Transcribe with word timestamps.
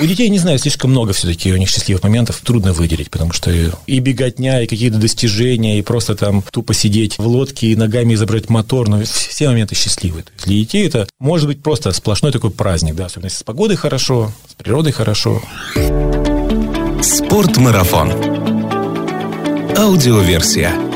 У 0.00 0.06
детей, 0.06 0.28
не 0.28 0.38
знаю, 0.38 0.58
слишком 0.58 0.90
много 0.90 1.12
все-таки 1.12 1.52
у 1.52 1.56
них 1.56 1.68
счастливых 1.68 2.02
моментов, 2.02 2.40
трудно 2.44 2.72
выделить, 2.72 3.10
потому 3.10 3.32
что 3.32 3.50
и 3.86 3.98
беготня, 3.98 4.62
и 4.62 4.66
какие-то 4.66 4.98
достижения, 4.98 5.78
и 5.78 5.82
просто 5.82 6.14
там 6.14 6.42
тупо 6.50 6.72
сидеть 6.72 7.18
в 7.18 7.26
лодке 7.26 7.68
и 7.68 7.76
ногами 7.76 8.14
изображать 8.14 8.48
мотор, 8.48 8.88
но 8.88 9.02
все 9.02 9.48
моменты 9.48 9.74
есть 9.74 9.98
для 9.98 10.54
детей 10.54 10.86
это 10.86 11.08
может 11.18 11.46
быть 11.46 11.62
просто 11.62 11.92
сплошной 11.92 12.32
такой 12.32 12.50
праздник, 12.50 12.94
да, 12.94 13.06
особенно 13.06 13.26
если 13.26 13.38
с 13.38 13.42
погодой 13.42 13.76
хорошо, 13.76 14.32
с 14.48 14.54
природой 14.54 14.92
хорошо. 14.92 15.42
Спортмарафон. 17.02 18.12
Аудиоверсия. 19.76 20.87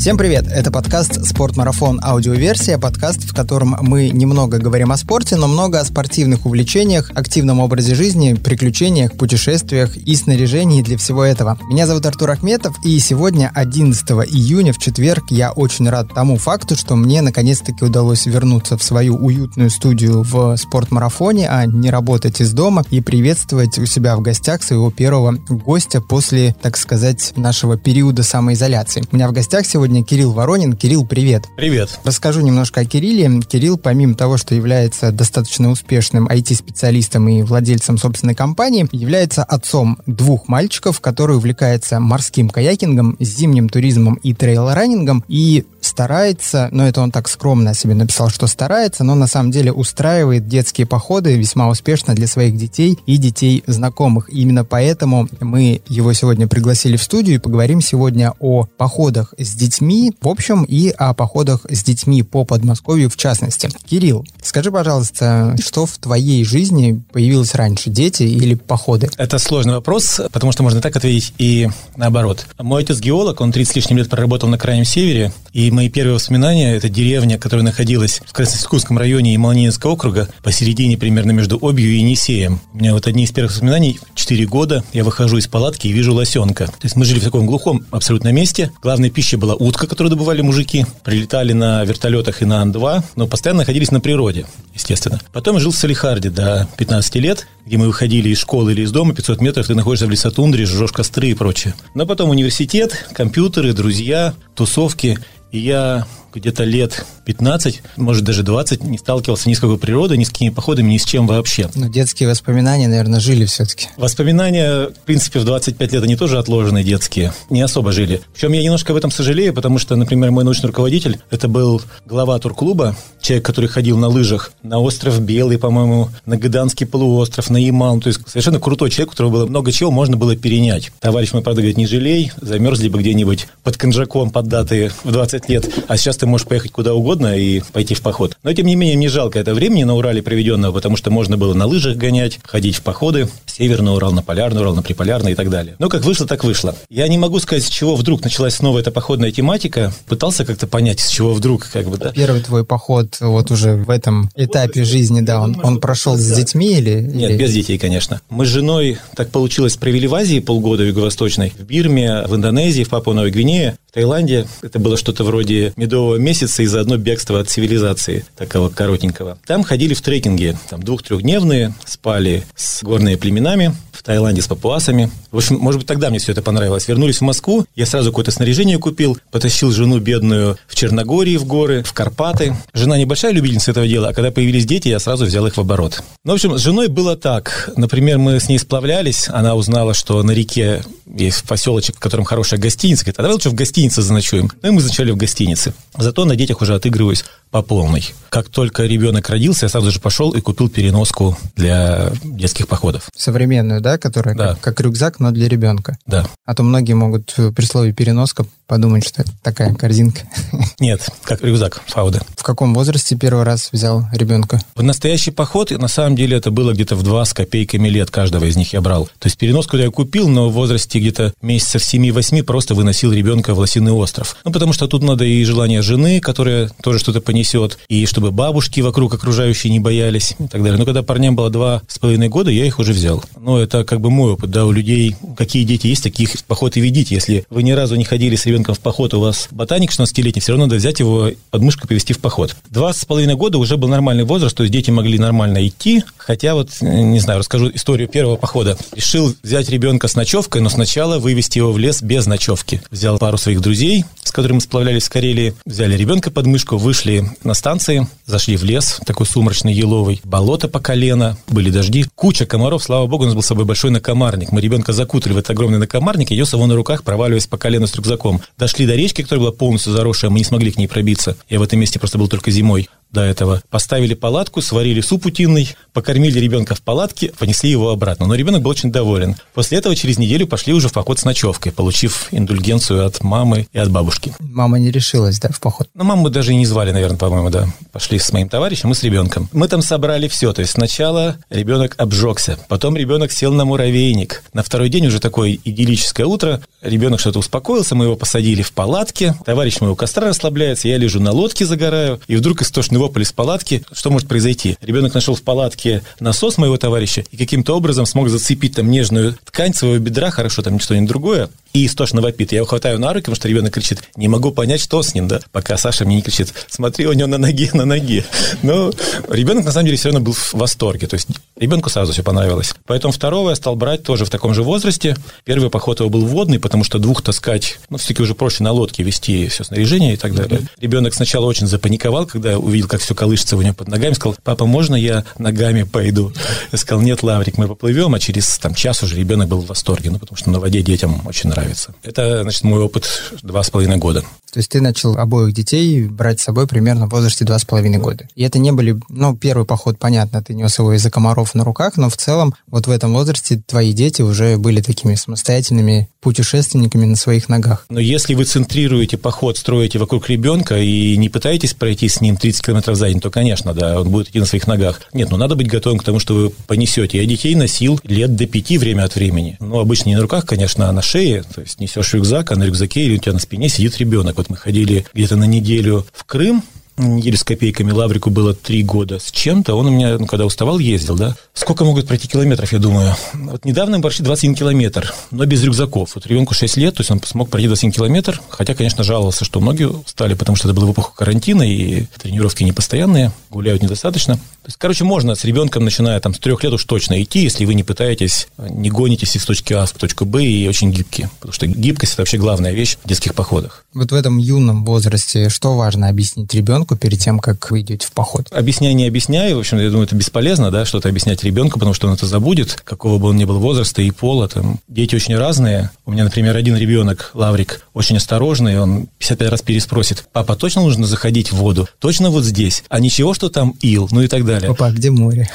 Всем 0.00 0.16
привет! 0.16 0.46
Это 0.46 0.70
подкаст 0.70 1.26
«Спортмарафон. 1.26 2.00
Аудиоверсия», 2.02 2.78
подкаст, 2.78 3.20
в 3.24 3.34
котором 3.34 3.76
мы 3.82 4.08
немного 4.08 4.56
говорим 4.56 4.92
о 4.92 4.96
спорте, 4.96 5.36
но 5.36 5.46
много 5.46 5.78
о 5.78 5.84
спортивных 5.84 6.46
увлечениях, 6.46 7.10
активном 7.14 7.60
образе 7.60 7.94
жизни, 7.94 8.32
приключениях, 8.32 9.12
путешествиях 9.12 9.98
и 9.98 10.16
снаряжении 10.16 10.80
для 10.80 10.96
всего 10.96 11.22
этого. 11.22 11.58
Меня 11.68 11.86
зовут 11.86 12.06
Артур 12.06 12.30
Ахметов, 12.30 12.74
и 12.82 12.98
сегодня, 12.98 13.52
11 13.54 14.10
июня, 14.32 14.72
в 14.72 14.78
четверг, 14.78 15.24
я 15.28 15.52
очень 15.52 15.86
рад 15.90 16.14
тому 16.14 16.38
факту, 16.38 16.76
что 16.76 16.96
мне 16.96 17.20
наконец-таки 17.20 17.84
удалось 17.84 18.24
вернуться 18.24 18.78
в 18.78 18.82
свою 18.82 19.16
уютную 19.16 19.68
студию 19.68 20.22
в 20.22 20.56
«Спортмарафоне», 20.56 21.46
а 21.46 21.66
не 21.66 21.90
работать 21.90 22.40
из 22.40 22.52
дома 22.52 22.86
и 22.88 23.02
приветствовать 23.02 23.78
у 23.78 23.84
себя 23.84 24.16
в 24.16 24.22
гостях 24.22 24.62
своего 24.62 24.90
первого 24.90 25.32
гостя 25.50 26.00
после, 26.00 26.56
так 26.62 26.78
сказать, 26.78 27.34
нашего 27.36 27.76
периода 27.76 28.22
самоизоляции. 28.22 29.04
У 29.12 29.14
меня 29.14 29.28
в 29.28 29.32
гостях 29.32 29.66
сегодня 29.66 29.89
сегодня 29.90 30.04
Кирилл 30.04 30.32
Воронин. 30.32 30.74
Кирилл, 30.74 31.04
привет. 31.04 31.48
Привет. 31.56 31.98
Расскажу 32.04 32.42
немножко 32.42 32.82
о 32.82 32.84
Кирилле. 32.84 33.42
Кирилл, 33.42 33.76
помимо 33.76 34.14
того, 34.14 34.36
что 34.36 34.54
является 34.54 35.10
достаточно 35.10 35.68
успешным 35.68 36.28
IT-специалистом 36.28 37.28
и 37.28 37.42
владельцем 37.42 37.98
собственной 37.98 38.36
компании, 38.36 38.86
является 38.92 39.42
отцом 39.42 39.98
двух 40.06 40.46
мальчиков, 40.46 41.00
который 41.00 41.36
увлекается 41.36 41.98
морским 41.98 42.50
каякингом, 42.50 43.16
зимним 43.18 43.68
туризмом 43.68 44.14
и 44.14 44.32
трейл-раннингом, 44.32 45.24
и 45.26 45.64
старается, 45.90 46.68
но 46.72 46.86
это 46.86 47.00
он 47.00 47.10
так 47.10 47.28
скромно 47.28 47.70
о 47.70 47.74
себе 47.74 47.94
написал, 47.94 48.30
что 48.30 48.46
старается, 48.46 49.04
но 49.04 49.14
на 49.14 49.26
самом 49.26 49.50
деле 49.50 49.72
устраивает 49.72 50.48
детские 50.48 50.86
походы 50.86 51.36
весьма 51.36 51.68
успешно 51.68 52.14
для 52.14 52.26
своих 52.26 52.56
детей 52.56 52.98
и 53.06 53.16
детей 53.16 53.62
знакомых. 53.66 54.32
И 54.32 54.40
именно 54.42 54.64
поэтому 54.64 55.28
мы 55.40 55.80
его 55.88 56.12
сегодня 56.12 56.48
пригласили 56.48 56.96
в 56.96 57.02
студию 57.02 57.36
и 57.36 57.38
поговорим 57.38 57.80
сегодня 57.80 58.32
о 58.38 58.66
походах 58.76 59.34
с 59.36 59.54
детьми 59.54 60.12
в 60.20 60.28
общем 60.28 60.64
и 60.64 60.90
о 60.90 61.14
походах 61.14 61.66
с 61.68 61.82
детьми 61.82 62.22
по 62.22 62.44
Подмосковью 62.44 63.10
в 63.10 63.16
частности. 63.16 63.68
Кирилл, 63.88 64.24
скажи, 64.42 64.70
пожалуйста, 64.70 65.56
что 65.60 65.86
в 65.86 65.98
твоей 65.98 66.44
жизни 66.44 67.02
появилось 67.12 67.54
раньше, 67.54 67.90
дети 67.90 68.22
или 68.22 68.54
походы? 68.54 69.10
Это 69.16 69.38
сложный 69.38 69.74
вопрос, 69.74 70.20
потому 70.32 70.52
что 70.52 70.62
можно 70.62 70.80
так 70.80 70.96
ответить 70.96 71.34
и 71.38 71.68
наоборот. 71.96 72.46
Мой 72.58 72.82
отец 72.82 73.00
геолог, 73.00 73.40
он 73.40 73.52
30 73.52 73.70
с 73.70 73.76
лишним 73.76 73.98
лет 73.98 74.08
проработал 74.08 74.48
на 74.48 74.58
Крайнем 74.58 74.84
Севере, 74.84 75.32
и 75.52 75.70
мои 75.70 75.88
первые 75.88 76.14
воспоминания– 76.14 76.74
это 76.76 76.88
деревня, 76.88 77.38
которая 77.38 77.64
находилась 77.64 78.20
в 78.26 78.32
Красноярском 78.32 78.98
районе 78.98 79.32
Ямалнинского 79.32 79.92
округа, 79.92 80.28
посередине 80.42 80.96
примерно 80.96 81.32
между 81.32 81.58
Обью 81.60 81.90
и 81.90 81.98
Енисеем. 81.98 82.60
У 82.72 82.78
меня 82.78 82.92
вот 82.92 83.06
одни 83.06 83.24
из 83.24 83.32
первых 83.32 83.52
воспоминаний– 83.52 83.98
4 84.14 84.46
года, 84.46 84.84
я 84.92 85.02
выхожу 85.04 85.38
из 85.38 85.48
палатки 85.48 85.88
и 85.88 85.92
вижу 85.92 86.14
лосенка. 86.14 86.66
То 86.66 86.84
есть 86.84 86.96
мы 86.96 87.04
жили 87.04 87.18
в 87.18 87.24
таком 87.24 87.46
глухом 87.46 87.84
абсолютно 87.90 88.32
месте. 88.32 88.70
Главной 88.82 89.10
пищей 89.10 89.36
была 89.36 89.54
утка, 89.54 89.86
которую 89.86 90.10
добывали 90.10 90.40
мужики. 90.42 90.86
Прилетали 91.04 91.52
на 91.52 91.84
вертолетах 91.84 92.42
и 92.42 92.44
на 92.44 92.62
Ан-2, 92.62 93.02
но 93.16 93.26
постоянно 93.26 93.60
находились 93.60 93.90
на 93.90 94.00
природе, 94.00 94.46
естественно. 94.74 95.20
Потом 95.32 95.58
жил 95.58 95.72
в 95.72 95.76
Салихарде 95.76 96.30
до 96.30 96.68
15 96.76 97.16
лет, 97.16 97.46
где 97.66 97.76
мы 97.76 97.86
выходили 97.86 98.28
из 98.28 98.38
школы 98.38 98.72
или 98.72 98.82
из 98.82 98.92
дома, 98.92 99.14
500 99.14 99.40
метров, 99.40 99.66
ты 99.66 99.74
находишься 99.74 100.06
в 100.06 100.10
лесотундре, 100.10 100.66
жжешь 100.66 100.92
костры 100.92 101.30
и 101.30 101.34
прочее. 101.34 101.74
Но 101.94 102.06
потом 102.06 102.30
университет, 102.30 103.06
компьютеры, 103.12 103.72
друзья, 103.72 104.34
тусовки. 104.54 105.18
И 105.52 105.58
я 105.58 106.06
где-то 106.34 106.64
лет 106.64 107.04
15, 107.24 107.82
может 107.96 108.24
даже 108.24 108.42
20, 108.42 108.84
не 108.84 108.98
сталкивался 108.98 109.48
ни 109.48 109.54
с 109.54 109.60
какой 109.60 109.78
природой, 109.78 110.18
ни 110.18 110.24
с 110.24 110.30
какими 110.30 110.50
походами, 110.50 110.92
ни 110.92 110.98
с 110.98 111.04
чем 111.04 111.26
вообще. 111.26 111.68
Но 111.74 111.88
детские 111.88 112.28
воспоминания, 112.28 112.88
наверное, 112.88 113.20
жили 113.20 113.44
все-таки. 113.44 113.88
Воспоминания, 113.96 114.88
в 114.88 115.06
принципе, 115.06 115.40
в 115.40 115.44
25 115.44 115.92
лет 115.92 116.02
они 116.02 116.16
тоже 116.16 116.38
отложенные 116.38 116.84
детские, 116.84 117.32
не 117.48 117.62
особо 117.62 117.92
жили. 117.92 118.20
Причем 118.34 118.52
я 118.52 118.62
немножко 118.62 118.92
в 118.92 118.96
этом 118.96 119.10
сожалею, 119.10 119.54
потому 119.54 119.78
что, 119.78 119.96
например, 119.96 120.30
мой 120.30 120.44
научный 120.44 120.66
руководитель, 120.66 121.20
это 121.30 121.48
был 121.48 121.82
глава 122.06 122.38
турклуба, 122.38 122.96
человек, 123.20 123.44
который 123.44 123.68
ходил 123.68 123.98
на 123.98 124.08
лыжах 124.08 124.52
на 124.62 124.78
остров 124.78 125.20
Белый, 125.20 125.58
по-моему, 125.58 126.10
на 126.26 126.36
Гаданский 126.36 126.86
полуостров, 126.86 127.50
на 127.50 127.56
Ямал, 127.56 128.00
то 128.00 128.08
есть 128.08 128.20
совершенно 128.26 128.60
крутой 128.60 128.90
человек, 128.90 129.08
у 129.08 129.10
которого 129.12 129.30
было 129.32 129.46
много 129.46 129.72
чего 129.72 129.90
можно 129.90 130.16
было 130.16 130.36
перенять. 130.36 130.92
Товарищ 131.00 131.32
мой, 131.32 131.42
правда, 131.42 131.60
говорит, 131.60 131.76
не 131.76 131.86
жалей, 131.86 132.32
замерзли 132.40 132.88
бы 132.88 133.00
где-нибудь 133.00 133.46
под 133.62 133.76
конжаком 133.76 134.30
под 134.30 134.48
даты 134.48 134.90
в 135.04 135.12
20 135.12 135.48
лет, 135.48 135.68
а 135.88 135.96
сейчас 135.96 136.16
ты 136.20 136.26
можешь 136.26 136.46
поехать 136.46 136.70
куда 136.70 136.94
угодно 136.94 137.36
и 137.36 137.60
пойти 137.72 137.94
в 137.94 138.02
поход. 138.02 138.36
Но, 138.42 138.52
тем 138.52 138.66
не 138.66 138.76
менее, 138.76 138.96
мне 138.96 139.08
жалко 139.08 139.38
это 139.38 139.54
времени 139.54 139.84
на 139.84 139.94
Урале 139.94 140.22
проведенного, 140.22 140.72
потому 140.72 140.96
что 140.96 141.10
можно 141.10 141.36
было 141.36 141.54
на 141.54 141.66
лыжах 141.66 141.96
гонять, 141.96 142.38
ходить 142.44 142.76
в 142.76 142.82
походы, 142.82 143.28
Северный 143.46 143.94
Урал, 143.94 144.12
на 144.12 144.22
Полярный 144.22 144.60
Урал, 144.60 144.74
на 144.74 144.82
Приполярный 144.82 145.32
и 145.32 145.34
так 145.34 145.50
далее. 145.50 145.76
Но 145.78 145.88
как 145.88 146.04
вышло, 146.04 146.26
так 146.26 146.44
вышло. 146.44 146.74
Я 146.88 147.08
не 147.08 147.18
могу 147.18 147.40
сказать, 147.40 147.64
с 147.64 147.68
чего 147.68 147.96
вдруг 147.96 148.22
началась 148.22 148.54
снова 148.54 148.78
эта 148.78 148.90
походная 148.90 149.32
тематика. 149.32 149.92
Пытался 150.06 150.44
как-то 150.44 150.66
понять, 150.66 151.00
с 151.00 151.08
чего 151.08 151.32
вдруг, 151.32 151.68
как 151.72 151.88
бы, 151.88 151.96
да. 151.96 152.12
Первый 152.12 152.42
твой 152.42 152.64
поход 152.64 153.16
вот 153.20 153.50
уже 153.50 153.74
в 153.74 153.88
этом 153.88 154.30
этапе 154.36 154.84
жизни, 154.84 155.22
да, 155.22 155.40
он, 155.40 155.58
он 155.62 155.80
прошел 155.80 156.16
с 156.16 156.32
детьми 156.32 156.74
или... 156.74 157.00
Нет, 157.00 157.30
или... 157.30 157.38
без 157.38 157.52
детей, 157.52 157.78
конечно. 157.78 158.20
Мы 158.28 158.44
с 158.44 158.48
женой, 158.48 158.98
так 159.16 159.30
получилось, 159.30 159.76
провели 159.76 160.06
в 160.06 160.14
Азии 160.14 160.40
полгода 160.40 160.82
в 160.82 160.86
Юго-Восточной, 160.86 161.52
в 161.58 161.62
Бирме, 161.62 162.24
в 162.26 162.34
Индонезии, 162.34 162.84
в 162.84 162.90
Папуа-Новой 162.90 163.30
Гвинее, 163.30 163.78
в 163.88 163.92
Таиланде. 163.92 164.46
Это 164.62 164.78
было 164.78 164.96
что-то 164.96 165.24
вроде 165.24 165.72
медового 165.76 166.09
месяца 166.18 166.62
и 166.62 166.66
заодно 166.66 166.96
бегство 166.96 167.40
от 167.40 167.48
цивилизации, 167.48 168.24
такого 168.36 168.68
коротенького. 168.68 169.38
Там 169.46 169.62
ходили 169.62 169.94
в 169.94 170.00
трекинге, 170.00 170.58
там 170.68 170.82
двух-трехдневные, 170.82 171.74
спали 171.84 172.44
с 172.56 172.82
горными 172.82 173.16
племенами, 173.16 173.74
в 173.92 174.02
Таиланде 174.02 174.40
с 174.40 174.46
папуасами. 174.46 175.10
В 175.30 175.36
общем, 175.36 175.56
может 175.56 175.80
быть, 175.80 175.86
тогда 175.86 176.08
мне 176.08 176.18
все 176.18 176.32
это 176.32 176.40
понравилось. 176.40 176.88
Вернулись 176.88 177.18
в 177.18 177.20
Москву, 177.20 177.66
я 177.76 177.84
сразу 177.84 178.10
какое-то 178.10 178.30
снаряжение 178.30 178.78
купил, 178.78 179.18
потащил 179.30 179.72
жену 179.72 179.98
бедную 179.98 180.56
в 180.66 180.74
Черногории 180.74 181.36
в 181.36 181.44
горы, 181.44 181.82
в 181.82 181.92
Карпаты. 181.92 182.56
Жена 182.72 182.96
небольшая 182.96 183.32
любительница 183.32 183.72
этого 183.72 183.86
дела, 183.86 184.08
а 184.08 184.12
когда 184.14 184.30
появились 184.30 184.64
дети, 184.64 184.88
я 184.88 184.98
сразу 185.00 185.26
взял 185.26 185.46
их 185.46 185.58
в 185.58 185.60
оборот. 185.60 186.02
Ну, 186.24 186.32
в 186.32 186.34
общем, 186.36 186.56
с 186.56 186.62
женой 186.62 186.88
было 186.88 187.14
так. 187.14 187.70
Например, 187.76 188.16
мы 188.16 188.40
с 188.40 188.48
ней 188.48 188.58
сплавлялись, 188.58 189.28
она 189.28 189.54
узнала, 189.54 189.92
что 189.92 190.22
на 190.22 190.30
реке 190.30 190.82
есть 191.06 191.44
поселочек, 191.44 191.96
в 191.96 191.98
котором 191.98 192.24
хорошая 192.24 192.58
гостиница. 192.58 193.04
Говорит, 193.04 193.18
а 193.18 193.22
давай 193.22 193.34
лучше 193.34 193.50
в 193.50 193.54
гостинице 193.54 194.00
заночуем. 194.00 194.50
Ну, 194.62 194.68
и 194.68 194.72
мы 194.72 194.80
заночевали 194.80 195.10
в 195.10 195.16
гостинице. 195.16 195.74
Зато 196.00 196.24
на 196.24 196.36
детях 196.36 196.62
уже 196.62 196.74
отыгрываюсь 196.74 197.24
по 197.50 197.62
полной. 197.62 198.14
Как 198.30 198.48
только 198.48 198.84
ребенок 198.84 199.28
родился, 199.28 199.66
я 199.66 199.68
сразу 199.68 199.90
же 199.90 200.00
пошел 200.00 200.32
и 200.32 200.40
купил 200.40 200.68
переноску 200.68 201.36
для 201.56 202.12
детских 202.24 202.68
походов. 202.68 203.08
Современную, 203.14 203.80
да, 203.80 203.98
которая 203.98 204.34
Да. 204.34 204.48
Как, 204.54 204.60
как 204.60 204.80
рюкзак, 204.80 205.20
но 205.20 205.30
для 205.30 205.48
ребенка. 205.48 205.98
Да. 206.06 206.26
А 206.46 206.54
то 206.54 206.62
многие 206.62 206.94
могут 206.94 207.34
э, 207.36 207.52
при 207.52 207.64
слове 207.64 207.92
переноска 207.92 208.46
подумать, 208.70 209.04
что 209.04 209.22
это 209.22 209.32
такая 209.42 209.74
корзинка. 209.74 210.20
Нет, 210.78 211.04
как 211.24 211.42
рюкзак 211.42 211.82
Фауда. 211.88 212.22
В 212.36 212.44
каком 212.44 212.72
возрасте 212.72 213.16
первый 213.16 213.42
раз 213.42 213.70
взял 213.72 214.04
ребенка? 214.12 214.60
В 214.76 214.82
настоящий 214.84 215.32
поход, 215.32 215.72
на 215.72 215.88
самом 215.88 216.14
деле, 216.14 216.36
это 216.36 216.52
было 216.52 216.72
где-то 216.72 216.94
в 216.94 217.02
два 217.02 217.24
с 217.24 217.34
копейками 217.34 217.88
лет 217.88 218.12
каждого 218.12 218.44
из 218.44 218.54
них 218.54 218.72
я 218.72 218.80
брал. 218.80 219.06
То 219.18 219.26
есть 219.26 219.38
переноску 219.38 219.76
я 219.76 219.90
купил, 219.90 220.28
но 220.28 220.48
в 220.48 220.52
возрасте 220.52 221.00
где-то 221.00 221.34
месяцев 221.42 221.82
7-8 221.82 222.44
просто 222.44 222.76
выносил 222.76 223.12
ребенка 223.12 223.54
в 223.54 223.58
Лосиный 223.58 223.90
остров. 223.90 224.36
Ну, 224.44 224.52
потому 224.52 224.72
что 224.72 224.86
тут 224.86 225.02
надо 225.02 225.24
и 225.24 225.42
желание 225.42 225.82
жены, 225.82 226.20
которая 226.20 226.70
тоже 226.80 227.00
что-то 227.00 227.20
понесет, 227.20 227.76
и 227.88 228.06
чтобы 228.06 228.30
бабушки 228.30 228.78
вокруг 228.82 229.12
окружающие 229.12 229.72
не 229.72 229.80
боялись 229.80 230.36
и 230.38 230.46
так 230.46 230.62
далее. 230.62 230.78
Но 230.78 230.84
когда 230.84 231.02
парням 231.02 231.34
было 231.34 231.50
два 231.50 231.82
с 231.88 231.98
половиной 231.98 232.28
года, 232.28 232.52
я 232.52 232.64
их 232.64 232.78
уже 232.78 232.92
взял. 232.92 233.24
Ну, 233.36 233.56
это 233.56 233.82
как 233.82 234.00
бы 234.00 234.12
мой 234.12 234.34
опыт, 234.34 234.52
да, 234.52 234.64
у 234.64 234.70
людей, 234.70 235.16
какие 235.36 235.64
дети 235.64 235.88
есть, 235.88 236.04
таких 236.04 236.30
поход 236.44 236.76
и 236.76 236.80
ведите. 236.80 237.16
Если 237.16 237.44
вы 237.50 237.64
ни 237.64 237.72
разу 237.72 237.96
не 237.96 238.04
ходили 238.04 238.36
с 238.36 238.46
ребенком 238.46 238.59
в 238.68 238.80
поход, 238.80 239.14
у 239.14 239.20
вас 239.20 239.48
ботаник 239.50 239.90
16-летний, 239.90 240.40
все 240.40 240.52
равно 240.52 240.66
надо 240.66 240.76
взять 240.76 241.00
его 241.00 241.30
под 241.50 241.62
мышку 241.62 241.84
и 241.84 241.88
повести 241.88 242.12
в 242.12 242.18
поход. 242.18 242.56
Два 242.70 242.92
с 242.92 243.04
половиной 243.04 243.34
года 243.34 243.58
уже 243.58 243.76
был 243.76 243.88
нормальный 243.88 244.24
возраст, 244.24 244.56
то 244.56 244.62
есть 244.62 244.72
дети 244.72 244.90
могли 244.90 245.18
нормально 245.18 245.66
идти, 245.66 246.04
хотя 246.16 246.54
вот, 246.54 246.70
э, 246.80 246.84
не 246.84 247.20
знаю, 247.20 247.40
расскажу 247.40 247.70
историю 247.72 248.08
первого 248.08 248.36
похода. 248.36 248.76
Решил 248.94 249.34
взять 249.42 249.68
ребенка 249.68 250.08
с 250.08 250.14
ночевкой, 250.14 250.60
но 250.60 250.68
сначала 250.68 251.18
вывести 251.18 251.58
его 251.58 251.72
в 251.72 251.78
лес 251.78 252.02
без 252.02 252.26
ночевки. 252.26 252.82
Взял 252.90 253.18
пару 253.18 253.38
своих 253.38 253.60
друзей, 253.60 254.04
с 254.22 254.32
которыми 254.32 254.58
сплавлялись 254.58 255.04
в 255.04 255.10
Карелии, 255.10 255.54
взяли 255.64 255.96
ребенка 255.96 256.30
под 256.30 256.46
мышку, 256.46 256.76
вышли 256.76 257.24
на 257.42 257.54
станции, 257.54 258.06
зашли 258.26 258.56
в 258.56 258.64
лес, 258.64 259.00
такой 259.04 259.26
сумрачный, 259.26 259.72
еловый, 259.72 260.20
болото 260.24 260.68
по 260.68 260.80
колено, 260.80 261.36
были 261.48 261.70
дожди, 261.70 262.06
куча 262.14 262.46
комаров, 262.46 262.82
слава 262.82 263.06
богу, 263.06 263.24
у 263.24 263.26
нас 263.26 263.34
был 263.34 263.42
с 263.42 263.46
собой 263.46 263.64
большой 263.64 263.90
накомарник. 263.90 264.52
Мы 264.52 264.60
ребенка 264.60 264.92
закутали 264.92 265.32
в 265.32 265.38
этот 265.38 265.50
огромный 265.50 265.78
накомарник 265.78 266.30
и 266.30 266.36
нес 266.36 266.52
его 266.52 266.66
на 266.66 266.74
руках, 266.74 267.02
проваливаясь 267.02 267.46
по 267.46 267.58
колено 267.58 267.86
с 267.86 267.94
рюкзаком. 267.94 268.40
Дошли 268.58 268.86
до 268.86 268.94
речки, 268.94 269.22
которая 269.22 269.40
была 269.40 269.52
полностью 269.52 269.92
заросшая, 269.92 270.30
мы 270.30 270.38
не 270.38 270.44
смогли 270.44 270.70
к 270.70 270.76
ней 270.76 270.86
пробиться. 270.86 271.36
Я 271.48 271.58
в 271.58 271.62
этом 271.62 271.78
месте 271.78 271.98
просто 271.98 272.18
был 272.18 272.28
только 272.28 272.50
зимой 272.50 272.88
до 273.12 273.22
этого. 273.22 273.62
Поставили 273.70 274.14
палатку, 274.14 274.62
сварили 274.62 275.00
суп 275.00 275.26
утиный, 275.26 275.74
покормили 275.92 276.38
ребенка 276.38 276.74
в 276.74 276.82
палатке, 276.82 277.32
понесли 277.38 277.70
его 277.70 277.90
обратно. 277.90 278.26
Но 278.26 278.34
ребенок 278.34 278.62
был 278.62 278.70
очень 278.70 278.92
доволен. 278.92 279.36
После 279.54 279.78
этого 279.78 279.96
через 279.96 280.18
неделю 280.18 280.46
пошли 280.46 280.72
уже 280.72 280.88
в 280.88 280.92
поход 280.92 281.18
с 281.18 281.24
ночевкой, 281.24 281.72
получив 281.72 282.28
индульгенцию 282.30 283.06
от 283.06 283.22
мамы 283.22 283.66
и 283.72 283.78
от 283.78 283.90
бабушки. 283.90 284.34
Мама 284.38 284.78
не 284.78 284.90
решилась, 284.90 285.38
да, 285.40 285.48
в 285.50 285.60
поход? 285.60 285.88
Ну, 285.94 286.04
маму 286.04 286.30
даже 286.30 286.52
и 286.52 286.56
не 286.56 286.66
звали, 286.66 286.92
наверное, 286.92 287.18
по-моему, 287.18 287.50
да. 287.50 287.68
Пошли 287.92 288.18
с 288.18 288.32
моим 288.32 288.48
товарищем 288.48 288.92
и 288.92 288.94
с 288.94 289.02
ребенком. 289.02 289.48
Мы 289.52 289.66
там 289.68 289.82
собрали 289.82 290.28
все. 290.28 290.52
То 290.52 290.60
есть 290.60 290.72
сначала 290.72 291.36
ребенок 291.50 291.94
обжегся, 291.98 292.58
потом 292.68 292.96
ребенок 292.96 293.32
сел 293.32 293.52
на 293.52 293.64
муравейник. 293.64 294.42
На 294.52 294.62
второй 294.62 294.88
день 294.88 295.06
уже 295.06 295.20
такое 295.20 295.58
идиллическое 295.64 296.26
утро. 296.26 296.62
Ребенок 296.82 297.20
что-то 297.20 297.40
успокоился, 297.40 297.94
мы 297.94 298.04
его 298.04 298.16
посадили 298.16 298.62
в 298.62 298.72
палатке. 298.72 299.34
Товарищ 299.44 299.80
моего 299.80 299.96
костра 299.96 300.28
расслабляется, 300.28 300.88
я 300.88 300.96
лежу 300.96 301.20
на 301.20 301.32
лодке, 301.32 301.66
загораю. 301.66 302.20
И 302.28 302.36
вдруг 302.36 302.62
истошный 302.62 302.99
вопль 303.00 303.22
из 303.22 303.32
палатки. 303.32 303.82
Что 303.92 304.10
может 304.10 304.28
произойти? 304.28 304.76
Ребенок 304.82 305.14
нашел 305.14 305.34
в 305.34 305.42
палатке 305.42 306.02
насос 306.20 306.58
моего 306.58 306.76
товарища 306.76 307.24
и 307.30 307.36
каким-то 307.38 307.74
образом 307.74 308.04
смог 308.04 308.28
зацепить 308.28 308.76
там 308.76 308.90
нежную 308.90 309.38
ткань 309.44 309.72
своего 309.72 309.98
бедра, 309.98 310.30
хорошо, 310.30 310.60
там 310.60 310.78
что-нибудь 310.78 311.08
другое, 311.08 311.50
и 311.72 311.86
истошно 311.86 312.20
вопит. 312.20 312.52
Я 312.52 312.58
его 312.58 312.66
хватаю 312.66 312.98
на 312.98 313.12
руки, 313.12 313.22
потому 313.22 313.36
что 313.36 313.48
ребенок 313.48 313.72
кричит, 313.72 314.02
не 314.16 314.28
могу 314.28 314.50
понять, 314.50 314.80
что 314.80 315.02
с 315.02 315.14
ним, 315.14 315.28
да, 315.28 315.40
пока 315.52 315.76
Саша 315.76 316.04
мне 316.04 316.16
не 316.16 316.22
кричит, 316.22 316.52
смотри, 316.68 317.06
у 317.06 317.12
него 317.12 317.28
на 317.28 317.38
ноге, 317.38 317.70
на 317.72 317.84
ноге. 317.84 318.24
Но 318.62 318.92
ребенок, 319.28 319.64
на 319.64 319.72
самом 319.72 319.86
деле, 319.86 319.96
все 319.96 320.08
равно 320.08 320.20
был 320.20 320.32
в 320.32 320.54
восторге, 320.54 321.06
то 321.06 321.14
есть 321.14 321.28
ребенку 321.56 321.90
сразу 321.90 322.12
все 322.12 322.22
понравилось. 322.22 322.74
Поэтому 322.86 323.12
второго 323.12 323.50
я 323.50 323.56
стал 323.56 323.76
брать 323.76 324.02
тоже 324.02 324.24
в 324.24 324.30
таком 324.30 324.54
же 324.54 324.62
возрасте. 324.62 325.16
Первый 325.44 325.70
поход 325.70 326.00
его 326.00 326.08
был 326.08 326.26
водный, 326.26 326.58
потому 326.58 326.84
что 326.84 326.98
двух 326.98 327.22
таскать, 327.22 327.78
ну, 327.88 327.98
все-таки 327.98 328.22
уже 328.22 328.34
проще 328.34 328.64
на 328.64 328.72
лодке 328.72 329.02
вести 329.02 329.48
все 329.48 329.64
снаряжение 329.64 330.14
и 330.14 330.16
так 330.16 330.34
далее. 330.34 330.62
Ребенок 330.80 331.14
сначала 331.14 331.46
очень 331.46 331.66
запаниковал, 331.66 332.26
когда 332.26 332.58
увидел, 332.58 332.88
как 332.88 333.00
все 333.00 333.14
колышется 333.14 333.56
у 333.56 333.62
него 333.62 333.74
под 333.74 333.88
ногами, 333.88 334.14
сказал, 334.14 334.36
папа, 334.42 334.66
можно 334.66 334.96
я 334.96 335.24
ногами 335.38 335.84
пойду? 335.84 336.32
Я 336.72 336.78
сказал, 336.78 337.02
нет, 337.02 337.22
Лаврик, 337.22 337.58
мы 337.58 337.68
поплывем, 337.68 338.14
а 338.14 338.18
через 338.20 338.58
там, 338.58 338.74
час 338.74 339.02
уже 339.02 339.16
ребенок 339.16 339.48
был 339.48 339.60
в 339.60 339.66
восторге, 339.66 340.10
ну, 340.10 340.18
потому 340.18 340.36
что 340.36 340.50
на 340.50 340.58
воде 340.60 340.82
детям 340.82 341.22
очень 341.26 341.50
нравится. 341.50 341.59
Это, 342.02 342.42
значит, 342.42 342.62
мой 342.64 342.80
опыт 342.80 343.06
два 343.42 343.62
с 343.62 343.70
половиной 343.70 343.98
года. 343.98 344.24
То 344.52 344.58
есть 344.58 344.70
ты 344.70 344.80
начал 344.80 345.16
обоих 345.16 345.54
детей 345.54 346.06
брать 346.06 346.40
с 346.40 346.44
собой 346.44 346.66
примерно 346.66 347.06
в 347.06 347.10
возрасте 347.10 347.44
два 347.44 347.58
с 347.58 347.64
половиной 347.64 347.98
года. 347.98 348.28
И 348.34 348.42
это 348.42 348.58
не 348.58 348.72
были, 348.72 348.98
ну, 349.08 349.36
первый 349.36 349.64
поход, 349.64 349.98
понятно, 349.98 350.42
ты 350.42 350.54
нес 350.54 350.76
его 350.78 350.92
из-за 350.94 351.10
комаров 351.10 351.54
на 351.54 351.64
руках, 351.64 351.96
но 351.96 352.10
в 352.10 352.16
целом 352.16 352.54
вот 352.66 352.86
в 352.86 352.90
этом 352.90 353.12
возрасте 353.12 353.62
твои 353.64 353.92
дети 353.92 354.22
уже 354.22 354.56
были 354.56 354.80
такими 354.80 355.14
самостоятельными 355.14 356.08
путешественниками 356.20 357.06
на 357.06 357.16
своих 357.16 357.48
ногах. 357.48 357.86
Но 357.88 358.00
если 358.00 358.34
вы 358.34 358.44
центрируете 358.44 359.16
поход, 359.16 359.56
строите 359.56 359.98
вокруг 359.98 360.28
ребенка 360.28 360.78
и 360.78 361.16
не 361.16 361.28
пытаетесь 361.28 361.74
пройти 361.74 362.08
с 362.08 362.20
ним 362.20 362.36
30 362.36 362.64
километров 362.64 362.96
за 362.96 363.08
день, 363.08 363.20
то, 363.20 363.30
конечно, 363.30 363.72
да, 363.72 364.00
он 364.00 364.10
будет 364.10 364.28
идти 364.28 364.40
на 364.40 364.46
своих 364.46 364.66
ногах. 364.66 365.00
Нет, 365.12 365.30
ну 365.30 365.36
надо 365.36 365.56
быть 365.56 365.68
готовым 365.68 365.98
к 365.98 366.04
тому, 366.04 366.18
что 366.18 366.34
вы 366.34 366.50
понесете. 366.66 367.18
Я 367.18 367.26
детей 367.26 367.54
носил 367.54 368.00
лет 368.04 368.36
до 368.36 368.46
пяти 368.46 368.78
время 368.78 369.04
от 369.04 369.14
времени. 369.14 369.56
Ну, 369.60 369.78
обычно 369.78 370.10
не 370.10 370.16
на 370.16 370.22
руках, 370.22 370.44
конечно, 370.44 370.88
а 370.88 370.92
на 370.92 371.02
шее. 371.02 371.44
То 371.54 371.60
есть 371.62 371.80
несешь 371.80 372.14
рюкзак, 372.14 372.52
а 372.52 372.56
на 372.56 372.64
рюкзаке 372.64 373.02
или 373.02 373.16
у 373.16 373.18
тебя 373.18 373.32
на 373.32 373.38
спине 373.38 373.68
сидит 373.68 373.98
ребенок. 373.98 374.36
Вот 374.36 374.50
мы 374.50 374.56
ходили 374.56 375.06
где-то 375.12 375.36
на 375.36 375.44
неделю 375.44 376.06
в 376.12 376.24
Крым, 376.24 376.62
неделю 377.00 377.36
с 377.36 377.44
копейками, 377.44 377.92
Лаврику 377.92 378.30
было 378.30 378.54
три 378.54 378.82
года 378.82 379.18
с 379.18 379.30
чем-то, 379.30 379.74
он 379.74 379.86
у 379.86 379.90
меня, 379.90 380.18
ну, 380.18 380.26
когда 380.26 380.46
уставал, 380.46 380.78
ездил, 380.78 381.16
да. 381.16 381.36
Сколько 381.54 381.84
могут 381.84 382.06
пройти 382.06 382.28
километров, 382.28 382.72
я 382.72 382.78
думаю? 382.78 383.14
Вот 383.34 383.64
недавно 383.64 383.96
мы 383.98 384.02
прошли 384.02 384.24
21 384.24 384.54
километр, 384.54 385.12
но 385.30 385.44
без 385.46 385.62
рюкзаков. 385.62 386.14
Вот 386.14 386.26
ребенку 386.26 386.54
6 386.54 386.76
лет, 386.76 386.94
то 386.94 387.00
есть 387.00 387.10
он 387.10 387.20
смог 387.24 387.50
пройти 387.50 387.68
21 387.68 387.92
километр, 387.92 388.40
хотя, 388.48 388.74
конечно, 388.74 389.04
жаловался, 389.04 389.44
что 389.44 389.60
многие 389.60 389.90
стали, 390.06 390.34
потому 390.34 390.56
что 390.56 390.68
это 390.68 390.74
было 390.74 390.86
в 390.86 390.92
эпоху 390.92 391.14
карантина, 391.14 391.62
и 391.62 392.06
тренировки 392.20 392.62
непостоянные, 392.62 393.32
гуляют 393.50 393.82
недостаточно. 393.82 394.36
То 394.36 394.66
есть, 394.66 394.78
короче, 394.78 395.04
можно 395.04 395.34
с 395.34 395.44
ребенком, 395.44 395.84
начиная 395.84 396.20
там 396.20 396.34
с 396.34 396.38
трех 396.38 396.62
лет 396.62 396.72
уж 396.72 396.84
точно 396.84 397.22
идти, 397.22 397.40
если 397.40 397.64
вы 397.64 397.74
не 397.74 397.82
пытаетесь, 397.82 398.48
не 398.58 398.90
гонитесь 398.90 399.36
из 399.36 399.44
точки 399.44 399.72
А 399.72 399.86
в 399.86 399.92
точку 399.92 400.24
Б 400.24 400.44
и 400.44 400.68
очень 400.68 400.92
гибкие. 400.92 401.30
Потому 401.40 401.52
что 401.52 401.66
гибкость– 401.66 402.12
это 402.14 402.22
вообще 402.22 402.38
главная 402.38 402.72
вещь 402.72 402.96
в 403.02 403.08
детских 403.08 403.34
походах. 403.34 403.84
Вот 403.94 404.12
в 404.12 404.14
этом 404.14 404.38
юном 404.38 404.84
возрасте 404.84 405.48
что 405.48 405.76
важно 405.76 406.08
объяснить 406.08 406.54
ребенку 406.54 406.89
перед 406.96 407.18
тем, 407.18 407.38
как 407.38 407.70
вы 407.70 407.80
идете 407.80 408.06
в 408.06 408.12
поход? 408.12 408.48
Объясняй, 408.50 408.94
не 408.94 409.06
объясняй. 409.06 409.54
В 409.54 409.58
общем, 409.58 409.78
я 409.78 409.88
думаю, 409.88 410.06
это 410.06 410.16
бесполезно, 410.16 410.70
да, 410.70 410.84
что-то 410.84 411.08
объяснять 411.08 411.44
ребенку, 411.44 411.78
потому 411.78 411.94
что 411.94 412.08
он 412.08 412.14
это 412.14 412.26
забудет, 412.26 412.80
какого 412.84 413.18
бы 413.18 413.28
он 413.28 413.36
ни 413.36 413.44
был 413.44 413.58
возраста 413.58 414.02
и 414.02 414.10
пола. 414.10 414.48
Там. 414.48 414.78
Дети 414.88 415.14
очень 415.14 415.36
разные. 415.36 415.90
У 416.10 416.12
меня, 416.12 416.24
например, 416.24 416.56
один 416.56 416.76
ребенок, 416.76 417.30
Лаврик, 417.34 417.82
очень 417.94 418.16
осторожный, 418.16 418.80
он 418.80 419.06
55 419.20 419.48
раз 419.48 419.62
переспросит, 419.62 420.24
папа, 420.32 420.56
точно 420.56 420.82
нужно 420.82 421.06
заходить 421.06 421.52
в 421.52 421.54
воду? 421.58 421.88
Точно 422.00 422.30
вот 422.30 422.42
здесь? 422.42 422.82
А 422.88 422.98
ничего, 422.98 423.32
что 423.32 423.48
там 423.48 423.76
ил? 423.80 424.08
Ну 424.10 424.22
и 424.22 424.26
так 424.26 424.44
далее. 424.44 424.74
Папа, 424.74 424.90
где 424.90 425.12
море? 425.12 425.48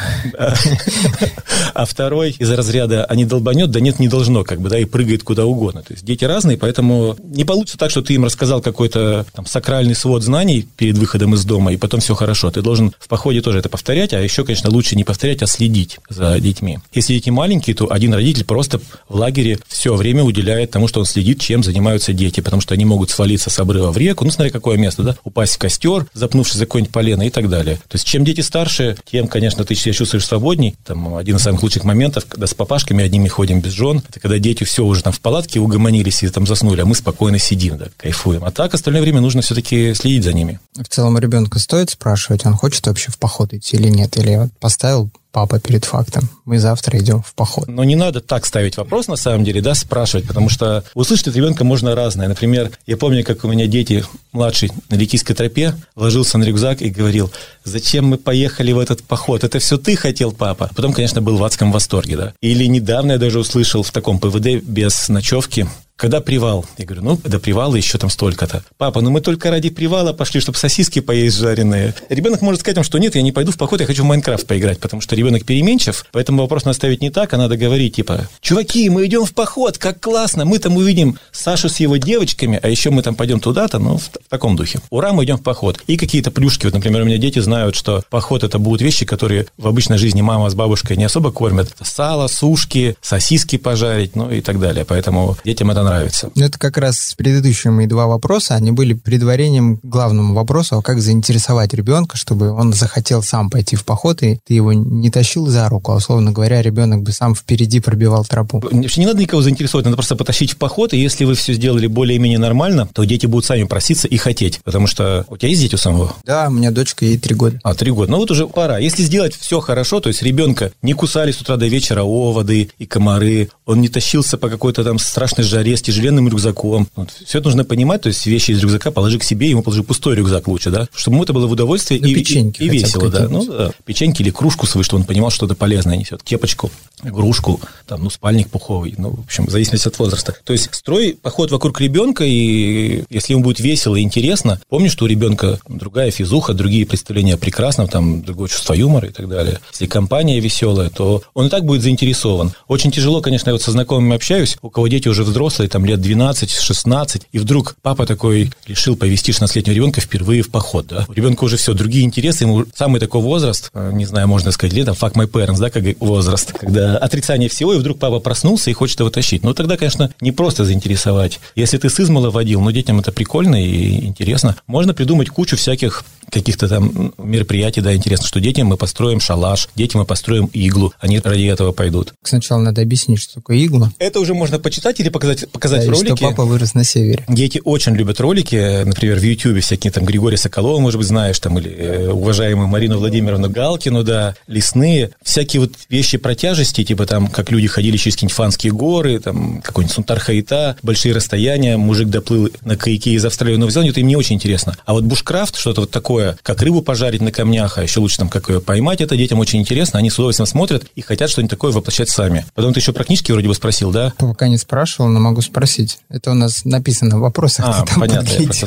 А 1.73 1.85
второй 1.85 2.37
из 2.39 2.49
разряда, 2.49 3.03
а 3.03 3.15
не 3.15 3.25
долбанет? 3.25 3.69
Да 3.69 3.81
нет, 3.81 3.99
не 3.99 4.07
должно, 4.07 4.45
как 4.45 4.61
бы, 4.61 4.69
да, 4.69 4.79
и 4.79 4.85
прыгает 4.85 5.23
куда 5.23 5.45
угодно. 5.45 5.81
То 5.81 5.91
есть 5.91 6.05
дети 6.05 6.23
разные, 6.23 6.57
поэтому 6.57 7.17
не 7.21 7.43
получится 7.43 7.77
так, 7.77 7.91
что 7.91 8.01
ты 8.01 8.13
им 8.13 8.23
рассказал 8.23 8.61
какой-то 8.61 9.25
там 9.33 9.45
сакральный 9.45 9.93
свод 9.93 10.23
знаний 10.23 10.65
перед 10.77 10.97
выходом 10.97 11.33
из 11.33 11.43
дома, 11.43 11.73
и 11.73 11.77
потом 11.77 11.99
все 11.99 12.15
хорошо. 12.15 12.49
Ты 12.49 12.61
должен 12.61 12.93
в 12.97 13.09
походе 13.09 13.41
тоже 13.41 13.59
это 13.59 13.67
повторять, 13.67 14.13
а 14.13 14.21
еще, 14.21 14.45
конечно, 14.45 14.69
лучше 14.69 14.95
не 14.95 15.03
повторять, 15.03 15.43
а 15.43 15.47
следить 15.47 15.99
за 16.07 16.39
детьми. 16.39 16.79
Если 16.93 17.13
дети 17.15 17.29
маленькие, 17.29 17.75
то 17.75 17.91
один 17.91 18.13
родитель 18.13 18.45
просто 18.45 18.79
в 19.09 19.17
лагере 19.17 19.59
все 19.67 19.95
время 19.95 20.23
уделяет 20.23 20.44
тому, 20.71 20.87
что 20.87 20.99
он 20.99 21.05
следит, 21.05 21.39
чем 21.39 21.63
занимаются 21.63 22.13
дети, 22.13 22.39
потому 22.41 22.61
что 22.61 22.73
они 22.73 22.85
могут 22.85 23.09
свалиться 23.09 23.49
с 23.49 23.59
обрыва 23.59 23.91
в 23.91 23.97
реку, 23.97 24.25
ну, 24.25 24.31
смотри, 24.31 24.51
какое 24.51 24.77
место, 24.77 25.03
да, 25.03 25.15
упасть 25.23 25.55
в 25.55 25.57
костер, 25.57 26.05
запнувшись 26.13 26.55
за 26.55 26.65
какое-нибудь 26.65 26.93
полено 26.93 27.23
и 27.23 27.29
так 27.29 27.49
далее. 27.49 27.75
То 27.87 27.95
есть, 27.95 28.05
чем 28.05 28.25
дети 28.25 28.41
старше, 28.41 28.97
тем, 29.09 29.27
конечно, 29.27 29.63
ты 29.65 29.75
себя 29.75 29.93
чувствуешь 29.93 30.25
свободней. 30.25 30.75
Там 30.85 31.15
один 31.15 31.37
из 31.37 31.41
самых 31.41 31.63
лучших 31.63 31.83
моментов, 31.83 32.25
когда 32.27 32.47
с 32.47 32.53
папашками 32.53 33.03
одними 33.03 33.27
ходим 33.27 33.61
без 33.61 33.71
жен, 33.71 34.01
это 34.07 34.19
когда 34.19 34.39
дети 34.39 34.63
все 34.63 34.83
уже 34.85 35.03
там 35.03 35.13
в 35.13 35.19
палатке 35.19 35.59
угомонились 35.59 36.23
и 36.23 36.29
там 36.29 36.47
заснули, 36.47 36.81
а 36.81 36.85
мы 36.85 36.95
спокойно 36.95 37.39
сидим, 37.39 37.77
да, 37.77 37.87
кайфуем. 37.97 38.43
А 38.43 38.51
так 38.51 38.73
остальное 38.73 39.01
время 39.01 39.21
нужно 39.21 39.41
все-таки 39.41 39.93
следить 39.93 40.23
за 40.23 40.33
ними. 40.33 40.59
В 40.75 40.87
целом 40.87 41.17
ребенка 41.17 41.59
стоит 41.59 41.89
спрашивать, 41.89 42.45
он 42.45 42.53
хочет 42.53 42.85
вообще 42.87 43.11
в 43.11 43.17
поход 43.17 43.53
идти 43.53 43.77
или 43.77 43.89
нет, 43.89 44.17
или 44.17 44.49
поставил 44.59 45.09
папа 45.35 45.59
перед 45.59 45.83
фактом. 45.83 46.29
Мы 46.45 46.59
завтра 46.59 46.97
идем 46.97 47.21
в 47.21 47.33
поход. 47.33 47.67
Но 47.67 47.83
не 47.83 47.97
надо 47.97 48.21
так 48.21 48.45
ставить 48.45 48.77
вопрос, 48.77 49.09
на 49.09 49.17
самом 49.17 49.43
деле, 49.43 49.61
да, 49.61 49.75
спрашивать, 49.75 50.25
потому 50.25 50.47
что 50.47 50.85
услышать 50.93 51.27
от 51.27 51.35
ребенка 51.35 51.65
можно 51.65 51.93
разное. 51.93 52.29
Например, 52.29 52.71
я 52.87 52.95
помню, 52.95 53.21
как 53.25 53.43
у 53.43 53.49
меня 53.49 53.67
дети, 53.67 54.05
младший 54.31 54.71
на 54.89 54.95
Ликийской 54.95 55.35
тропе, 55.35 55.75
ложился 55.97 56.37
на 56.37 56.45
рюкзак 56.45 56.81
и 56.81 56.89
говорил, 56.89 57.33
зачем 57.65 58.05
мы 58.05 58.17
поехали 58.17 58.71
в 58.71 58.79
этот 58.79 59.03
поход? 59.03 59.43
Это 59.43 59.59
все 59.59 59.77
ты 59.77 59.97
хотел, 59.97 60.31
папа. 60.31 60.71
Потом, 60.73 60.93
конечно, 60.93 61.21
был 61.21 61.35
в 61.35 61.43
адском 61.43 61.73
восторге, 61.73 62.15
да. 62.15 62.33
Или 62.39 62.63
недавно 62.63 63.11
я 63.11 63.17
даже 63.17 63.39
услышал 63.39 63.83
в 63.83 63.91
таком 63.91 64.19
ПВД 64.19 64.63
без 64.63 65.09
ночевки, 65.09 65.67
когда 65.95 66.21
привал? 66.21 66.65
Я 66.77 66.85
говорю, 66.85 67.03
ну, 67.03 67.19
до 67.23 67.39
привала 67.39 67.75
еще 67.75 67.97
там 67.97 68.09
столько-то. 68.09 68.63
Папа, 68.77 69.01
ну 69.01 69.09
мы 69.11 69.21
только 69.21 69.49
ради 69.49 69.69
привала 69.69 70.13
пошли, 70.13 70.41
чтобы 70.41 70.57
сосиски 70.57 70.99
поесть 70.99 71.37
жареные. 71.37 71.95
Ребенок 72.09 72.41
может 72.41 72.61
сказать 72.61 72.77
вам, 72.77 72.83
что 72.83 72.97
нет, 72.97 73.15
я 73.15 73.21
не 73.21 73.31
пойду 73.31 73.51
в 73.51 73.57
поход, 73.57 73.79
я 73.79 73.85
хочу 73.85 74.03
в 74.03 74.05
Майнкрафт 74.05 74.45
поиграть, 74.45 74.79
потому 74.79 75.01
что 75.01 75.15
ребенок 75.15 75.45
переменчив, 75.45 76.05
поэтому 76.11 76.41
вопрос 76.41 76.65
надо 76.65 76.75
ставить 76.75 77.01
не 77.01 77.11
так, 77.11 77.33
а 77.33 77.37
надо 77.37 77.55
говорить, 77.55 77.95
типа, 77.95 78.27
чуваки, 78.41 78.89
мы 78.89 79.05
идем 79.05 79.25
в 79.25 79.33
поход, 79.33 79.77
как 79.77 79.99
классно, 79.99 80.45
мы 80.45 80.59
там 80.59 80.75
увидим 80.75 81.17
Сашу 81.31 81.69
с 81.69 81.79
его 81.79 81.97
девочками, 81.97 82.59
а 82.61 82.67
еще 82.67 82.89
мы 82.89 83.01
там 83.01 83.15
пойдем 83.15 83.39
туда-то, 83.39 83.79
ну, 83.79 83.97
в, 83.97 84.03
в 84.03 84.29
таком 84.29 84.55
духе. 84.55 84.79
Ура, 84.89 85.13
мы 85.13 85.23
идем 85.23 85.37
в 85.37 85.43
поход. 85.43 85.79
И 85.87 85.97
какие-то 85.97 86.31
плюшки, 86.31 86.65
вот, 86.65 86.73
например, 86.73 87.03
у 87.03 87.05
меня 87.05 87.17
дети 87.17 87.39
знают, 87.39 87.75
что 87.75 88.03
поход 88.09 88.43
это 88.43 88.59
будут 88.59 88.81
вещи, 88.81 89.05
которые 89.05 89.47
в 89.57 89.67
обычной 89.67 89.97
жизни 89.97 90.21
мама 90.21 90.49
с 90.49 90.55
бабушкой 90.55 90.97
не 90.97 91.05
особо 91.05 91.31
кормят. 91.31 91.73
Сало, 91.81 92.27
сушки, 92.27 92.95
сосиски 93.01 93.57
пожарить, 93.57 94.15
ну 94.15 94.29
и 94.29 94.41
так 94.41 94.59
далее. 94.59 94.85
Поэтому 94.85 95.37
детям 95.45 95.71
это 95.71 95.84
нравится. 95.85 96.29
Ну, 96.35 96.45
это 96.45 96.59
как 96.59 96.77
раз 96.77 97.13
предыдущие 97.17 97.71
мои 97.71 97.87
два 97.87 98.07
вопроса, 98.07 98.55
они 98.55 98.71
были 98.71 98.93
предварением 98.93 99.77
к 99.77 99.85
главному 99.85 100.33
вопросу, 100.33 100.77
а 100.77 100.81
как 100.81 101.01
заинтересовать 101.01 101.73
ребенка, 101.73 102.17
чтобы 102.17 102.51
он 102.51 102.73
захотел 102.73 103.23
сам 103.23 103.49
пойти 103.49 103.75
в 103.75 103.85
поход, 103.85 104.23
и 104.23 104.39
ты 104.45 104.53
его 104.53 104.73
не 104.73 105.09
тащил 105.09 105.47
за 105.47 105.69
руку, 105.69 105.91
а, 105.91 105.95
условно 105.95 106.31
говоря, 106.31 106.61
ребенок 106.61 107.03
бы 107.03 107.11
сам 107.11 107.35
впереди 107.35 107.79
пробивал 107.79 108.25
тропу. 108.25 108.59
Вообще 108.59 109.01
не 109.01 109.07
надо 109.07 109.19
никого 109.19 109.41
заинтересовать, 109.41 109.85
надо 109.85 109.97
просто 109.97 110.15
потащить 110.15 110.51
в 110.51 110.57
поход, 110.57 110.93
и 110.93 110.97
если 110.97 111.25
вы 111.25 111.35
все 111.35 111.53
сделали 111.53 111.87
более-менее 111.87 112.39
нормально, 112.39 112.89
то 112.93 113.03
дети 113.03 113.25
будут 113.25 113.45
сами 113.45 113.63
проситься 113.63 114.07
и 114.07 114.17
хотеть, 114.17 114.61
потому 114.63 114.87
что 114.87 115.25
у 115.29 115.37
тебя 115.37 115.49
есть 115.49 115.61
дети 115.61 115.75
у 115.75 115.77
самого? 115.77 116.13
Да, 116.25 116.47
у 116.47 116.51
меня 116.51 116.71
дочка, 116.71 117.05
ей 117.05 117.17
три 117.17 117.35
года. 117.35 117.59
А, 117.63 117.73
три 117.73 117.91
года. 117.91 118.11
Ну 118.11 118.17
вот 118.17 118.31
уже 118.31 118.47
пора. 118.47 118.79
Если 118.79 119.03
сделать 119.03 119.35
все 119.35 119.59
хорошо, 119.59 119.99
то 119.99 120.09
есть 120.09 120.21
ребенка 120.21 120.71
не 120.81 120.93
кусали 120.93 121.31
с 121.31 121.41
утра 121.41 121.57
до 121.57 121.67
вечера 121.67 122.03
оводы 122.03 122.69
и 122.77 122.85
комары, 122.85 123.49
он 123.65 123.81
не 123.81 123.89
тащился 123.89 124.37
по 124.37 124.49
какой-то 124.49 124.83
там 124.83 124.99
страшной 124.99 125.45
жаре 125.45 125.74
с 125.75 125.81
тяжеленным 125.81 126.29
рюкзаком. 126.29 126.87
Вот. 126.95 127.11
Все 127.25 127.39
это 127.39 127.47
нужно 127.47 127.65
понимать, 127.65 128.01
то 128.01 128.07
есть 128.07 128.25
вещи 128.25 128.51
из 128.51 128.61
рюкзака 128.61 128.91
положи 128.91 129.19
к 129.19 129.23
себе, 129.23 129.49
ему 129.49 129.61
положи 129.61 129.83
пустой 129.83 130.15
рюкзак 130.15 130.47
лучше, 130.47 130.69
да, 130.69 130.87
чтобы 130.95 131.15
ему 131.15 131.23
это 131.23 131.33
было 131.33 131.47
в 131.47 131.51
удовольствие 131.51 131.99
и, 131.99 132.13
печеньки 132.13 132.61
и, 132.61 132.65
и 132.65 132.69
весело, 132.69 133.09
да. 133.09 133.27
Ну, 133.27 133.45
да. 133.45 133.71
Печеньки 133.85 134.21
или 134.21 134.29
кружку 134.29 134.65
свою, 134.65 134.83
чтобы 134.83 135.01
он 135.01 135.07
понимал, 135.07 135.29
что 135.29 135.45
это 135.45 135.55
полезное 135.55 135.97
несет. 135.97 136.23
Кепочку, 136.23 136.71
игрушку, 137.03 137.59
там, 137.87 138.03
ну, 138.03 138.09
спальник 138.09 138.49
пуховый, 138.49 138.95
ну, 138.97 139.11
в 139.11 139.19
общем, 139.21 139.47
в 139.47 139.51
зависимости 139.51 139.87
от 139.87 139.97
возраста. 139.99 140.35
То 140.43 140.53
есть 140.53 140.69
строй 140.71 141.17
поход 141.21 141.51
вокруг 141.51 141.79
ребенка, 141.81 142.23
и 142.23 143.03
если 143.09 143.33
ему 143.33 143.43
будет 143.43 143.59
весело 143.59 143.95
и 143.95 144.01
интересно, 144.01 144.61
помни, 144.69 144.87
что 144.87 145.05
у 145.05 145.07
ребенка 145.07 145.59
другая 145.67 146.11
физуха, 146.11 146.53
другие 146.53 146.85
представления 146.85 147.35
о 147.35 147.37
прекрасном, 147.37 147.87
там, 147.87 148.21
другое 148.23 148.49
чувство 148.49 148.73
юмора 148.73 149.09
и 149.09 149.11
так 149.11 149.27
далее. 149.27 149.59
Если 149.71 149.85
компания 149.87 150.39
веселая, 150.39 150.89
то 150.89 151.23
он 151.33 151.47
и 151.47 151.49
так 151.49 151.65
будет 151.65 151.81
заинтересован. 151.81 152.53
Очень 152.67 152.91
тяжело, 152.91 153.21
конечно, 153.21 153.49
я 153.49 153.53
вот 153.53 153.61
со 153.61 153.71
знакомыми 153.71 154.15
общаюсь, 154.15 154.57
у 154.61 154.69
кого 154.69 154.87
дети 154.87 155.07
уже 155.07 155.23
взрослые, 155.23 155.64
там, 155.67 155.85
лет 155.85 155.99
12-16, 155.99 157.23
и 157.31 157.39
вдруг 157.39 157.75
папа 157.81 158.05
такой 158.05 158.51
решил 158.67 158.95
повести 158.95 159.31
16-летнего 159.31 159.73
ребенка 159.73 160.01
впервые 160.01 160.41
в 160.41 160.49
поход, 160.49 160.87
да. 160.87 161.05
У 161.07 161.13
ребенка 161.13 161.43
уже 161.43 161.57
все, 161.57 161.73
другие 161.73 162.05
интересы, 162.05 162.43
ему 162.43 162.65
самый 162.75 162.99
такой 162.99 163.21
возраст, 163.21 163.69
э, 163.73 163.91
не 163.93 164.05
знаю, 164.05 164.27
можно 164.27 164.51
сказать, 164.51 164.73
летом, 164.73 164.95
fuck 164.95 165.13
my 165.13 165.29
parents, 165.29 165.59
да, 165.59 165.69
как 165.69 165.83
возраст, 165.99 166.53
когда 166.53 166.97
отрицание 166.97 167.49
всего, 167.49 167.73
и 167.73 167.77
вдруг 167.77 167.99
папа 167.99 168.19
проснулся 168.19 168.69
и 168.69 168.73
хочет 168.73 168.99
его 168.99 169.09
тащить. 169.09 169.43
Ну, 169.43 169.53
тогда, 169.53 169.77
конечно, 169.77 170.11
не 170.21 170.31
просто 170.31 170.65
заинтересовать. 170.65 171.39
Если 171.55 171.77
ты 171.77 171.89
с 171.89 171.99
измала 171.99 172.29
водил, 172.29 172.61
но 172.61 172.71
детям 172.71 172.99
это 172.99 173.11
прикольно 173.11 173.63
и 173.63 174.05
интересно, 174.05 174.55
можно 174.67 174.93
придумать 174.93 175.29
кучу 175.29 175.57
всяких 175.57 176.03
каких-то 176.29 176.67
там 176.67 177.13
мероприятий, 177.17 177.81
да, 177.81 177.95
интересно, 177.95 178.27
что 178.27 178.39
детям 178.39 178.67
мы 178.67 178.77
построим 178.77 179.19
шалаш, 179.19 179.69
детям 179.75 180.01
мы 180.01 180.05
построим 180.05 180.45
иглу, 180.53 180.93
они 180.99 181.19
ради 181.19 181.45
этого 181.45 181.71
пойдут. 181.71 182.13
Сначала 182.23 182.61
надо 182.61 182.81
объяснить, 182.81 183.21
что 183.21 183.35
такое 183.35 183.63
игла. 183.63 183.91
Это 183.99 184.19
уже 184.19 184.33
можно 184.33 184.59
почитать 184.59 184.99
или 184.99 185.09
показать, 185.09 185.45
показать 185.55 185.81
да, 185.81 185.87
в 185.87 185.89
ролике. 185.89 186.15
что 186.15 186.25
папа 186.27 186.45
вырос 186.45 186.73
на 186.73 186.83
севере. 186.83 187.23
Дети 187.27 187.61
очень 187.63 187.93
любят 187.93 188.19
ролики, 188.19 188.83
например, 188.83 189.19
в 189.19 189.23
Ютьюбе 189.23 189.61
всякие 189.61 189.91
там 189.91 190.05
Григория 190.05 190.37
Соколова, 190.37 190.79
может 190.79 190.97
быть, 190.99 191.07
знаешь, 191.07 191.39
там, 191.39 191.57
или 191.59 191.69
э, 191.69 192.09
уважаемую 192.09 192.67
Марину 192.67 192.97
Владимировну 192.97 193.49
Галкину, 193.49 194.03
да, 194.03 194.35
лесные, 194.47 195.11
всякие 195.23 195.61
вот 195.61 195.71
вещи 195.89 196.17
про 196.17 196.35
тяжести, 196.35 196.83
типа 196.83 197.05
там, 197.05 197.27
как 197.27 197.51
люди 197.51 197.67
ходили 197.67 197.97
через 197.97 198.15
какие-нибудь 198.15 198.35
фанские 198.35 198.73
горы, 198.73 199.19
там, 199.19 199.61
какой-нибудь 199.61 199.95
Сунтар-Хаита, 199.95 200.77
большие 200.83 201.13
расстояния, 201.13 201.77
мужик 201.77 202.09
доплыл 202.09 202.49
на 202.63 202.75
каяке 202.75 203.11
из 203.11 203.25
Австралии 203.25 203.55
в 203.55 203.59
Новую 203.59 203.71
Зеландию, 203.71 203.93
это 203.93 204.01
им 204.01 204.07
не 204.07 204.15
очень 204.15 204.35
интересно. 204.35 204.75
А 204.85 204.93
вот 204.93 205.03
бушкрафт, 205.03 205.57
что-то 205.57 205.81
вот 205.81 205.91
такое, 205.91 206.37
как 206.43 206.61
рыбу 206.61 206.81
пожарить 206.81 207.21
на 207.21 207.31
камнях, 207.31 207.77
а 207.77 207.83
еще 207.83 207.99
лучше 207.99 208.17
там 208.17 208.29
как 208.29 208.49
ее 208.49 208.61
поймать, 208.61 209.01
это 209.01 209.15
детям 209.15 209.39
очень 209.39 209.59
интересно, 209.59 209.99
они 209.99 210.09
с 210.09 210.15
удовольствием 210.15 210.47
смотрят 210.47 210.85
и 210.95 211.01
хотят 211.01 211.29
что-нибудь 211.29 211.51
такое 211.51 211.71
воплощать 211.71 212.09
сами. 212.09 212.45
Потом 212.53 212.73
ты 212.73 212.79
еще 212.79 212.93
про 212.93 213.03
книжки 213.03 213.31
вроде 213.31 213.47
бы 213.47 213.55
спросил, 213.55 213.91
да? 213.91 214.13
Пока 214.17 214.47
не 214.47 214.57
спрашивал, 214.57 215.09
но 215.09 215.19
могу 215.19 215.41
спросить. 215.45 215.99
Это 216.09 216.31
у 216.31 216.33
нас 216.33 216.65
написано 216.65 217.17
в 217.17 217.21
вопросах. 217.21 217.65
А, 217.67 217.85
понятно. 217.95 218.29
Я 218.29 218.45
просто, 218.45 218.65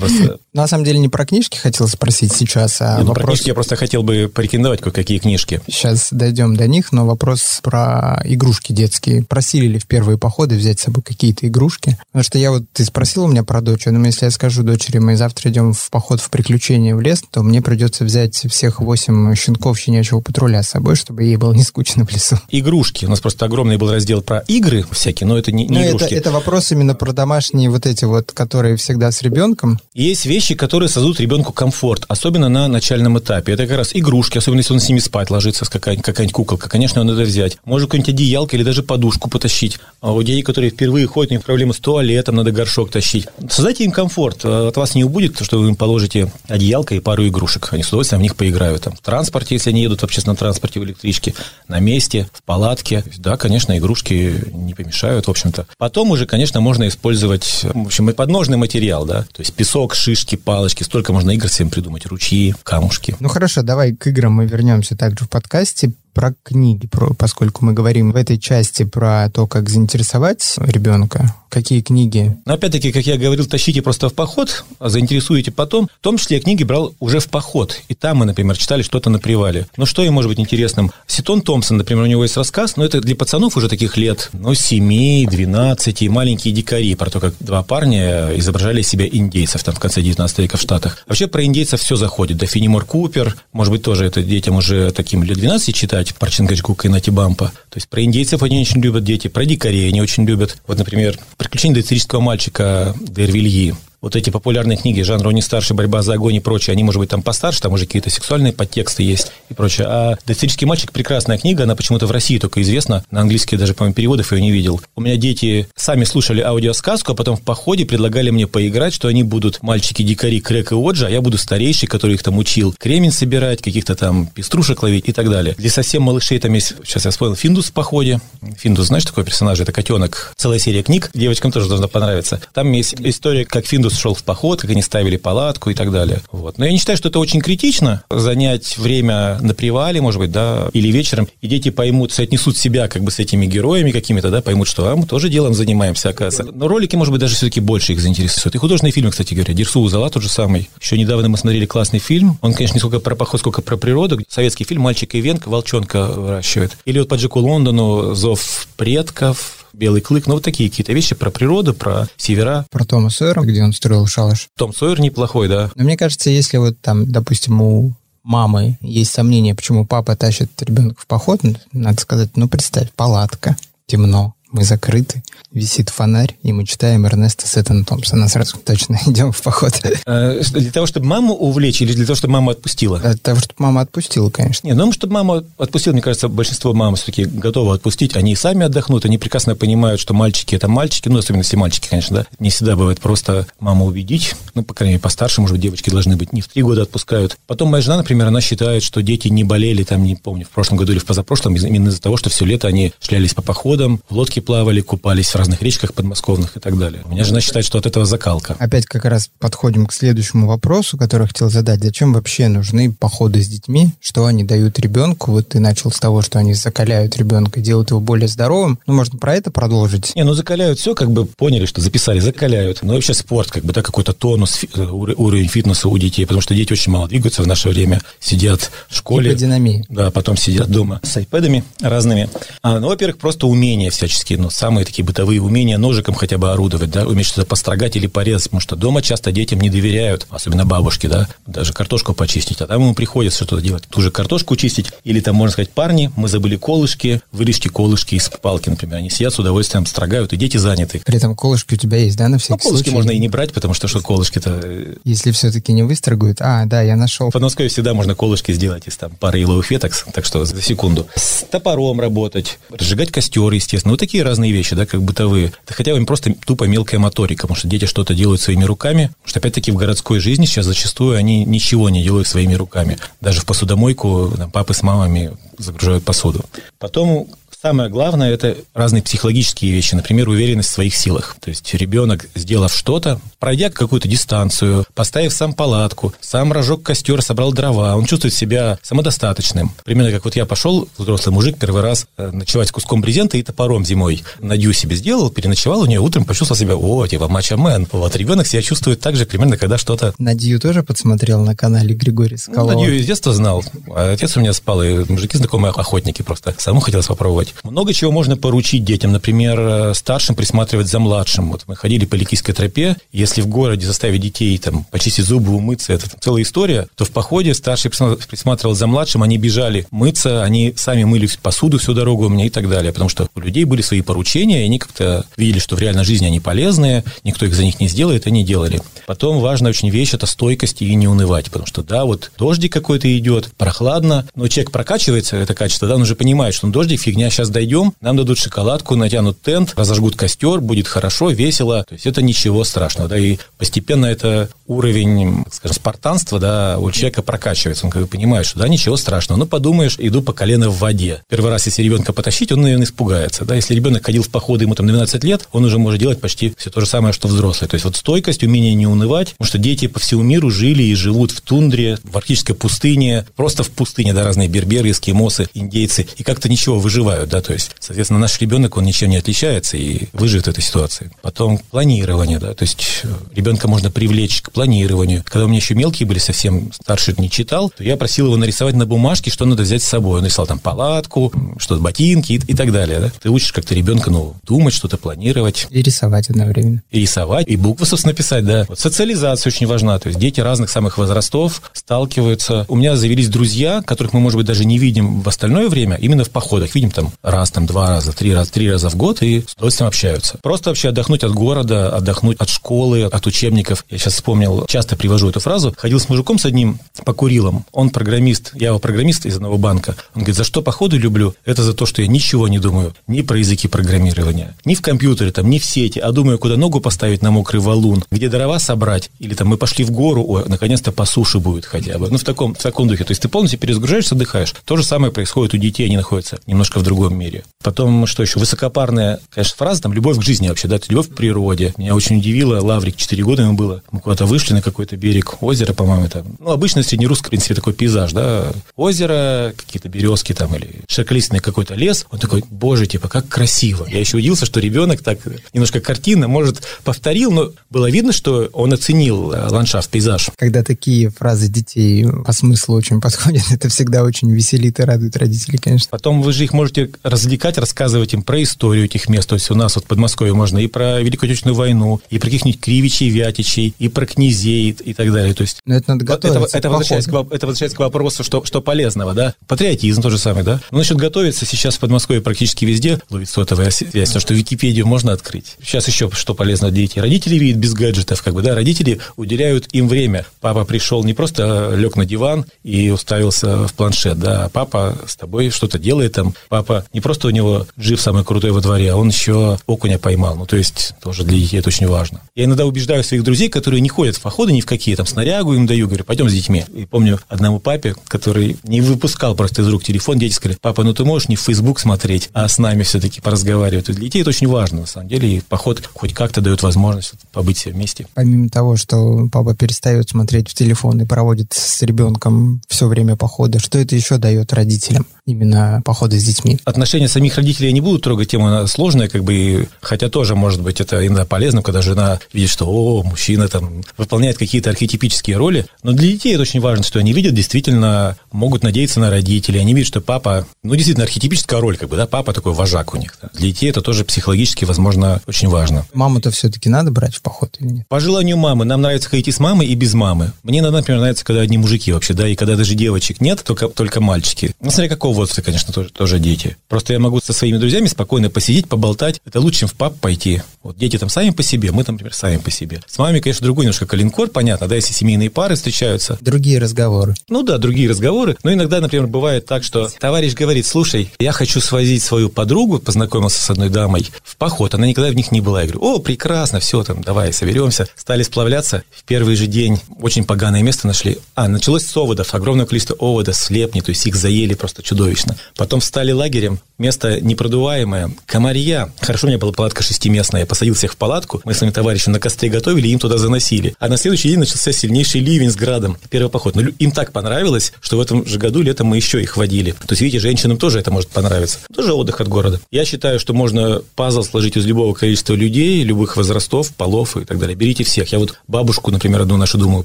просто... 0.00 0.38
На 0.52 0.66
самом 0.66 0.84
деле 0.84 0.98
не 0.98 1.08
про 1.08 1.24
книжки 1.24 1.56
хотел 1.56 1.88
спросить 1.88 2.32
сейчас, 2.32 2.80
а 2.80 2.98
Нет, 2.98 3.06
вопрос... 3.06 3.22
Про 3.22 3.26
книжки 3.32 3.48
я 3.48 3.54
просто 3.54 3.76
хотел 3.76 4.02
бы 4.02 4.30
порекомендовать 4.32 4.80
кое-какие 4.80 5.18
книжки. 5.18 5.60
Сейчас 5.66 6.08
дойдем 6.10 6.56
до 6.56 6.66
них, 6.66 6.92
но 6.92 7.06
вопрос 7.06 7.60
про 7.62 8.20
игрушки 8.24 8.72
детские. 8.72 9.24
Просили 9.24 9.66
ли 9.66 9.78
в 9.78 9.86
первые 9.86 10.18
походы 10.18 10.56
взять 10.56 10.80
с 10.80 10.84
собой 10.84 11.02
какие-то 11.02 11.46
игрушки? 11.46 11.98
Потому 12.12 12.24
что 12.24 12.38
я 12.38 12.50
вот, 12.50 12.64
ты 12.72 12.84
спросил 12.84 13.24
у 13.24 13.28
меня 13.28 13.44
про 13.44 13.60
дочь, 13.60 13.86
но 13.86 14.04
если 14.06 14.26
я 14.26 14.30
скажу 14.30 14.62
дочери, 14.62 14.98
мы 14.98 15.16
завтра 15.16 15.50
идем 15.50 15.72
в 15.72 15.90
поход 15.90 16.20
в 16.20 16.30
приключения 16.30 16.94
в 16.94 17.00
лес, 17.00 17.22
то 17.30 17.42
мне 17.42 17.62
придется 17.62 18.04
взять 18.04 18.34
всех 18.34 18.80
восемь 18.80 19.34
щенков 19.34 19.78
щенячьего 19.78 20.20
патруля 20.20 20.62
с 20.62 20.70
собой, 20.70 20.96
чтобы 20.96 21.24
ей 21.24 21.36
было 21.36 21.52
не 21.52 21.62
скучно 21.62 22.04
в 22.06 22.12
лесу. 22.12 22.38
Игрушки. 22.50 23.04
У 23.06 23.08
нас 23.08 23.20
просто 23.20 23.44
огромный 23.44 23.76
был 23.76 23.90
раздел 23.90 24.22
про 24.22 24.38
игры 24.40 24.84
всякие, 24.90 25.26
но 25.26 25.38
это 25.38 25.52
не, 25.52 25.66
не 25.66 25.74
но 25.74 25.80
игрушки. 25.80 25.91
Это, 26.00 26.14
это 26.14 26.30
вопрос 26.30 26.72
именно 26.72 26.94
про 26.94 27.12
домашние 27.12 27.70
вот 27.70 27.86
эти 27.86 28.04
вот, 28.04 28.32
которые 28.32 28.76
всегда 28.76 29.10
с 29.10 29.22
ребенком. 29.22 29.78
Есть 29.94 30.26
вещи, 30.26 30.54
которые 30.54 30.88
создадут 30.88 31.20
ребенку 31.20 31.52
комфорт, 31.52 32.04
особенно 32.08 32.48
на 32.48 32.68
начальном 32.68 33.18
этапе. 33.18 33.52
Это 33.52 33.66
как 33.66 33.76
раз 33.78 33.90
игрушки, 33.94 34.38
особенно 34.38 34.60
если 34.60 34.74
он 34.74 34.80
с 34.80 34.88
ними 34.88 34.98
спать 34.98 35.30
ложится, 35.30 35.64
какая-нибудь, 35.64 36.04
какая-нибудь 36.04 36.34
куколка. 36.34 36.68
Конечно, 36.68 37.02
надо 37.02 37.22
взять. 37.22 37.58
Может, 37.64 37.88
какое-нибудь 37.88 38.14
одеялко 38.14 38.56
или 38.56 38.62
даже 38.62 38.82
подушку 38.82 39.28
потащить. 39.28 39.78
А 40.00 40.12
у 40.12 40.22
детей, 40.22 40.42
которые 40.42 40.70
впервые 40.70 41.06
ходят, 41.06 41.30
у 41.30 41.34
них 41.34 41.44
проблемы 41.44 41.74
с 41.74 41.78
туалетом, 41.78 42.36
надо 42.36 42.52
горшок 42.52 42.90
тащить. 42.90 43.28
Создайте 43.50 43.84
им 43.84 43.90
комфорт. 43.90 44.44
От 44.44 44.76
вас 44.76 44.94
не 44.94 45.04
убудет, 45.04 45.36
что 45.42 45.58
вы 45.58 45.68
им 45.68 45.76
положите 45.76 46.32
одеялко 46.48 46.94
и 46.94 47.00
пару 47.00 47.26
игрушек. 47.26 47.68
Они 47.72 47.82
с 47.82 47.88
удовольствием 47.88 48.20
в 48.20 48.22
них 48.22 48.36
поиграют. 48.36 48.82
Там, 48.82 48.94
в 48.94 49.00
транспорте, 49.00 49.54
если 49.54 49.70
они 49.70 49.82
едут 49.82 50.00
в 50.00 50.04
общественном 50.04 50.36
транспорте, 50.36 50.80
в 50.80 50.84
электричке, 50.84 51.34
на 51.68 51.78
месте, 51.78 52.28
в 52.32 52.42
палатке. 52.42 53.04
Да, 53.18 53.36
конечно, 53.36 53.76
игрушки 53.76 54.34
не 54.52 54.74
помешают, 54.74 55.26
в 55.26 55.30
общем-то. 55.30 55.66
Потом 55.82 56.12
уже, 56.12 56.26
конечно, 56.26 56.60
можно 56.60 56.86
использовать, 56.86 57.64
в 57.64 57.86
общем, 57.86 58.14
подножный 58.14 58.56
материал, 58.56 59.04
да, 59.04 59.22
то 59.22 59.40
есть 59.40 59.52
песок, 59.52 59.96
шишки, 59.96 60.36
палочки, 60.36 60.84
столько 60.84 61.12
можно 61.12 61.32
игр 61.32 61.48
всем 61.48 61.70
придумать, 61.70 62.06
ручьи, 62.06 62.54
камушки. 62.62 63.16
Ну 63.18 63.28
хорошо, 63.28 63.62
давай 63.62 63.92
к 63.92 64.06
играм 64.06 64.32
мы 64.32 64.46
вернемся 64.46 64.96
также 64.96 65.24
в 65.24 65.28
подкасте 65.28 65.90
про 66.12 66.34
книги, 66.42 66.86
про, 66.86 67.14
поскольку 67.14 67.64
мы 67.64 67.72
говорим 67.72 68.12
в 68.12 68.16
этой 68.16 68.38
части 68.38 68.84
про 68.84 69.30
то, 69.30 69.46
как 69.46 69.68
заинтересовать 69.68 70.54
ребенка, 70.58 71.34
какие 71.48 71.82
книги? 71.82 72.36
Но 72.46 72.54
опять-таки, 72.54 72.92
как 72.92 73.06
я 73.06 73.18
говорил, 73.18 73.46
тащите 73.46 73.82
просто 73.82 74.08
в 74.08 74.14
поход, 74.14 74.64
а 74.78 74.88
заинтересуете 74.88 75.50
потом. 75.50 75.88
В 76.00 76.02
том 76.02 76.16
числе 76.16 76.38
я 76.38 76.42
книги 76.42 76.64
брал 76.64 76.94
уже 76.98 77.20
в 77.20 77.28
поход. 77.28 77.80
И 77.88 77.94
там 77.94 78.18
мы, 78.18 78.24
например, 78.24 78.56
читали 78.56 78.82
что-то 78.82 79.10
на 79.10 79.18
привале. 79.18 79.66
Ну, 79.76 79.86
что 79.86 80.02
им 80.02 80.14
может 80.14 80.30
быть 80.30 80.40
интересным? 80.40 80.90
Ситон 81.06 81.42
Томпсон, 81.42 81.76
например, 81.76 82.04
у 82.04 82.06
него 82.06 82.22
есть 82.22 82.36
рассказ, 82.36 82.76
но 82.76 82.84
это 82.84 83.00
для 83.00 83.14
пацанов 83.14 83.56
уже 83.56 83.68
таких 83.68 83.96
лет, 83.96 84.30
ну, 84.32 84.54
7, 84.54 85.28
12, 85.28 86.08
маленькие 86.08 86.54
дикари, 86.54 86.94
про 86.94 87.10
то, 87.10 87.20
как 87.20 87.34
два 87.40 87.62
парня 87.62 88.30
изображали 88.38 88.82
себя 88.82 89.06
индейцев 89.06 89.62
там 89.62 89.74
в 89.74 89.80
конце 89.80 90.00
19 90.00 90.38
века 90.38 90.56
в 90.56 90.60
Штатах. 90.60 91.04
Вообще 91.06 91.26
про 91.26 91.44
индейцев 91.44 91.80
все 91.80 91.96
заходит. 91.96 92.38
Да 92.38 92.46
Финимор 92.46 92.84
Купер, 92.84 93.36
может 93.52 93.72
быть, 93.72 93.82
тоже 93.82 94.06
это 94.06 94.22
детям 94.22 94.56
уже 94.56 94.90
таким 94.90 95.22
лет 95.22 95.36
12 95.36 95.74
читать, 95.74 96.01
про 96.10 96.30
Чингачгука 96.30 96.88
и 96.88 96.90
Натибампа. 96.90 97.52
То 97.68 97.76
есть 97.76 97.88
про 97.88 98.02
индейцев 98.02 98.42
они 98.42 98.60
очень 98.60 98.80
любят 98.80 99.04
дети, 99.04 99.28
про 99.28 99.44
дикарей 99.44 99.88
они 99.88 100.00
очень 100.00 100.24
любят. 100.24 100.58
Вот, 100.66 100.78
например, 100.78 101.18
«Приключения 101.36 101.74
доисторического 101.74 102.20
мальчика» 102.20 102.94
Дервильи 103.00 103.74
вот 104.02 104.16
эти 104.16 104.30
популярные 104.30 104.76
книги 104.76 105.00
жанра 105.02 105.30
«Не 105.30 105.40
старше», 105.40 105.74
«Борьба 105.74 106.02
за 106.02 106.14
огонь» 106.14 106.34
и 106.34 106.40
прочее, 106.40 106.72
они, 106.72 106.82
может 106.82 106.98
быть, 106.98 107.08
там 107.08 107.22
постарше, 107.22 107.60
там 107.60 107.72
уже 107.72 107.86
какие-то 107.86 108.10
сексуальные 108.10 108.52
подтексты 108.52 109.04
есть 109.04 109.32
и 109.48 109.54
прочее. 109.54 109.86
А 109.88 110.16
«Доисторический 110.26 110.66
мальчик»– 110.66 110.92
прекрасная 110.92 111.38
книга, 111.38 111.62
она 111.62 111.76
почему-то 111.76 112.06
в 112.06 112.10
России 112.10 112.38
только 112.38 112.60
известна, 112.62 113.04
на 113.10 113.20
английский 113.20 113.56
даже, 113.56 113.74
по-моему, 113.74 113.94
переводов 113.94 114.32
ее 114.32 114.40
не 114.40 114.50
видел. 114.50 114.80
У 114.96 115.00
меня 115.00 115.16
дети 115.16 115.68
сами 115.76 116.04
слушали 116.04 116.40
аудиосказку, 116.40 117.12
а 117.12 117.14
потом 117.14 117.36
в 117.36 117.42
походе 117.42 117.86
предлагали 117.86 118.30
мне 118.30 118.46
поиграть, 118.48 118.92
что 118.92 119.06
они 119.06 119.22
будут 119.22 119.62
мальчики-дикари 119.62 120.40
Крэк 120.40 120.72
и 120.72 120.74
Оджа, 120.74 121.06
а 121.06 121.10
я 121.10 121.20
буду 121.20 121.38
старейший, 121.38 121.86
который 121.86 122.16
их 122.16 122.24
там 122.24 122.38
учил 122.38 122.74
кремень 122.76 123.12
собирать, 123.12 123.62
каких-то 123.62 123.94
там 123.94 124.26
пеструшек 124.26 124.82
ловить 124.82 125.08
и 125.08 125.12
так 125.12 125.30
далее. 125.30 125.54
Для 125.56 125.70
совсем 125.70 126.02
малышей 126.02 126.40
там 126.40 126.52
есть, 126.54 126.74
сейчас 126.84 127.04
я 127.04 127.12
вспомнил, 127.12 127.36
Финдус 127.36 127.66
в 127.66 127.72
походе. 127.72 128.20
Финдус, 128.58 128.88
знаешь, 128.88 129.04
такой 129.04 129.24
персонаж? 129.24 129.60
Это 129.60 129.70
котенок. 129.70 130.32
Целая 130.36 130.58
серия 130.58 130.82
книг, 130.82 131.10
девочкам 131.14 131.52
тоже 131.52 131.68
должна 131.68 131.86
понравиться. 131.86 132.40
Там 132.52 132.72
есть 132.72 132.96
история, 132.98 133.44
как 133.44 133.66
Финдус 133.66 133.91
шел 133.96 134.14
в 134.14 134.22
поход, 134.22 134.60
как 134.60 134.70
они 134.70 134.82
ставили 134.82 135.16
палатку 135.16 135.70
и 135.70 135.74
так 135.74 135.90
далее. 135.90 136.20
Вот. 136.30 136.58
Но 136.58 136.64
я 136.64 136.72
не 136.72 136.78
считаю, 136.78 136.96
что 136.96 137.08
это 137.08 137.18
очень 137.18 137.40
критично, 137.40 138.02
занять 138.10 138.78
время 138.78 139.38
на 139.40 139.54
привале, 139.54 140.00
может 140.00 140.20
быть, 140.20 140.30
да, 140.30 140.68
или 140.72 140.88
вечером, 140.88 141.28
и 141.40 141.46
дети 141.46 141.70
поймут, 141.70 142.12
соотнесут 142.12 142.56
себя 142.56 142.88
как 142.88 143.02
бы 143.02 143.10
с 143.10 143.18
этими 143.18 143.46
героями 143.46 143.90
какими-то, 143.90 144.30
да, 144.30 144.42
поймут, 144.42 144.68
что 144.68 144.88
а, 144.88 144.96
мы 144.96 145.06
тоже 145.06 145.28
делом 145.28 145.54
занимаемся, 145.54 146.10
оказывается. 146.10 146.52
Но 146.56 146.68
ролики, 146.68 146.96
может 146.96 147.12
быть, 147.12 147.20
даже 147.20 147.34
все-таки 147.34 147.60
больше 147.60 147.92
их 147.92 148.00
заинтересуют. 148.00 148.54
И 148.54 148.58
художественные 148.58 148.92
фильмы, 148.92 149.10
кстати 149.10 149.34
говоря, 149.34 149.54
Дирсу 149.54 149.80
Узала 149.80 150.10
тот 150.10 150.22
же 150.22 150.28
самый. 150.28 150.68
Еще 150.80 150.98
недавно 150.98 151.28
мы 151.28 151.38
смотрели 151.38 151.66
классный 151.66 151.98
фильм, 151.98 152.38
он, 152.40 152.54
конечно, 152.54 152.74
не 152.74 152.80
сколько 152.80 153.00
про 153.00 153.14
поход, 153.14 153.40
сколько 153.40 153.62
про 153.62 153.76
природу. 153.76 154.20
Советский 154.28 154.64
фильм 154.64 154.82
«Мальчик 154.82 155.14
и 155.14 155.20
венка» 155.20 155.48
волчонка 155.48 156.06
выращивает. 156.06 156.76
Или 156.84 156.98
вот 156.98 157.08
по 157.08 157.14
Джеку 157.14 157.40
Лондону 157.40 158.14
«Зов 158.14 158.68
предков», 158.76 159.61
Белый 159.72 160.00
клык, 160.00 160.26
ну 160.26 160.34
вот 160.34 160.44
такие 160.44 160.68
какие-то 160.70 160.92
вещи 160.92 161.14
про 161.14 161.30
природу, 161.30 161.74
про 161.74 162.08
севера. 162.16 162.66
Про 162.70 162.84
Тома 162.84 163.10
Сойера, 163.10 163.42
где 163.42 163.62
он 163.62 163.72
строил 163.72 164.06
шалаш. 164.06 164.48
Том 164.56 164.74
Сойер 164.74 165.00
неплохой, 165.00 165.48
да. 165.48 165.70
Но 165.74 165.84
мне 165.84 165.96
кажется, 165.96 166.30
если 166.30 166.58
вот 166.58 166.80
там, 166.80 167.10
допустим, 167.10 167.60
у 167.62 167.94
мамы 168.22 168.78
есть 168.80 169.12
сомнения, 169.12 169.54
почему 169.54 169.86
папа 169.86 170.16
тащит 170.16 170.50
ребенка 170.62 171.00
в 171.00 171.06
поход, 171.06 171.40
надо 171.72 172.00
сказать, 172.00 172.36
ну 172.36 172.48
представь, 172.48 172.92
палатка, 172.92 173.56
темно, 173.86 174.34
мы 174.52 174.64
закрыты, 174.64 175.22
висит 175.50 175.88
фонарь, 175.88 176.36
и 176.42 176.52
мы 176.52 176.64
читаем 176.64 177.06
Эрнеста 177.06 177.46
Сеттона 177.46 177.84
Томпсона. 177.84 178.28
Сразу 178.28 178.56
точно 178.64 178.98
идем 179.06 179.32
в 179.32 179.42
поход. 179.42 179.80
Э, 180.06 180.40
для 180.52 180.70
того, 180.70 180.86
чтобы 180.86 181.06
маму 181.06 181.34
увлечь 181.34 181.80
или 181.80 181.92
для 181.92 182.04
того, 182.04 182.16
чтобы 182.16 182.34
мама 182.34 182.52
отпустила? 182.52 182.98
Для 182.98 183.14
того, 183.14 183.40
чтобы 183.40 183.54
мама 183.58 183.80
отпустила, 183.80 184.30
конечно. 184.30 184.66
Не, 184.66 184.74
ну, 184.74 184.92
чтобы 184.92 185.14
мама 185.14 185.44
отпустила, 185.58 185.94
мне 185.94 186.02
кажется, 186.02 186.28
большинство 186.28 186.72
мам 186.74 186.94
все-таки 186.96 187.24
готовы 187.24 187.74
отпустить. 187.74 188.16
Они 188.16 188.36
сами 188.36 188.66
отдохнут, 188.66 189.04
они 189.04 189.18
прекрасно 189.18 189.56
понимают, 189.56 190.00
что 190.00 190.14
мальчики– 190.14 190.54
это 190.56 190.68
мальчики, 190.68 191.08
ну, 191.08 191.18
особенно 191.18 191.42
если 191.42 191.56
мальчики, 191.56 191.88
конечно, 191.88 192.16
да. 192.16 192.26
Не 192.38 192.50
всегда 192.50 192.76
бывает 192.76 193.00
просто 193.00 193.46
маму 193.58 193.86
убедить, 193.86 194.34
ну, 194.54 194.62
по 194.62 194.74
крайней 194.74 194.94
мере, 194.94 195.02
постарше, 195.02 195.40
может 195.40 195.54
быть, 195.54 195.62
девочки 195.62 195.90
должны 195.90 196.16
быть, 196.16 196.32
не 196.32 196.42
в 196.42 196.48
три 196.48 196.62
года 196.62 196.82
отпускают. 196.82 197.38
Потом 197.46 197.70
моя 197.70 197.82
жена, 197.82 197.96
например, 197.96 198.26
она 198.26 198.40
считает, 198.40 198.82
что 198.82 199.02
дети 199.02 199.28
не 199.28 199.44
болели, 199.44 199.82
там, 199.82 200.04
не 200.04 200.16
помню, 200.16 200.44
в 200.44 200.50
прошлом 200.50 200.76
году 200.76 200.92
или 200.92 200.98
в 200.98 201.06
позапрошлом, 201.06 201.54
именно 201.54 201.88
из-за 201.88 202.00
того, 202.00 202.16
что 202.16 202.28
все 202.28 202.44
лето 202.44 202.68
они 202.68 202.92
шлялись 203.00 203.34
по 203.34 203.42
походам, 203.42 204.00
в 204.08 204.14
лодке 204.14 204.41
плавали, 204.42 204.80
купались 204.80 205.28
в 205.28 205.36
разных 205.36 205.62
речках 205.62 205.94
подмосковных 205.94 206.56
и 206.56 206.60
так 206.60 206.78
далее. 206.78 207.02
У 207.04 207.10
меня 207.10 207.24
жена 207.24 207.40
считает, 207.40 207.64
что 207.64 207.78
от 207.78 207.86
этого 207.86 208.04
закалка. 208.04 208.56
Опять 208.58 208.86
как 208.86 209.04
раз 209.04 209.30
подходим 209.38 209.86
к 209.86 209.92
следующему 209.92 210.46
вопросу, 210.46 210.98
который 210.98 211.22
я 211.22 211.28
хотел 211.28 211.48
задать. 211.48 211.82
Зачем 211.82 212.12
вообще 212.12 212.48
нужны 212.48 212.92
походы 212.92 213.42
с 213.42 213.48
детьми? 213.48 213.90
Что 214.00 214.26
они 214.26 214.44
дают 214.44 214.78
ребенку? 214.78 215.32
Вот 215.32 215.48
ты 215.48 215.60
начал 215.60 215.90
с 215.90 215.98
того, 215.98 216.22
что 216.22 216.38
они 216.38 216.54
закаляют 216.54 217.16
ребенка, 217.16 217.60
делают 217.60 217.90
его 217.90 218.00
более 218.00 218.28
здоровым. 218.28 218.78
Ну, 218.86 218.94
можно 218.94 219.18
про 219.18 219.34
это 219.34 219.50
продолжить? 219.50 220.14
Не, 220.14 220.24
ну 220.24 220.34
закаляют 220.34 220.78
все, 220.78 220.94
как 220.94 221.10
бы 221.10 221.24
поняли, 221.24 221.66
что 221.66 221.80
записали, 221.80 222.20
закаляют. 222.20 222.82
Но 222.82 222.94
вообще 222.94 223.14
спорт, 223.14 223.50
как 223.50 223.64
бы, 223.64 223.72
да, 223.72 223.82
какой-то 223.82 224.12
тонус, 224.12 224.64
э, 224.74 224.82
уровень 224.82 225.48
фитнеса 225.48 225.88
у 225.88 225.98
детей, 225.98 226.24
потому 226.24 226.40
что 226.40 226.54
дети 226.54 226.72
очень 226.72 226.92
мало 226.92 227.08
двигаются 227.08 227.42
в 227.42 227.46
наше 227.46 227.68
время, 227.68 228.00
сидят 228.20 228.70
в 228.88 228.96
школе. 228.96 229.30
Гиподинамия. 229.30 229.84
Да, 229.88 230.10
потом 230.10 230.36
сидят 230.36 230.68
дома 230.68 231.00
с 231.02 231.16
айпэдами 231.16 231.64
разными. 231.80 232.28
А, 232.62 232.80
ну, 232.80 232.88
во-первых, 232.88 233.18
просто 233.18 233.46
умения 233.46 233.90
всяческие, 234.32 234.38
ну, 234.38 234.50
самые 234.50 234.84
такие 234.84 235.04
бытовые 235.04 235.40
умения, 235.40 235.78
ножиком 235.78 236.14
хотя 236.14 236.38
бы 236.38 236.52
орудовать, 236.52 236.90
да, 236.90 237.06
уметь 237.06 237.26
что-то 237.26 237.46
построгать 237.46 237.96
или 237.96 238.06
порезать, 238.06 238.44
потому 238.44 238.60
что 238.60 238.76
дома 238.76 239.02
часто 239.02 239.32
детям 239.32 239.60
не 239.60 239.70
доверяют, 239.70 240.26
особенно 240.30 240.64
бабушки, 240.64 241.06
да, 241.06 241.28
даже 241.46 241.72
картошку 241.72 242.14
почистить, 242.14 242.60
а 242.60 242.66
там 242.66 242.82
ему 242.82 242.94
приходится 242.94 243.44
что-то 243.44 243.62
делать, 243.62 243.84
ту 243.88 244.00
же 244.00 244.10
картошку 244.10 244.56
чистить, 244.56 244.92
или 245.04 245.20
там, 245.20 245.36
можно 245.36 245.52
сказать, 245.52 245.70
парни, 245.70 246.10
мы 246.16 246.28
забыли 246.28 246.56
колышки, 246.56 247.20
вырежьте 247.32 247.68
колышки 247.68 248.14
из 248.14 248.28
палки, 248.28 248.70
например, 248.70 248.96
они 248.96 249.10
сидят 249.10 249.34
с 249.34 249.38
удовольствием, 249.38 249.86
строгают, 249.86 250.32
и 250.32 250.36
дети 250.36 250.56
заняты. 250.56 251.02
При 251.04 251.16
этом 251.16 251.34
колышки 251.34 251.74
у 251.74 251.76
тебя 251.76 251.98
есть, 251.98 252.16
да, 252.16 252.28
на 252.28 252.38
всякий 252.38 252.52
ну, 252.52 252.58
колышки 252.58 252.84
случай? 252.84 252.94
можно 252.94 253.10
и 253.10 253.18
не 253.18 253.28
брать, 253.28 253.52
потому 253.52 253.74
что 253.74 253.88
что 253.88 254.00
колышки-то... 254.00 254.60
Э, 254.62 254.94
Если 255.04 255.30
все-таки 255.32 255.72
не 255.72 255.82
выстрогают, 255.82 256.38
а, 256.40 256.64
да, 256.66 256.82
я 256.82 256.96
нашел. 256.96 257.30
В 257.30 257.32
Подмосковье 257.32 257.68
всегда 257.68 257.94
можно 257.94 258.14
колышки 258.14 258.52
сделать 258.52 258.86
из 258.86 258.96
там 258.96 259.12
пары 259.12 259.38
еловых 259.38 259.70
веток, 259.70 259.92
так 260.14 260.24
что 260.24 260.44
за 260.44 260.60
секунду. 260.62 261.06
С 261.14 261.44
топором 261.50 262.00
работать, 262.00 262.58
разжигать 262.70 263.10
костер, 263.10 263.52
естественно. 263.52 263.92
Вот 263.92 264.00
такие 264.00 264.21
разные 264.22 264.52
вещи, 264.52 264.74
да, 264.74 264.86
как 264.86 265.02
бытовые. 265.02 265.52
Это 265.64 265.74
хотя 265.74 265.94
бы 265.94 266.04
просто 266.06 266.34
тупо 266.46 266.64
мелкая 266.64 267.00
моторика, 267.00 267.42
потому 267.42 267.56
что 267.56 267.68
дети 267.68 267.84
что-то 267.84 268.14
делают 268.14 268.40
своими 268.40 268.64
руками. 268.64 269.06
Потому 269.06 269.28
что, 269.28 269.38
опять-таки, 269.38 269.70
в 269.72 269.76
городской 269.76 270.20
жизни 270.20 270.46
сейчас 270.46 270.66
зачастую 270.66 271.16
они 271.16 271.44
ничего 271.44 271.90
не 271.90 272.02
делают 272.02 272.26
своими 272.26 272.54
руками. 272.54 272.98
Даже 273.20 273.40
в 273.40 273.46
посудомойку 273.46 274.32
там, 274.36 274.50
папы 274.50 274.74
с 274.74 274.82
мамами 274.82 275.32
загружают 275.58 276.04
посуду. 276.04 276.44
Потом 276.78 277.28
Самое 277.62 277.88
главное– 277.88 278.28
это 278.32 278.56
разные 278.74 279.04
психологические 279.04 279.70
вещи, 279.70 279.94
например, 279.94 280.28
уверенность 280.28 280.70
в 280.70 280.72
своих 280.72 280.96
силах. 280.96 281.36
То 281.40 281.50
есть 281.50 281.72
ребенок, 281.74 282.26
сделав 282.34 282.74
что-то, 282.74 283.20
пройдя 283.38 283.70
какую-то 283.70 284.08
дистанцию, 284.08 284.84
поставив 284.96 285.32
сам 285.32 285.54
палатку, 285.54 286.12
сам 286.20 286.52
разжег 286.52 286.82
костер, 286.82 287.22
собрал 287.22 287.52
дрова, 287.52 287.94
он 287.94 288.04
чувствует 288.06 288.34
себя 288.34 288.80
самодостаточным. 288.82 289.70
Примерно 289.84 290.10
как 290.10 290.24
вот 290.24 290.34
я 290.34 290.44
пошел, 290.44 290.88
взрослый 290.98 291.32
мужик, 291.32 291.56
первый 291.56 291.82
раз 291.82 292.06
э, 292.16 292.32
ночевать 292.32 292.72
куском 292.72 293.00
брезента 293.00 293.38
и 293.38 293.44
топором 293.44 293.84
зимой. 293.84 294.24
Надью 294.40 294.72
себе 294.72 294.96
сделал, 294.96 295.30
переночевал 295.30 295.82
у 295.82 295.86
нее, 295.86 296.00
утром 296.00 296.24
почувствовал 296.24 296.58
себя, 296.58 296.74
о, 296.74 297.06
типа 297.06 297.28
мачо-мен. 297.28 297.86
Вот 297.92 298.16
ребенок 298.16 298.48
себя 298.48 298.62
чувствует 298.62 298.98
так 298.98 299.14
же 299.14 299.24
примерно, 299.24 299.56
когда 299.56 299.78
что-то... 299.78 300.14
Надью 300.18 300.58
тоже 300.58 300.82
подсмотрел 300.82 301.44
на 301.44 301.54
канале 301.54 301.94
Григорий 301.94 302.38
Скалова? 302.38 302.72
Ну, 302.72 302.80
Надью 302.80 302.98
из 302.98 303.06
детства 303.06 303.32
знал. 303.32 303.62
А 303.94 304.10
отец 304.14 304.36
у 304.36 304.40
меня 304.40 304.52
спал, 304.52 304.82
и 304.82 305.04
мужики 305.08 305.38
знакомые 305.38 305.70
охотники 305.70 306.22
просто. 306.22 306.56
Самому 306.58 306.80
хотелось 306.80 307.06
попробовать. 307.06 307.51
Много 307.62 307.92
чего 307.92 308.10
можно 308.10 308.36
поручить 308.36 308.84
детям. 308.84 309.12
Например, 309.12 309.58
э, 309.60 309.94
старшим 309.94 310.34
присматривать 310.36 310.88
за 310.88 310.98
младшим. 310.98 311.50
Вот 311.52 311.64
мы 311.66 311.76
ходили 311.76 312.04
по 312.04 312.14
Ликийской 312.14 312.54
тропе. 312.54 312.96
Если 313.12 313.40
в 313.40 313.46
городе 313.46 313.86
заставить 313.86 314.20
детей 314.20 314.56
там, 314.58 314.84
почистить 314.84 315.24
зубы, 315.24 315.54
умыться, 315.54 315.92
это 315.92 316.10
там, 316.10 316.20
целая 316.20 316.42
история, 316.42 316.88
то 316.94 317.04
в 317.04 317.10
походе 317.10 317.54
старший 317.54 317.90
присматривал 317.90 318.74
за 318.74 318.86
младшим, 318.86 319.22
они 319.22 319.38
бежали 319.38 319.86
мыться, 319.90 320.42
они 320.42 320.74
сами 320.76 321.04
мыли 321.04 321.28
посуду 321.42 321.78
всю 321.78 321.94
дорогу 321.94 322.26
у 322.26 322.28
меня 322.28 322.46
и 322.46 322.50
так 322.50 322.68
далее. 322.68 322.92
Потому 322.92 323.08
что 323.08 323.28
у 323.34 323.40
людей 323.40 323.64
были 323.64 323.82
свои 323.82 324.02
поручения, 324.02 324.62
и 324.62 324.64
они 324.66 324.78
как-то 324.78 325.24
видели, 325.36 325.58
что 325.58 325.76
в 325.76 325.78
реальной 325.80 326.04
жизни 326.04 326.26
они 326.26 326.40
полезные, 326.40 327.04
никто 327.24 327.46
их 327.46 327.54
за 327.54 327.64
них 327.64 327.80
не 327.80 327.88
сделает, 327.88 328.26
и 328.26 328.30
они 328.30 328.44
делали. 328.44 328.80
Потом 329.06 329.40
важная 329.40 329.70
очень 329.70 329.90
вещь– 329.90 330.12
это 330.14 330.26
стойкость 330.26 330.82
и 330.82 330.94
не 330.94 331.08
унывать. 331.08 331.46
Потому 331.46 331.66
что, 331.66 331.82
да, 331.82 332.04
вот 332.04 332.30
дождик 332.38 332.72
какой-то 332.72 333.16
идет, 333.16 333.52
прохладно, 333.56 334.26
но 334.34 334.48
человек 334.48 334.70
прокачивается, 334.70 335.36
это 335.36 335.54
качество, 335.54 335.88
да, 335.88 335.94
он 335.96 336.02
уже 336.02 336.14
понимает, 336.14 336.54
что 336.54 336.66
ну, 336.66 336.72
дождик, 336.72 337.00
фигня, 337.00 337.30
сейчас 337.30 337.41
дойдем, 337.48 337.94
нам 338.00 338.16
дадут 338.16 338.38
шоколадку, 338.38 338.96
натянут 338.96 339.40
тент, 339.42 339.74
разожгут 339.76 340.16
костер, 340.16 340.60
будет 340.60 340.88
хорошо, 340.88 341.30
весело. 341.30 341.84
То 341.88 341.94
есть 341.94 342.06
это 342.06 342.22
ничего 342.22 342.64
страшного, 342.64 343.08
да, 343.08 343.18
и 343.18 343.38
постепенно 343.58 344.06
это 344.06 344.48
уровень, 344.66 345.44
скажем, 345.50 345.74
спартанства, 345.74 346.38
да, 346.38 346.78
у 346.78 346.90
человека 346.90 347.22
прокачивается. 347.22 347.86
Он 347.86 347.90
как 347.90 348.02
бы 348.02 348.08
понимает, 348.08 348.46
что 348.46 348.58
да, 348.58 348.68
ничего 348.68 348.96
страшного. 348.96 349.38
Ну, 349.38 349.46
подумаешь, 349.46 349.96
иду 349.98 350.22
по 350.22 350.32
колено 350.32 350.70
в 350.70 350.78
воде. 350.78 351.22
Первый 351.28 351.50
раз, 351.50 351.66
если 351.66 351.82
ребенка 351.82 352.12
потащить, 352.12 352.52
он, 352.52 352.62
наверное, 352.62 352.86
испугается, 352.86 353.44
да. 353.44 353.54
Если 353.54 353.74
ребенок 353.74 354.04
ходил 354.04 354.22
в 354.22 354.30
походы, 354.30 354.64
ему 354.64 354.74
там 354.74 354.86
12 354.86 355.24
лет, 355.24 355.48
он 355.52 355.64
уже 355.64 355.78
может 355.78 356.00
делать 356.00 356.20
почти 356.20 356.54
все 356.56 356.70
то 356.70 356.80
же 356.80 356.86
самое, 356.86 357.12
что 357.12 357.28
взрослый. 357.28 357.68
То 357.68 357.74
есть 357.74 357.84
вот 357.84 357.96
стойкость, 357.96 358.42
умение 358.42 358.74
не 358.74 358.86
унывать, 358.86 359.32
потому 359.32 359.46
что 359.46 359.58
дети 359.58 359.86
по 359.86 360.00
всему 360.00 360.22
миру 360.22 360.50
жили 360.50 360.82
и 360.82 360.94
живут 360.94 361.30
в 361.30 361.40
тундре, 361.40 361.98
в 362.04 362.16
арктической 362.16 362.54
пустыне, 362.54 363.26
просто 363.36 363.62
в 363.62 363.70
пустыне, 363.70 364.12
да, 364.12 364.24
разные 364.24 364.48
берберы, 364.48 364.90
эскимосы, 364.90 365.48
индейцы, 365.54 366.06
и 366.16 366.22
как-то 366.22 366.48
ничего 366.48 366.78
выживают, 366.78 367.30
да, 367.32 367.40
то 367.40 367.54
есть, 367.54 367.70
соответственно, 367.80 368.20
наш 368.20 368.38
ребенок, 368.40 368.76
он 368.76 368.84
ничем 368.84 369.08
не 369.08 369.16
отличается 369.16 369.78
и 369.78 370.08
выживет 370.12 370.46
в 370.46 370.50
этой 370.50 370.62
ситуации. 370.62 371.10
Потом 371.22 371.58
планирование, 371.58 372.38
да, 372.38 372.52
то 372.52 372.62
есть 372.62 373.04
ребенка 373.34 373.68
можно 373.68 373.90
привлечь 373.90 374.42
к 374.42 374.52
планированию. 374.52 375.22
Когда 375.24 375.46
у 375.46 375.48
меня 375.48 375.58
еще 375.58 375.74
мелкие 375.74 376.06
были, 376.06 376.18
совсем 376.18 376.70
старший 376.72 377.14
не 377.16 377.30
читал, 377.30 377.70
то 377.70 377.82
я 377.82 377.96
просил 377.96 378.26
его 378.26 378.36
нарисовать 378.36 378.74
на 378.74 378.84
бумажке, 378.84 379.30
что 379.30 379.46
надо 379.46 379.62
взять 379.62 379.82
с 379.82 379.86
собой. 379.86 380.18
Он 380.18 380.22
нарисовал 380.22 380.46
там 380.46 380.58
палатку, 380.58 381.32
что-то 381.58 381.80
ботинки 381.80 382.32
и, 382.32 382.36
и 382.36 382.54
так 382.54 382.70
далее, 382.70 383.00
да. 383.00 383.12
Ты 383.22 383.30
учишь 383.30 383.52
как-то 383.52 383.74
ребенка, 383.74 384.10
ну, 384.10 384.34
думать, 384.44 384.74
что-то 384.74 384.98
планировать. 384.98 385.66
И 385.70 385.80
рисовать 385.80 386.28
одновременно. 386.28 386.82
И 386.90 387.00
рисовать, 387.00 387.48
и 387.48 387.56
буквы, 387.56 387.86
собственно, 387.86 388.14
писать, 388.14 388.44
да. 388.44 388.66
Вот 388.68 388.78
социализация 388.78 389.50
очень 389.50 389.66
важна, 389.66 389.98
то 389.98 390.08
есть 390.08 390.20
дети 390.20 390.40
разных 390.40 390.68
самых 390.68 390.98
возрастов 390.98 391.62
сталкиваются. 391.72 392.66
У 392.68 392.76
меня 392.76 392.94
завелись 392.96 393.28
друзья, 393.28 393.82
которых 393.82 394.12
мы, 394.12 394.20
может 394.20 394.36
быть, 394.36 394.46
даже 394.46 394.66
не 394.66 394.78
видим 394.78 395.22
в 395.22 395.28
остальное 395.28 395.68
время, 395.68 395.96
именно 395.96 396.24
в 396.24 396.30
походах. 396.30 396.74
Видим 396.74 396.90
там 396.90 397.12
раз, 397.22 397.50
там 397.50 397.66
два 397.66 397.88
раза, 397.88 398.12
три 398.12 398.34
раза, 398.34 398.50
три 398.52 398.70
раза 398.70 398.90
в 398.90 398.96
год 398.96 399.22
и 399.22 399.44
с 399.46 399.54
удовольствием 399.54 399.88
общаются. 399.88 400.38
Просто 400.42 400.70
вообще 400.70 400.88
отдохнуть 400.88 401.24
от 401.24 401.32
города, 401.32 401.94
отдохнуть 401.94 402.38
от 402.38 402.48
школы, 402.48 403.04
от 403.04 403.26
учебников. 403.26 403.84
Я 403.88 403.98
сейчас 403.98 404.14
вспомнил, 404.14 404.66
часто 404.66 404.96
привожу 404.96 405.30
эту 405.30 405.40
фразу. 405.40 405.74
Ходил 405.76 406.00
с 406.00 406.08
мужиком 406.08 406.38
с 406.38 406.44
одним 406.44 406.78
по 407.04 407.12
Курилам. 407.12 407.64
Он 407.72 407.90
программист, 407.90 408.52
я 408.54 408.68
его 408.68 408.78
программист 408.78 409.26
из 409.26 409.36
одного 409.36 409.58
банка. 409.58 409.96
Он 410.14 410.22
говорит, 410.22 410.36
за 410.36 410.44
что 410.44 410.62
походы 410.62 410.96
люблю? 410.96 411.34
Это 411.44 411.62
за 411.62 411.74
то, 411.74 411.86
что 411.86 412.02
я 412.02 412.08
ничего 412.08 412.48
не 412.48 412.58
думаю 412.58 412.94
ни 413.06 413.22
про 413.22 413.38
языки 413.38 413.68
программирования, 413.68 414.54
ни 414.64 414.74
в 414.74 414.82
компьютере, 414.82 415.32
там, 415.32 415.48
ни 415.48 415.58
в 415.58 415.64
сети, 415.64 415.98
а 415.98 416.12
думаю, 416.12 416.38
куда 416.38 416.56
ногу 416.56 416.80
поставить 416.80 417.22
на 417.22 417.30
мокрый 417.30 417.60
валун, 417.60 418.04
где 418.10 418.28
дрова 418.28 418.58
собрать, 418.58 419.10
или 419.18 419.34
там 419.34 419.48
мы 419.48 419.56
пошли 419.56 419.84
в 419.84 419.90
гору, 419.90 420.24
ой, 420.26 420.44
наконец-то 420.46 420.92
по 420.92 421.04
суше 421.04 421.38
будет 421.38 421.64
хотя 421.64 421.98
бы. 421.98 422.08
Ну, 422.10 422.18
в 422.18 422.24
таком, 422.24 422.54
в 422.54 422.62
таком 422.62 422.88
духе. 422.88 423.04
То 423.04 423.12
есть 423.12 423.22
ты 423.22 423.28
полностью 423.28 423.58
перезагружаешься, 423.58 424.14
отдыхаешь. 424.14 424.54
То 424.64 424.76
же 424.76 424.82
самое 424.84 425.12
происходит 425.12 425.54
у 425.54 425.56
детей, 425.56 425.86
они 425.86 425.96
находятся 425.96 426.40
немножко 426.46 426.78
в 426.78 426.82
другом 426.82 427.11
мире. 427.14 427.44
Потом, 427.62 428.06
что 428.06 428.22
еще? 428.22 428.38
Высокопарная, 428.38 429.20
конечно, 429.30 429.56
фраза, 429.56 429.82
там, 429.82 429.92
любовь 429.92 430.18
к 430.18 430.22
жизни 430.22 430.48
вообще, 430.48 430.68
да, 430.68 430.78
любовь 430.88 431.08
к 431.08 431.14
природе. 431.14 431.74
Меня 431.76 431.94
очень 431.94 432.18
удивило, 432.18 432.60
Лаврик, 432.60 432.96
4 432.96 433.22
года 433.22 433.42
ему 433.42 433.54
было. 433.54 433.82
Мы 433.90 434.00
куда-то 434.00 434.26
вышли 434.26 434.54
на 434.54 434.62
какой-то 434.62 434.96
берег 434.96 435.42
озера, 435.42 435.72
по-моему, 435.72 436.08
там. 436.08 436.36
Ну, 436.38 436.50
обычно 436.50 436.82
среднерусский, 436.82 437.26
в 437.26 437.30
принципе, 437.30 437.54
такой 437.54 437.72
пейзаж, 437.72 438.12
да. 438.12 438.52
Озеро, 438.76 439.54
какие-то 439.56 439.88
березки 439.88 440.32
там 440.32 440.54
или 440.56 440.80
широколистный 440.88 441.40
какой-то 441.40 441.74
лес. 441.74 442.06
Он 442.10 442.18
такой, 442.18 442.44
боже, 442.50 442.86
типа, 442.86 443.08
как 443.08 443.28
красиво. 443.28 443.86
Я 443.88 444.00
еще 444.00 444.16
удивился, 444.16 444.46
что 444.46 444.60
ребенок 444.60 445.02
так 445.02 445.18
немножко 445.52 445.80
картинно, 445.80 446.28
может, 446.28 446.62
повторил, 446.84 447.32
но 447.32 447.52
было 447.70 447.90
видно, 447.90 448.12
что 448.12 448.48
он 448.52 448.72
оценил 448.72 449.32
э, 449.32 449.48
ландшафт, 449.48 449.90
пейзаж. 449.90 450.30
Когда 450.36 450.62
такие 450.62 451.10
фразы 451.10 451.48
детей 451.48 452.06
по 452.24 452.32
смыслу 452.32 452.76
очень 452.76 453.00
подходят, 453.00 453.44
это 453.50 453.68
всегда 453.68 454.02
очень 454.02 454.30
веселит 454.30 454.80
и 454.80 454.82
радует 454.82 455.16
родителей, 455.16 455.58
конечно. 455.58 455.88
Потом 455.90 456.22
вы 456.22 456.32
же 456.32 456.44
их 456.44 456.52
можете 456.52 456.90
развлекать, 457.02 457.58
рассказывать 457.58 458.14
им 458.14 458.22
про 458.22 458.42
историю 458.42 458.84
этих 458.84 459.08
мест. 459.08 459.28
То 459.28 459.34
есть 459.34 459.50
у 459.50 459.54
нас 459.54 459.76
вот 459.76 459.84
в 459.84 459.88
Подмосковье 459.88 460.34
можно 460.34 460.58
и 460.58 460.66
про 460.66 461.00
Великую 461.00 461.28
Отечественную 461.28 461.56
войну, 461.56 462.00
и 462.10 462.18
про 462.18 462.26
каких-нибудь 462.26 462.60
Кривичей, 462.60 463.10
Вятичей, 463.10 463.74
и 463.78 463.88
про 463.88 464.06
князей 464.06 464.70
и 464.70 464.94
так 464.94 465.12
далее. 465.12 465.34
То 465.34 465.42
есть 465.42 465.58
Но 465.66 465.74
это 465.74 465.92
надо 465.92 466.04
готовиться. 466.04 466.40
Это, 466.40 466.58
это, 466.58 466.70
возвращаясь, 466.70 467.06
к, 467.06 467.08
это 467.08 467.46
возвращаясь 467.46 467.74
к 467.74 467.78
вопросу, 467.78 468.24
что, 468.24 468.44
что 468.44 468.60
полезного, 468.60 469.14
да? 469.14 469.34
Патриотизм 469.46 470.02
тоже 470.02 470.18
самое, 470.18 470.44
да? 470.44 470.60
Ну, 470.70 470.78
насчет 470.78 470.96
готовиться 470.96 471.46
сейчас 471.46 471.76
в 471.76 471.80
Подмосковье 471.80 472.22
практически 472.22 472.64
везде 472.64 473.00
ловит 473.10 473.28
сотовая 473.28 473.70
связь, 473.70 474.08
потому 474.08 474.20
что 474.20 474.34
Википедию 474.34 474.86
можно 474.86 475.12
открыть. 475.12 475.56
Сейчас 475.62 475.88
еще 475.88 476.10
что 476.12 476.34
полезно 476.34 476.70
для 476.70 476.82
детей. 476.82 477.00
Родители 477.00 477.36
видят 477.36 477.58
без 477.58 477.74
гаджетов, 477.74 478.22
как 478.22 478.34
бы, 478.34 478.42
да, 478.42 478.54
родители 478.54 479.00
уделяют 479.16 479.68
им 479.72 479.88
время. 479.88 480.26
Папа 480.40 480.64
пришел 480.64 481.02
не 481.04 481.14
просто 481.14 481.74
лег 481.76 481.96
на 481.96 482.04
диван 482.04 482.46
и 482.62 482.90
уставился 482.90 483.66
в 483.66 483.74
планшет, 483.74 484.18
да, 484.18 484.44
а 484.44 484.48
папа 484.48 484.98
с 485.06 485.16
тобой 485.16 485.50
что-то 485.50 485.78
делает 485.78 486.12
там. 486.12 486.34
Папа 486.48 486.81
не 486.92 487.00
просто 487.00 487.28
у 487.28 487.30
него 487.30 487.66
жив 487.76 488.00
самый 488.00 488.24
крутой 488.24 488.52
во 488.52 488.60
дворе, 488.60 488.92
а 488.92 488.96
он 488.96 489.08
еще 489.08 489.58
окуня 489.66 489.98
поймал. 489.98 490.36
Ну, 490.36 490.46
то 490.46 490.56
есть 490.56 490.94
тоже 491.02 491.24
для 491.24 491.38
детей 491.38 491.58
это 491.58 491.68
очень 491.68 491.86
важно. 491.86 492.20
Я 492.34 492.44
иногда 492.44 492.62
иногда 492.62 492.66
убеждаю 492.66 493.04
своих 493.04 493.24
друзей, 493.24 493.48
которые 493.48 493.80
не 493.80 493.88
ходят 493.88 494.16
в 494.16 494.20
походы 494.20 494.52
ни 494.52 494.60
в 494.60 494.66
какие, 494.66 494.94
там, 494.94 495.06
снарягу 495.06 495.54
им 495.54 495.66
даю, 495.66 495.86
говорю, 495.86 496.04
пойдем 496.04 496.28
с 496.28 496.32
детьми. 496.32 496.64
И 496.74 496.86
помню 496.86 497.18
одному 497.28 497.58
папе, 497.58 497.94
который 498.08 498.56
не 498.64 498.80
выпускал 498.80 499.34
просто 499.34 499.62
из 499.62 499.68
рук 499.68 499.84
телефон, 499.84 500.18
дети 500.18 500.34
сказали, 500.34 500.58
папа, 500.60 500.84
ну 500.84 500.94
ты 500.94 501.04
можешь 501.04 501.28
не 501.28 501.36
в 501.36 501.40
Facebook 501.40 501.80
смотреть, 501.80 502.30
а 502.32 502.48
с 502.48 502.58
нами 502.58 502.82
все-таки 502.82 503.20
поразговаривать. 503.20 503.86
Для 503.86 504.04
детей 504.04 504.22
это 504.22 504.30
очень 504.30 504.48
важно, 504.48 504.80
на 504.80 504.86
самом 504.86 505.08
деле, 505.08 505.36
и 505.36 505.40
поход 505.40 505.82
хоть 505.92 506.14
как-то 506.14 506.40
дает 506.40 506.62
возможность 506.62 507.14
побыть 507.32 507.58
все 507.58 507.70
вместе. 507.70 508.06
Помимо 508.14 508.48
того, 508.48 508.76
что 508.76 509.28
папа 509.30 509.54
перестает 509.54 510.08
смотреть 510.10 510.48
в 510.48 510.54
телефон 510.54 511.00
и 511.00 511.06
проводит 511.06 511.52
с 511.52 511.82
ребенком 511.82 512.60
все 512.68 512.86
время 512.86 513.16
похода, 513.16 513.58
что 513.58 513.78
это 513.78 513.96
еще 513.96 514.18
дает 514.18 514.52
родителям? 514.52 515.06
именно 515.24 515.82
походы 515.84 516.18
с 516.18 516.24
детьми. 516.24 516.58
Отношения 516.72 517.06
самих 517.06 517.36
родителей 517.36 517.66
я 517.66 517.72
не 517.72 517.82
буду 517.82 517.98
трогать, 517.98 518.30
тема 518.30 518.66
сложная, 518.66 519.06
как 519.06 519.24
бы, 519.24 519.68
хотя 519.82 520.08
тоже, 520.08 520.34
может 520.34 520.62
быть, 520.62 520.80
это 520.80 521.06
иногда 521.06 521.26
полезно, 521.26 521.62
когда 521.62 521.82
жена 521.82 522.18
видит, 522.32 522.48
что, 522.48 522.66
о, 522.66 523.02
мужчина 523.02 523.46
там 523.46 523.82
выполняет 523.98 524.38
какие-то 524.38 524.70
архетипические 524.70 525.36
роли, 525.36 525.66
но 525.82 525.92
для 525.92 526.08
детей 526.08 526.32
это 526.32 526.40
очень 526.40 526.60
важно, 526.60 526.82
что 526.82 526.98
они 526.98 527.12
видят, 527.12 527.34
действительно 527.34 528.16
могут 528.30 528.62
надеяться 528.62 529.00
на 529.00 529.10
родителей, 529.10 529.60
они 529.60 529.74
видят, 529.74 529.86
что 529.86 530.00
папа, 530.00 530.46
ну, 530.62 530.74
действительно, 530.74 531.04
архетипическая 531.04 531.60
роль, 531.60 531.76
как 531.76 531.90
бы, 531.90 531.96
да, 531.96 532.06
папа 532.06 532.32
такой 532.32 532.54
вожак 532.54 532.94
у 532.94 532.96
них. 532.96 533.18
Да. 533.20 533.28
Для 533.34 533.48
детей 533.48 533.68
это 533.68 533.82
тоже 533.82 534.06
психологически, 534.06 534.64
возможно, 534.64 535.20
очень 535.26 535.48
важно. 535.48 535.86
Маму-то 535.92 536.30
все-таки 536.30 536.70
надо 536.70 536.90
брать 536.90 537.16
в 537.16 537.20
поход 537.20 537.58
или 537.60 537.68
нет? 537.68 537.88
По 537.88 538.00
желанию 538.00 538.38
мамы. 538.38 538.64
Нам 538.64 538.80
нравится 538.80 539.10
ходить 539.10 539.28
и 539.28 539.32
с 539.32 539.40
мамой, 539.40 539.66
и 539.66 539.74
без 539.74 539.92
мамы. 539.92 540.32
Мне, 540.42 540.62
например, 540.62 541.00
нравится, 541.00 541.22
когда 541.22 541.42
одни 541.42 541.58
мужики 541.58 541.92
вообще, 541.92 542.14
да, 542.14 542.26
и 542.26 542.34
когда 542.34 542.56
даже 542.56 542.74
девочек 542.74 543.20
нет, 543.20 543.42
только, 543.44 543.68
только 543.68 544.00
мальчики. 544.00 544.54
Ну, 544.60 544.70
смотря 544.70 544.88
какого 544.88 545.14
возраста, 545.14 545.42
конечно, 545.42 545.74
тоже, 545.74 545.90
тоже 545.90 546.18
дети. 546.18 546.56
Просто 546.72 546.94
я 546.94 546.98
могу 546.98 547.20
со 547.20 547.34
своими 547.34 547.58
друзьями 547.58 547.86
спокойно 547.86 548.30
посидеть, 548.30 548.66
поболтать. 548.66 549.20
Это 549.26 549.40
лучше, 549.40 549.58
чем 549.58 549.68
в 549.68 549.74
паб 549.74 549.94
пойти. 550.00 550.40
Вот 550.62 550.78
дети 550.78 550.96
там 550.96 551.10
сами 551.10 551.28
по 551.28 551.42
себе, 551.42 551.70
мы 551.70 551.84
там, 551.84 551.96
например, 551.96 552.14
сами 552.14 552.38
по 552.38 552.50
себе. 552.50 552.80
С 552.86 552.96
мамой, 552.96 553.20
конечно, 553.20 553.44
другой 553.44 553.66
немножко 553.66 553.84
калинкор, 553.84 554.28
понятно, 554.28 554.68
да, 554.68 554.76
если 554.76 554.94
семейные 554.94 555.28
пары 555.28 555.54
встречаются. 555.54 556.16
Другие 556.22 556.58
разговоры. 556.58 557.14
Ну 557.28 557.42
да, 557.42 557.58
другие 557.58 557.90
разговоры. 557.90 558.38
Но 558.42 558.54
иногда, 558.54 558.80
например, 558.80 559.06
бывает 559.06 559.44
так, 559.44 559.64
что 559.64 559.90
товарищ 560.00 560.32
говорит, 560.32 560.64
слушай, 560.64 561.12
я 561.18 561.32
хочу 561.32 561.60
свозить 561.60 562.02
свою 562.02 562.30
подругу, 562.30 562.78
познакомился 562.78 563.42
с 563.42 563.50
одной 563.50 563.68
дамой, 563.68 564.06
в 564.24 564.38
поход. 564.38 564.72
Она 564.72 564.86
никогда 564.86 565.10
в 565.10 565.14
них 565.14 565.30
не 565.30 565.42
была. 565.42 565.60
Я 565.60 565.68
говорю, 565.68 565.84
о, 565.84 565.98
прекрасно, 565.98 566.58
все, 566.58 566.82
там, 566.84 567.02
давай, 567.02 567.34
соберемся. 567.34 567.86
Стали 567.96 568.22
сплавляться. 568.22 568.82
В 568.90 569.04
первый 569.04 569.36
же 569.36 569.46
день 569.46 569.78
очень 570.00 570.24
поганое 570.24 570.62
место 570.62 570.86
нашли. 570.86 571.18
А, 571.34 571.48
началось 571.48 571.84
с 571.84 571.94
оводов, 571.94 572.34
огромное 572.34 572.64
количество 572.64 572.94
оводов, 572.94 573.36
слепни, 573.36 573.82
то 573.82 573.90
есть 573.90 574.06
их 574.06 574.16
заели 574.16 574.54
просто 574.54 574.82
чудовищно. 574.82 575.36
Потом 575.54 575.80
встали 575.80 576.12
лагерем, 576.12 576.60
место 576.78 577.20
непродуваемое, 577.20 578.10
комарья. 578.26 578.90
Хорошо, 579.00 579.26
у 579.26 579.30
меня 579.30 579.38
была 579.38 579.52
палатка 579.52 579.82
шестиместная, 579.82 580.42
я 580.42 580.46
посадил 580.46 580.74
всех 580.74 580.92
в 580.92 580.96
палатку, 580.96 581.40
мы 581.44 581.54
с 581.54 581.58
своими 581.58 581.72
товарищами 581.72 582.14
на 582.14 582.20
костре 582.20 582.48
готовили, 582.48 582.88
им 582.88 582.98
туда 582.98 583.18
заносили. 583.18 583.74
А 583.78 583.88
на 583.88 583.96
следующий 583.96 584.28
день 584.28 584.40
начался 584.40 584.72
сильнейший 584.72 585.20
ливень 585.20 585.50
с 585.50 585.56
градом, 585.56 585.96
первый 586.10 586.28
поход. 586.28 586.56
Но 586.56 586.62
им 586.62 586.90
так 586.90 587.12
понравилось, 587.12 587.72
что 587.80 587.96
в 587.96 588.00
этом 588.00 588.26
же 588.26 588.38
году 588.38 588.62
летом 588.62 588.88
мы 588.88 588.96
еще 588.96 589.22
их 589.22 589.36
водили. 589.36 589.72
То 589.72 589.92
есть, 589.92 590.02
видите, 590.02 590.18
женщинам 590.18 590.56
тоже 590.56 590.80
это 590.80 590.90
может 590.90 591.10
понравиться. 591.10 591.58
Тоже 591.74 591.92
отдых 591.92 592.20
от 592.20 592.28
города. 592.28 592.60
Я 592.70 592.84
считаю, 592.84 593.20
что 593.20 593.32
можно 593.32 593.82
пазл 593.94 594.22
сложить 594.22 594.56
из 594.56 594.66
любого 594.66 594.92
количества 594.94 595.34
людей, 595.34 595.84
любых 595.84 596.16
возрастов, 596.16 596.72
полов 596.74 597.16
и 597.16 597.24
так 597.24 597.38
далее. 597.38 597.54
Берите 597.54 597.84
всех. 597.84 598.10
Я 598.12 598.18
вот 598.18 598.38
бабушку, 598.48 598.90
например, 598.90 599.22
одну 599.22 599.36
нашу 599.36 599.58
думаю 599.58 599.84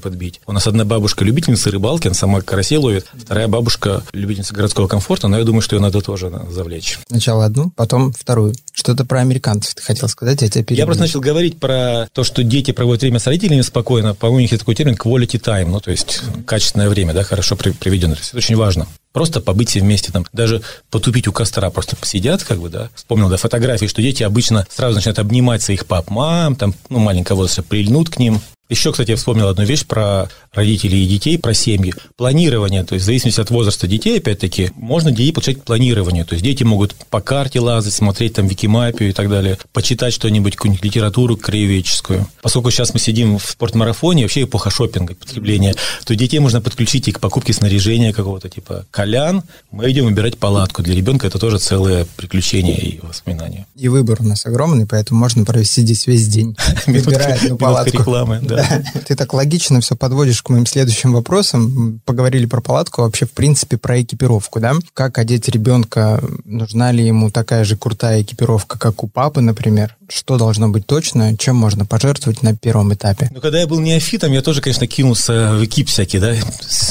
подбить. 0.00 0.40
У 0.46 0.52
нас 0.52 0.66
одна 0.66 0.84
бабушка 0.84 1.24
любительница 1.24 1.70
рыбалки, 1.70 2.08
она 2.08 2.14
сама 2.14 2.40
карасей 2.40 2.78
ловит. 2.78 3.06
Вторая 3.14 3.46
бабушка 3.48 4.02
любительница 4.12 4.54
городского 4.54 4.88
комфорта, 4.88 5.28
но 5.28 5.38
я 5.38 5.44
думаю, 5.44 5.62
что 5.62 5.76
ее 5.76 5.82
надо 5.82 6.00
тоже 6.00 6.30
завлечь. 6.58 6.98
Сначала 7.08 7.44
одну, 7.44 7.70
потом 7.70 8.12
вторую. 8.12 8.54
Что-то 8.72 9.04
про 9.04 9.20
американцев 9.20 9.74
ты 9.76 9.82
хотел 9.82 10.08
сказать, 10.08 10.42
я 10.42 10.48
тебя 10.48 10.64
перебил. 10.64 10.82
Я 10.82 10.86
просто 10.86 11.04
начал 11.04 11.20
говорить 11.20 11.58
про 11.58 12.08
то, 12.12 12.24
что 12.24 12.42
дети 12.42 12.72
проводят 12.72 13.02
время 13.02 13.20
с 13.20 13.26
родителями 13.26 13.62
спокойно. 13.62 14.14
По-моему, 14.14 14.38
у 14.38 14.40
них 14.40 14.50
есть 14.50 14.60
такой 14.60 14.74
термин 14.74 14.94
quality 14.94 15.40
time, 15.40 15.66
ну, 15.66 15.80
то 15.80 15.90
есть 15.90 16.20
качественное 16.46 16.88
время, 16.88 17.14
да, 17.14 17.22
хорошо 17.22 17.56
приведено. 17.56 18.14
То 18.14 18.20
есть 18.20 18.30
это 18.30 18.38
очень 18.38 18.56
важно. 18.56 18.88
Просто 19.12 19.40
побыть 19.40 19.70
все 19.70 19.80
вместе, 19.80 20.12
там, 20.12 20.26
даже 20.32 20.62
потупить 20.90 21.28
у 21.28 21.32
костра, 21.32 21.70
просто 21.70 21.96
посидят, 21.96 22.42
как 22.42 22.60
бы, 22.60 22.68
да. 22.68 22.90
Вспомнил, 22.94 23.28
да, 23.28 23.36
фотографии, 23.36 23.86
что 23.86 24.02
дети 24.02 24.22
обычно 24.22 24.66
сразу 24.70 24.96
начинают 24.96 25.18
обнимать 25.18 25.62
своих 25.62 25.86
пап, 25.86 26.10
мам, 26.10 26.56
там, 26.56 26.74
ну, 26.88 26.98
маленького 26.98 27.38
возраста, 27.38 27.62
прильнут 27.62 28.10
к 28.10 28.18
ним, 28.18 28.40
еще, 28.68 28.92
кстати, 28.92 29.10
я 29.10 29.16
вспомнил 29.16 29.48
одну 29.48 29.64
вещь 29.64 29.86
про 29.86 30.28
родителей 30.52 31.04
и 31.04 31.08
детей, 31.08 31.38
про 31.38 31.54
семьи. 31.54 31.94
Планирование, 32.16 32.84
то 32.84 32.94
есть 32.94 33.04
в 33.04 33.06
зависимости 33.06 33.40
от 33.40 33.50
возраста 33.50 33.86
детей, 33.86 34.18
опять-таки, 34.18 34.72
можно 34.76 35.10
детей 35.10 35.32
получать 35.32 35.62
планирование. 35.62 36.24
То 36.24 36.34
есть 36.34 36.44
дети 36.44 36.64
могут 36.64 36.94
по 37.10 37.20
карте 37.20 37.60
лазать, 37.60 37.94
смотреть 37.94 38.34
там 38.34 38.46
Викимапию 38.46 39.10
и 39.10 39.12
так 39.12 39.30
далее, 39.30 39.58
почитать 39.72 40.12
что-нибудь, 40.12 40.56
какую-нибудь 40.56 40.84
литературу 40.84 41.36
краеведческую. 41.36 42.26
Поскольку 42.42 42.70
сейчас 42.70 42.92
мы 42.92 43.00
сидим 43.00 43.38
в 43.38 43.46
спортмарафоне, 43.46 44.24
вообще 44.24 44.42
эпоха 44.42 44.68
шопинга, 44.70 45.14
потребления, 45.14 45.74
то 46.04 46.14
детей 46.14 46.38
можно 46.38 46.60
подключить 46.60 47.08
и 47.08 47.12
к 47.12 47.20
покупке 47.20 47.54
снаряжения 47.54 48.12
какого-то 48.12 48.50
типа 48.50 48.84
колян. 48.90 49.44
Мы 49.70 49.90
идем 49.90 50.04
выбирать 50.04 50.38
палатку. 50.38 50.82
Для 50.82 50.94
ребенка 50.94 51.26
это 51.26 51.38
тоже 51.38 51.58
целое 51.58 52.06
приключение 52.16 52.78
и 52.78 53.00
воспоминание. 53.00 53.66
И 53.76 53.88
выбор 53.88 54.18
у 54.20 54.24
нас 54.24 54.44
огромный, 54.44 54.86
поэтому 54.86 55.20
можно 55.20 55.44
провести 55.46 55.80
здесь 55.82 56.06
весь 56.06 56.28
день, 56.28 56.54
выбирая 56.86 57.38
палатку. 57.56 57.98
рекламы, 57.98 58.40
да. 58.42 58.57
Ты 59.06 59.14
так 59.14 59.32
логично 59.34 59.80
все 59.80 59.96
подводишь 59.96 60.42
к 60.42 60.48
моим 60.48 60.66
следующим 60.66 61.12
вопросам. 61.12 62.00
Поговорили 62.04 62.46
про 62.46 62.60
палатку, 62.60 63.02
вообще, 63.02 63.26
в 63.26 63.32
принципе, 63.32 63.76
про 63.76 64.00
экипировку, 64.00 64.60
да? 64.60 64.74
Как 64.94 65.18
одеть 65.18 65.48
ребенка? 65.48 66.22
Нужна 66.44 66.92
ли 66.92 67.06
ему 67.06 67.30
такая 67.30 67.64
же 67.64 67.76
крутая 67.76 68.22
экипировка, 68.22 68.78
как 68.78 69.02
у 69.02 69.08
папы, 69.08 69.40
например? 69.40 69.96
Что 70.08 70.38
должно 70.38 70.68
быть 70.68 70.86
точно? 70.86 71.36
Чем 71.36 71.56
можно 71.56 71.84
пожертвовать 71.84 72.42
на 72.42 72.56
первом 72.56 72.94
этапе? 72.94 73.30
Ну, 73.34 73.40
когда 73.40 73.60
я 73.60 73.66
был 73.66 73.80
неофитом, 73.80 74.32
я 74.32 74.42
тоже, 74.42 74.60
конечно, 74.60 74.86
кинулся 74.86 75.54
в 75.54 75.64
экип 75.64 75.88
всякий, 75.88 76.18
да? 76.18 76.34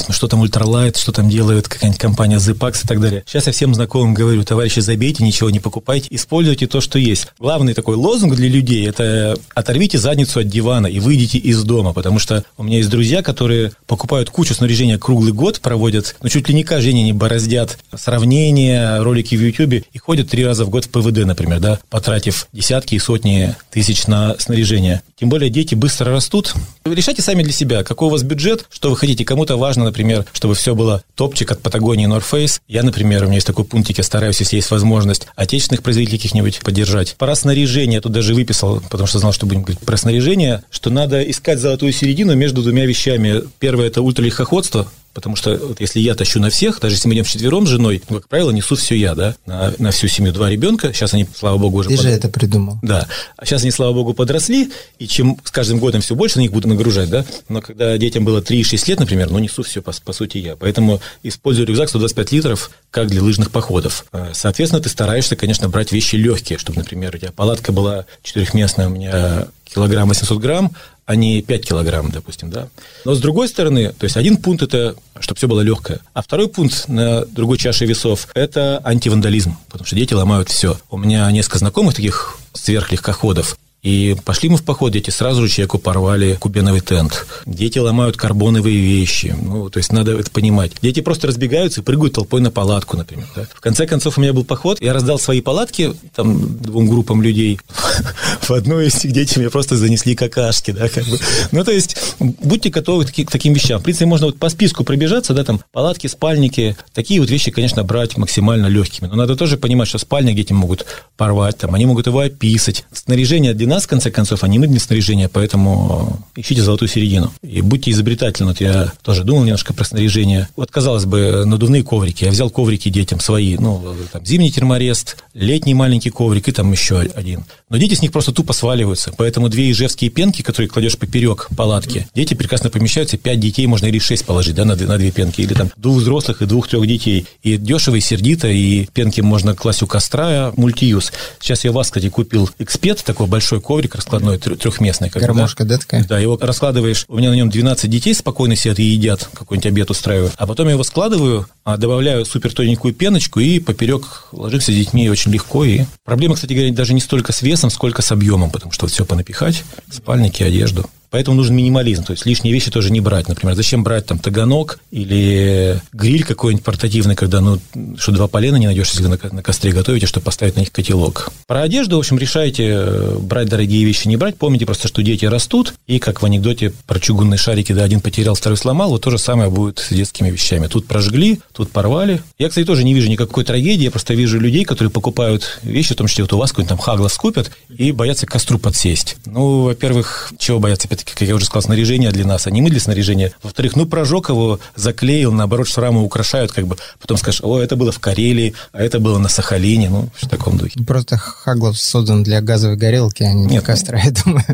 Что 0.08 0.28
там 0.28 0.40
ультралайт, 0.40 0.96
что 0.96 1.12
там 1.12 1.28
делает 1.28 1.68
какая-нибудь 1.68 2.00
компания 2.00 2.36
ZPAX 2.36 2.84
и 2.84 2.88
так 2.88 3.00
далее. 3.00 3.24
Сейчас 3.26 3.46
я 3.46 3.52
всем 3.52 3.74
знакомым 3.74 4.14
говорю, 4.14 4.44
товарищи, 4.44 4.80
забейте, 4.80 5.24
ничего 5.24 5.50
не 5.50 5.60
покупайте, 5.60 6.08
используйте 6.10 6.66
то, 6.66 6.80
что 6.80 6.98
есть. 6.98 7.28
Главный 7.38 7.74
такой 7.74 7.96
лозунг 7.96 8.34
для 8.34 8.48
людей– 8.48 8.86
это 8.88 9.36
оторвите 9.54 9.98
задницу 9.98 10.40
от 10.40 10.48
дивана 10.48 10.86
и 10.86 11.00
выйдите 11.00 11.38
из 11.38 11.57
дома, 11.64 11.92
потому 11.92 12.18
что 12.18 12.44
у 12.56 12.62
меня 12.62 12.78
есть 12.78 12.90
друзья, 12.90 13.22
которые 13.22 13.72
покупают 13.86 14.30
кучу 14.30 14.54
снаряжения 14.54 14.98
круглый 14.98 15.32
год, 15.32 15.60
проводят, 15.60 16.16
ну, 16.22 16.28
чуть 16.28 16.48
ли 16.48 16.54
не 16.54 16.64
каждый 16.64 16.92
день 16.92 17.02
они 17.02 17.12
бороздят 17.12 17.78
сравнения, 17.94 19.00
ролики 19.02 19.34
в 19.34 19.40
Ютубе 19.40 19.84
и 19.92 19.98
ходят 19.98 20.30
три 20.30 20.44
раза 20.44 20.64
в 20.64 20.70
год 20.70 20.84
в 20.84 20.90
ПВД, 20.90 21.24
например, 21.24 21.60
да, 21.60 21.78
потратив 21.90 22.48
десятки 22.52 22.94
и 22.94 22.98
сотни 22.98 23.54
тысяч 23.70 24.06
на 24.06 24.36
снаряжение. 24.38 25.02
Тем 25.18 25.28
более 25.28 25.50
дети 25.50 25.74
быстро 25.74 26.12
растут. 26.12 26.54
Решайте 26.84 27.22
сами 27.22 27.42
для 27.42 27.52
себя, 27.52 27.82
какой 27.82 28.08
у 28.08 28.10
вас 28.10 28.22
бюджет, 28.22 28.66
что 28.70 28.90
вы 28.90 28.96
хотите. 28.96 29.24
Кому-то 29.24 29.56
важно, 29.56 29.84
например, 29.84 30.24
чтобы 30.32 30.54
все 30.54 30.74
было 30.74 31.02
топчик 31.14 31.50
от 31.50 31.60
Патагонии 31.60 32.08
North 32.08 32.24
Face. 32.30 32.60
Я, 32.68 32.82
например, 32.82 33.22
у 33.22 33.26
меня 33.26 33.36
есть 33.36 33.46
такой 33.46 33.64
пунктик, 33.64 33.98
я 33.98 34.04
стараюсь, 34.04 34.40
если 34.40 34.56
есть 34.56 34.70
возможность, 34.70 35.26
отечественных 35.34 35.82
производителей 35.82 36.18
каких-нибудь 36.18 36.60
поддержать. 36.60 37.16
Пора 37.18 37.34
снаряжения, 37.34 37.96
я 37.96 38.00
тут 38.00 38.12
даже 38.12 38.34
выписал, 38.34 38.80
потому 38.80 39.06
что 39.06 39.18
знал, 39.18 39.32
что 39.32 39.46
будем 39.46 39.62
говорить 39.62 39.80
про 39.80 39.96
снаряжение, 39.96 40.62
что 40.70 40.90
надо 40.90 41.22
искать 41.22 41.47
золотую 41.56 41.92
середину 41.92 42.34
между 42.34 42.62
двумя 42.62 42.84
вещами. 42.84 43.42
Первое– 43.58 43.86
это 43.88 44.02
ультралегкоходство, 44.02 44.88
Потому 45.18 45.34
что 45.34 45.56
вот 45.56 45.80
если 45.80 45.98
я 45.98 46.14
тащу 46.14 46.38
на 46.38 46.48
всех, 46.48 46.78
даже 46.78 46.94
если 46.94 47.08
мы 47.08 47.14
идем 47.14 47.24
вчетвером 47.24 47.66
с 47.66 47.70
женой, 47.70 48.00
ну, 48.08 48.18
как 48.18 48.28
правило, 48.28 48.52
несу 48.52 48.76
все 48.76 48.94
я, 48.94 49.16
да, 49.16 49.34
на, 49.46 49.74
на 49.78 49.90
всю 49.90 50.06
семью 50.06 50.32
два 50.32 50.48
ребенка. 50.48 50.92
Сейчас 50.92 51.12
они, 51.12 51.26
слава 51.34 51.58
богу, 51.58 51.78
уже... 51.78 51.88
Ты 51.88 51.96
под... 51.96 52.04
же 52.04 52.10
это 52.10 52.28
придумал. 52.28 52.78
Да. 52.82 53.08
А 53.36 53.44
сейчас 53.44 53.62
они, 53.62 53.72
слава 53.72 53.94
богу, 53.94 54.14
подросли, 54.14 54.70
и 55.00 55.08
чем 55.08 55.36
с 55.42 55.50
каждым 55.50 55.80
годом 55.80 56.02
все 56.02 56.14
больше 56.14 56.36
на 56.38 56.42
них 56.42 56.52
буду 56.52 56.68
нагружать, 56.68 57.10
да. 57.10 57.24
Но 57.48 57.60
когда 57.60 57.98
детям 57.98 58.24
было 58.24 58.40
3-6 58.40 58.84
лет, 58.86 59.00
например, 59.00 59.28
ну, 59.30 59.40
несу 59.40 59.64
все, 59.64 59.82
по, 59.82 59.92
по 60.04 60.12
сути, 60.12 60.38
я. 60.38 60.54
Поэтому 60.54 61.00
использую 61.24 61.66
рюкзак 61.66 61.88
125 61.88 62.30
литров, 62.30 62.70
как 62.92 63.08
для 63.08 63.20
лыжных 63.20 63.50
походов. 63.50 64.06
Э, 64.12 64.30
соответственно, 64.34 64.80
ты 64.80 64.88
стараешься, 64.88 65.34
конечно, 65.34 65.68
брать 65.68 65.90
вещи 65.90 66.14
легкие, 66.14 66.60
чтобы, 66.60 66.78
например, 66.78 67.16
у 67.16 67.18
тебя 67.18 67.32
палатка 67.32 67.72
была 67.72 68.04
четырехместная, 68.22 68.86
у 68.86 68.90
меня 68.90 69.48
килограмм 69.64 70.08
800 70.08 70.38
грамм, 70.38 70.72
а 71.08 71.16
не 71.16 71.40
5 71.40 71.64
килограмм, 71.66 72.10
допустим, 72.10 72.50
да. 72.50 72.68
Но 73.06 73.14
с 73.14 73.20
другой 73.20 73.48
стороны, 73.48 73.94
то 73.98 74.04
есть 74.04 74.18
один 74.18 74.36
пункт 74.36 74.62
это, 74.62 74.94
чтобы 75.18 75.38
все 75.38 75.48
было 75.48 75.62
легкое, 75.62 76.00
а 76.12 76.20
второй 76.20 76.48
пункт 76.48 76.86
на 76.86 77.24
другой 77.24 77.56
чаше 77.56 77.86
весов 77.86 78.28
это 78.34 78.82
антивандализм, 78.84 79.56
потому 79.70 79.86
что 79.86 79.96
дети 79.96 80.12
ломают 80.12 80.50
все. 80.50 80.78
У 80.90 80.98
меня 80.98 81.30
несколько 81.32 81.60
знакомых 81.60 81.94
таких 81.94 82.36
сверхлегкоходов, 82.52 83.56
и 83.82 84.16
пошли 84.24 84.48
мы 84.48 84.56
в 84.56 84.64
поход, 84.64 84.92
дети 84.92 85.10
сразу 85.10 85.46
же 85.46 85.48
человеку 85.48 85.78
порвали 85.78 86.34
кубеновый 86.34 86.80
тент. 86.80 87.26
Дети 87.46 87.78
ломают 87.78 88.16
карбоновые 88.16 88.76
вещи. 88.76 89.36
Ну, 89.40 89.70
то 89.70 89.78
есть 89.78 89.92
надо 89.92 90.18
это 90.18 90.30
понимать. 90.32 90.72
Дети 90.82 91.00
просто 91.00 91.28
разбегаются 91.28 91.80
и 91.80 91.84
прыгают 91.84 92.14
толпой 92.14 92.40
на 92.40 92.50
палатку, 92.50 92.96
например. 92.96 93.26
Да? 93.36 93.46
В 93.54 93.60
конце 93.60 93.86
концов, 93.86 94.18
у 94.18 94.20
меня 94.20 94.32
был 94.32 94.44
поход, 94.44 94.80
я 94.80 94.92
раздал 94.92 95.20
свои 95.20 95.40
палатки 95.40 95.94
там 96.14 96.58
двум 96.58 96.88
группам 96.88 97.22
людей. 97.22 97.60
В 98.42 98.50
одной 98.50 98.88
из 98.88 98.96
этих 98.96 99.12
дети 99.12 99.38
мне 99.38 99.48
просто 99.48 99.76
занесли 99.76 100.16
какашки, 100.16 100.72
да, 100.72 100.88
как 100.88 101.04
бы. 101.04 101.18
Ну, 101.52 101.62
то 101.62 101.70
есть, 101.70 101.96
будьте 102.18 102.70
готовы 102.70 103.04
к 103.04 103.30
таким 103.30 103.52
вещам. 103.52 103.80
В 103.80 103.84
принципе, 103.84 104.06
можно 104.06 104.26
вот 104.26 104.38
по 104.38 104.48
списку 104.48 104.82
пробежаться, 104.82 105.34
да, 105.34 105.44
там, 105.44 105.60
палатки, 105.72 106.08
спальники. 106.08 106.76
Такие 106.94 107.20
вот 107.20 107.30
вещи, 107.30 107.52
конечно, 107.52 107.84
брать 107.84 108.16
максимально 108.16 108.66
легкими. 108.66 109.06
Но 109.06 109.14
надо 109.14 109.36
тоже 109.36 109.56
понимать, 109.56 109.86
что 109.86 109.98
спальник 109.98 110.34
дети 110.34 110.52
могут 110.52 110.84
порвать, 111.16 111.58
там, 111.58 111.74
они 111.74 111.86
могут 111.86 112.06
его 112.06 112.20
описать. 112.20 112.84
Снаряжение 112.92 113.54
для 113.54 113.67
нас, 113.68 113.84
в 113.84 113.88
конце 113.88 114.10
концов, 114.10 114.44
а 114.44 114.48
для 114.48 114.80
снаряжения, 114.80 115.28
поэтому 115.28 116.18
ищите 116.36 116.62
золотую 116.62 116.88
середину. 116.88 117.32
И 117.42 117.60
будьте 117.60 117.90
изобретательны. 117.90 118.48
Вот 118.48 118.60
я 118.60 118.92
тоже 119.02 119.24
думал 119.24 119.44
немножко 119.44 119.72
про 119.72 119.84
снаряжение. 119.84 120.48
Вот, 120.56 120.70
казалось 120.70 121.04
бы, 121.04 121.44
надувные 121.44 121.82
коврики. 121.82 122.24
Я 122.24 122.30
взял 122.30 122.50
коврики 122.50 122.88
детям 122.88 123.20
свои. 123.20 123.56
Ну, 123.56 123.96
там, 124.12 124.24
зимний 124.24 124.50
терморест, 124.50 125.16
летний 125.34 125.74
маленький 125.74 126.10
коврик 126.10 126.48
и 126.48 126.52
там 126.52 126.72
еще 126.72 126.98
один. 126.98 127.44
Но 127.70 127.76
дети 127.76 127.94
с 127.94 128.02
них 128.02 128.12
просто 128.12 128.32
тупо 128.32 128.52
сваливаются. 128.52 129.12
Поэтому 129.16 129.48
две 129.48 129.70
ижевские 129.70 130.10
пенки, 130.10 130.42
которые 130.42 130.68
кладешь 130.68 130.96
поперек 130.96 131.48
палатки, 131.56 132.08
дети 132.14 132.34
прекрасно 132.34 132.70
помещаются. 132.70 133.18
Пять 133.18 133.40
детей 133.40 133.66
можно 133.66 133.86
или 133.86 133.98
шесть 133.98 134.24
положить, 134.24 134.54
да, 134.54 134.64
на, 134.64 134.74
на 134.74 134.98
две 134.98 135.10
пенки. 135.10 135.40
Или 135.40 135.54
там 135.54 135.70
двух 135.76 135.98
взрослых 135.98 136.42
и 136.42 136.46
двух-трех 136.46 136.86
детей. 136.86 137.26
И 137.42 137.56
дешево, 137.56 137.96
и 137.96 138.00
сердито, 138.00 138.48
и 138.48 138.86
пенки 138.86 139.20
можно 139.20 139.54
класть 139.54 139.82
у 139.82 139.86
костра, 139.86 140.52
мультиюз. 140.56 141.12
Сейчас 141.40 141.64
я 141.64 141.72
вас, 141.72 141.88
кстати, 141.88 142.08
купил 142.08 142.48
экспет, 142.58 143.02
такой 143.04 143.26
большой 143.26 143.60
коврик 143.60 143.94
раскладной, 143.94 144.38
трехместный. 144.38 145.10
Как 145.10 145.22
Гармошка, 145.22 145.64
да? 145.64 145.76
да, 145.76 145.80
такая? 145.80 146.04
Да, 146.04 146.18
его 146.18 146.38
раскладываешь, 146.40 147.04
у 147.08 147.18
меня 147.18 147.30
на 147.30 147.34
нем 147.34 147.50
12 147.50 147.90
детей 147.90 148.14
спокойно 148.14 148.56
сидят 148.56 148.78
и 148.78 148.84
едят, 148.84 149.28
какой-нибудь 149.32 149.66
обед 149.66 149.90
устраиваю. 149.90 150.30
А 150.36 150.46
потом 150.46 150.66
я 150.66 150.72
его 150.72 150.84
складываю, 150.84 151.46
а, 151.64 151.76
добавляю 151.76 152.24
супер 152.24 152.52
тоненькую 152.52 152.94
пеночку 152.94 153.40
и 153.40 153.60
поперек 153.60 154.28
ложимся 154.32 154.72
с 154.72 154.74
детьми 154.74 155.10
очень 155.10 155.30
легко. 155.32 155.64
И 155.64 155.82
проблема, 156.04 156.34
кстати 156.34 156.52
говоря, 156.54 156.72
даже 156.72 156.94
не 156.94 157.00
столько 157.00 157.32
с 157.32 157.42
весом, 157.42 157.57
сколько 157.70 158.02
с 158.02 158.12
объемом, 158.12 158.50
потому 158.50 158.72
что 158.72 158.86
вот 158.86 158.92
все 158.92 159.04
понапихать, 159.04 159.64
спальники, 159.90 160.42
одежду. 160.42 160.88
Поэтому 161.10 161.36
нужен 161.36 161.56
минимализм, 161.56 162.04
то 162.04 162.12
есть 162.12 162.26
лишние 162.26 162.52
вещи 162.52 162.70
тоже 162.70 162.90
не 162.90 163.00
брать. 163.00 163.28
Например, 163.28 163.54
зачем 163.54 163.82
брать 163.82 164.06
там 164.06 164.18
таганок 164.18 164.78
или 164.90 165.80
гриль 165.92 166.24
какой-нибудь 166.24 166.64
портативный, 166.64 167.16
когда, 167.16 167.40
ну, 167.40 167.58
что 167.96 168.12
два 168.12 168.28
полена 168.28 168.56
не 168.56 168.66
найдешь, 168.66 168.90
если 168.90 169.06
на, 169.06 169.18
на 169.32 169.42
костре 169.42 169.72
готовите, 169.72 170.06
чтобы 170.06 170.24
поставить 170.24 170.56
на 170.56 170.60
них 170.60 170.72
котелок. 170.72 171.30
Про 171.46 171.62
одежду, 171.62 171.96
в 171.96 172.00
общем, 172.00 172.18
решайте 172.18 172.64
э, 172.68 173.18
брать 173.20 173.48
дорогие 173.48 173.84
вещи, 173.84 174.06
не 174.06 174.16
брать. 174.16 174.36
Помните 174.36 174.66
просто, 174.66 174.88
что 174.88 175.02
дети 175.02 175.24
растут, 175.24 175.74
и 175.86 175.98
как 175.98 176.20
в 176.20 176.26
анекдоте 176.26 176.72
про 176.86 177.00
чугунные 177.00 177.38
шарики, 177.38 177.72
да, 177.72 177.84
один 177.84 178.00
потерял, 178.00 178.34
второй 178.34 178.58
сломал, 178.58 178.90
вот 178.90 179.02
то 179.02 179.10
же 179.10 179.18
самое 179.18 179.50
будет 179.50 179.78
с 179.78 179.88
детскими 179.88 180.30
вещами. 180.30 180.66
Тут 180.66 180.86
прожгли, 180.86 181.40
тут 181.52 181.70
порвали. 181.70 182.22
Я, 182.38 182.48
кстати, 182.48 182.66
тоже 182.66 182.84
не 182.84 182.92
вижу 182.92 183.08
никакой 183.08 183.44
трагедии, 183.44 183.84
я 183.84 183.90
просто 183.90 184.14
вижу 184.14 184.38
людей, 184.38 184.64
которые 184.64 184.90
покупают 184.90 185.58
вещи, 185.62 185.94
в 185.94 185.96
том 185.96 186.06
числе 186.06 186.24
вот 186.24 186.32
у 186.34 186.38
вас 186.38 186.50
какой-нибудь 186.50 186.68
там 186.68 186.78
хаглас 186.78 187.16
купят, 187.16 187.50
и 187.74 187.92
боятся 187.92 188.26
к 188.26 188.30
костру 188.30 188.58
подсесть. 188.58 189.16
Ну, 189.24 189.62
во-первых, 189.62 190.32
чего 190.38 190.58
боятся? 190.58 190.88
Опять-таки, 190.98 191.18
как 191.18 191.28
я 191.28 191.34
уже 191.34 191.44
сказал, 191.44 191.62
снаряжение 191.62 192.10
для 192.10 192.26
нас, 192.26 192.46
а 192.46 192.50
не 192.50 192.60
мы 192.60 192.70
для 192.70 192.80
снаряжения. 192.80 193.32
Во-вторых, 193.42 193.76
ну, 193.76 193.86
прожег 193.86 194.28
его, 194.28 194.58
заклеил, 194.76 195.32
наоборот, 195.32 195.68
шрамы 195.68 196.02
украшают, 196.02 196.52
как 196.52 196.66
бы, 196.66 196.76
потом 197.00 197.16
скажешь, 197.16 197.40
о, 197.42 197.58
это 197.58 197.76
было 197.76 197.92
в 197.92 197.98
Карелии, 197.98 198.54
а 198.72 198.82
это 198.82 199.00
было 199.00 199.18
на 199.18 199.28
Сахалине, 199.28 199.90
ну, 199.90 200.08
в 200.14 200.28
таком 200.28 200.58
духе. 200.58 200.80
Просто 200.84 201.16
Хаглов 201.16 201.78
создан 201.78 202.22
для 202.22 202.40
газовой 202.40 202.76
горелки, 202.76 203.22
а 203.22 203.32
не 203.32 203.46
для 203.46 203.60
костра, 203.60 203.98
я 204.04 204.10
думаю. 204.10 204.44